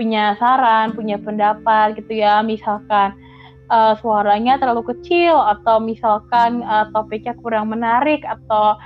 punya 0.00 0.32
saran, 0.40 0.96
punya 0.96 1.20
pendapat 1.20 2.00
gitu 2.00 2.24
ya, 2.24 2.40
misalkan 2.40 3.12
uh, 3.68 3.92
suaranya 4.00 4.56
terlalu 4.56 4.96
kecil 4.96 5.36
atau 5.36 5.84
misalkan 5.84 6.64
uh, 6.64 6.88
topiknya 6.88 7.36
kurang 7.36 7.68
menarik 7.68 8.24
atau 8.24 8.80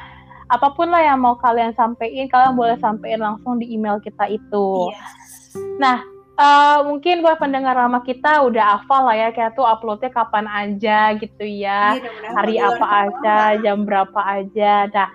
apa 0.51 0.75
pun 0.75 0.91
lah 0.91 1.05
yang 1.05 1.23
mau 1.23 1.39
kalian 1.39 1.71
sampaikan, 1.79 2.27
kalian 2.27 2.55
boleh 2.59 2.77
sampaikan 2.83 3.21
langsung 3.23 3.63
di 3.63 3.71
email 3.71 4.03
kita 4.03 4.27
itu. 4.27 4.91
Yes. 4.91 5.55
Nah, 5.79 6.03
uh, 6.39 6.87
mungkin 6.87 7.21
buat 7.21 7.43
pendengar 7.43 7.75
lama 7.75 8.01
kita 8.07 8.47
udah 8.47 8.79
hafal 8.79 9.11
lah 9.11 9.19
ya 9.19 9.29
kayak 9.35 9.59
tuh 9.59 9.67
uploadnya 9.67 10.15
kapan 10.15 10.47
aja 10.47 11.13
gitu 11.19 11.45
ya, 11.45 11.99
iya, 11.99 12.31
hari 12.33 12.57
apa 12.63 12.87
aja, 12.87 13.59
jam 13.59 13.83
berapa 13.83 14.21
aja. 14.23 14.87
Nah 14.89 15.09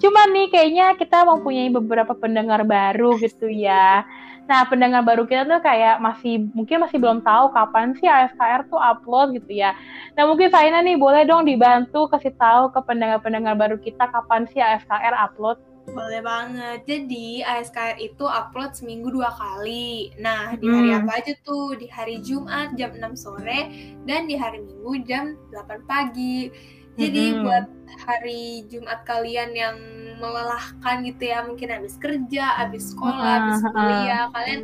Cuma 0.00 0.24
nih 0.32 0.48
kayaknya 0.48 0.96
kita 0.96 1.28
mempunyai 1.28 1.68
beberapa 1.68 2.16
pendengar 2.16 2.64
baru 2.64 3.20
gitu 3.20 3.52
ya. 3.52 4.08
Nah, 4.48 4.66
pendengar 4.66 5.04
baru 5.04 5.28
kita 5.28 5.46
tuh 5.46 5.60
kayak 5.62 6.00
masih 6.00 6.50
mungkin 6.56 6.82
masih 6.82 6.98
belum 6.98 7.20
tahu 7.22 7.52
kapan 7.52 7.94
sih 8.00 8.08
ASKR 8.08 8.66
tuh 8.66 8.80
upload 8.80 9.36
gitu 9.36 9.60
ya. 9.60 9.76
Nah, 10.16 10.24
mungkin 10.26 10.48
Saina 10.48 10.80
nih 10.80 10.96
boleh 10.96 11.28
dong 11.28 11.44
dibantu 11.46 12.08
kasih 12.10 12.34
tahu 12.34 12.72
ke 12.72 12.80
pendengar-pendengar 12.82 13.54
baru 13.54 13.76
kita 13.78 14.08
kapan 14.08 14.48
sih 14.50 14.58
ASKR 14.58 15.14
upload. 15.30 15.60
Boleh 15.90 16.22
banget. 16.22 16.78
Jadi 16.86 17.42
ASKR 17.42 17.98
itu 17.98 18.24
upload 18.24 18.78
seminggu 18.78 19.10
dua 19.10 19.34
kali. 19.34 20.14
Nah, 20.22 20.54
di 20.54 20.66
hari 20.70 20.90
hmm. 20.94 20.98
apa 21.02 21.12
aja 21.18 21.32
tuh? 21.42 21.74
Di 21.74 21.90
hari 21.90 22.22
Jumat 22.22 22.78
jam 22.78 22.94
6 22.94 23.18
sore 23.18 23.60
dan 24.06 24.30
di 24.30 24.38
hari 24.38 24.62
Minggu 24.62 25.02
jam 25.06 25.34
8 25.50 25.90
pagi. 25.90 26.50
Jadi 26.98 27.24
mm 27.30 27.34
-hmm. 27.34 27.44
buat 27.46 27.64
hari 28.06 28.64
Jumat 28.70 29.02
kalian 29.08 29.50
yang 29.56 29.76
melelahkan 30.20 31.00
gitu 31.00 31.32
ya, 31.32 31.40
mungkin 31.40 31.72
habis 31.72 31.96
kerja, 31.96 32.60
habis 32.60 32.92
sekolah, 32.92 33.40
habis 33.40 33.64
kuliah, 33.64 34.28
kalian 34.36 34.60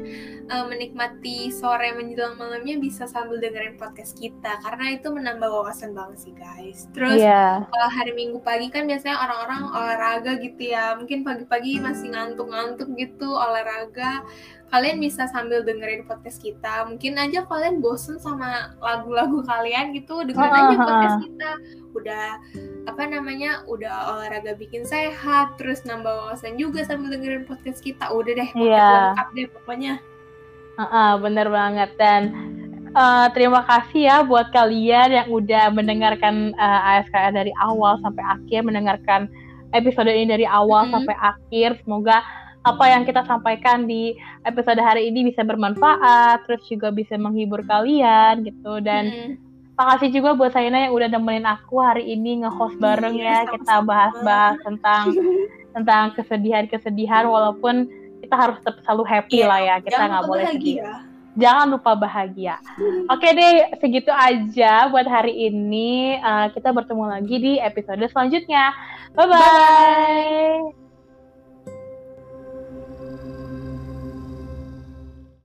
uh, 0.52 0.68
menikmati 0.68 1.48
sore 1.48 1.96
menjelang 1.96 2.36
malamnya 2.36 2.76
bisa 2.76 3.08
sambil 3.08 3.40
dengerin 3.40 3.80
podcast 3.80 4.20
kita 4.20 4.60
karena 4.60 5.00
itu 5.00 5.08
menambah 5.08 5.48
wawasan 5.48 5.96
banget 5.96 6.28
sih 6.28 6.34
guys. 6.36 6.92
Terus 6.92 7.24
yeah. 7.24 7.64
kalau 7.72 7.88
hari 7.88 8.12
Minggu 8.12 8.44
pagi 8.44 8.68
kan 8.68 8.84
biasanya 8.84 9.16
orang-orang 9.16 9.62
olahraga 9.72 10.32
gitu 10.44 10.76
ya, 10.76 10.92
mungkin 11.00 11.24
pagi-pagi 11.24 11.80
masih 11.80 12.12
ngantuk-ngantuk 12.12 12.92
gitu 13.00 13.32
olahraga. 13.32 14.28
Kalian 14.66 14.98
bisa 14.98 15.30
sambil 15.30 15.62
dengerin 15.62 16.10
podcast 16.10 16.42
kita. 16.42 16.84
Mungkin 16.90 17.16
aja 17.16 17.46
kalian 17.46 17.78
bosen 17.78 18.18
sama 18.18 18.74
lagu-lagu 18.82 19.40
kalian 19.46 19.94
gitu 19.94 20.26
dengerin 20.26 20.52
aja 20.52 20.76
podcast 20.76 21.18
kita. 21.22 21.50
Udah 21.96 22.28
apa 22.84 23.02
namanya 23.08 23.15
udah 23.66 24.16
olahraga 24.16 24.52
bikin 24.58 24.84
sehat 24.84 25.56
terus 25.56 25.84
nambah 25.86 26.10
wawasan 26.10 26.58
juga 26.58 26.84
sambil 26.84 27.14
dengerin 27.14 27.46
podcast 27.46 27.80
kita 27.80 28.10
udah 28.10 28.32
deh 28.32 28.50
yeah. 28.58 29.12
lengkap 29.14 29.28
deh 29.36 29.46
pokoknya 29.52 29.94
uh, 30.76 30.82
uh, 30.84 31.10
bener 31.20 31.48
banget 31.48 31.90
dan 31.96 32.22
uh, 32.96 33.28
terima 33.32 33.62
kasih 33.64 34.02
ya 34.08 34.16
buat 34.24 34.50
kalian 34.52 35.10
yang 35.12 35.28
udah 35.30 35.70
mendengarkan 35.72 36.56
uh, 36.56 37.00
ASKR 37.00 37.32
dari 37.32 37.52
awal 37.62 38.00
sampai 38.02 38.24
akhir 38.24 38.66
mendengarkan 38.66 39.28
episode 39.72 40.08
ini 40.08 40.28
dari 40.28 40.46
awal 40.48 40.84
mm 40.84 40.88
-hmm. 40.88 40.94
sampai 41.00 41.16
akhir 41.20 41.68
semoga 41.82 42.22
apa 42.66 42.84
yang 42.90 43.06
kita 43.06 43.22
sampaikan 43.30 43.86
di 43.86 44.18
episode 44.42 44.82
hari 44.82 45.06
ini 45.06 45.30
bisa 45.30 45.46
bermanfaat, 45.46 46.50
terus 46.50 46.66
juga 46.66 46.90
bisa 46.90 47.14
menghibur 47.14 47.62
kalian 47.62 48.42
gitu 48.42 48.82
dan 48.82 49.06
hmm. 49.06 49.45
Makasih 49.76 50.08
juga 50.08 50.32
buat 50.32 50.50
Saina 50.56 50.88
yang 50.88 50.96
udah 50.96 51.08
nemenin 51.12 51.44
aku 51.44 51.84
hari 51.84 52.16
ini 52.16 52.42
nge-host 52.42 52.80
iya, 52.80 52.82
bareng 52.82 53.16
ya 53.16 53.38
kita 53.44 53.74
bahas-bahas 53.84 54.56
tentang 54.64 55.04
tentang 55.76 56.04
kesedihan-kesedihan 56.16 57.28
walaupun 57.28 57.84
kita 58.24 58.34
harus 58.34 58.56
tetap 58.64 58.80
selalu 58.88 59.04
happy 59.04 59.44
yeah, 59.44 59.48
lah 59.52 59.60
ya 59.60 59.74
kita 59.84 60.02
nggak 60.08 60.24
boleh 60.24 60.46
sedih. 60.50 60.80
Jangan 61.36 61.68
lupa 61.68 61.92
bahagia. 61.92 62.56
Oke 63.12 63.28
deh, 63.36 63.68
segitu 63.76 64.08
aja 64.08 64.88
buat 64.88 65.04
hari 65.04 65.52
ini. 65.52 66.16
Uh, 66.24 66.48
kita 66.56 66.72
bertemu 66.72 67.04
lagi 67.12 67.36
di 67.36 67.52
episode 67.60 68.00
selanjutnya. 68.08 68.72
Bye-bye. 69.12 69.36
bye 69.36 70.72
bye 70.72 70.85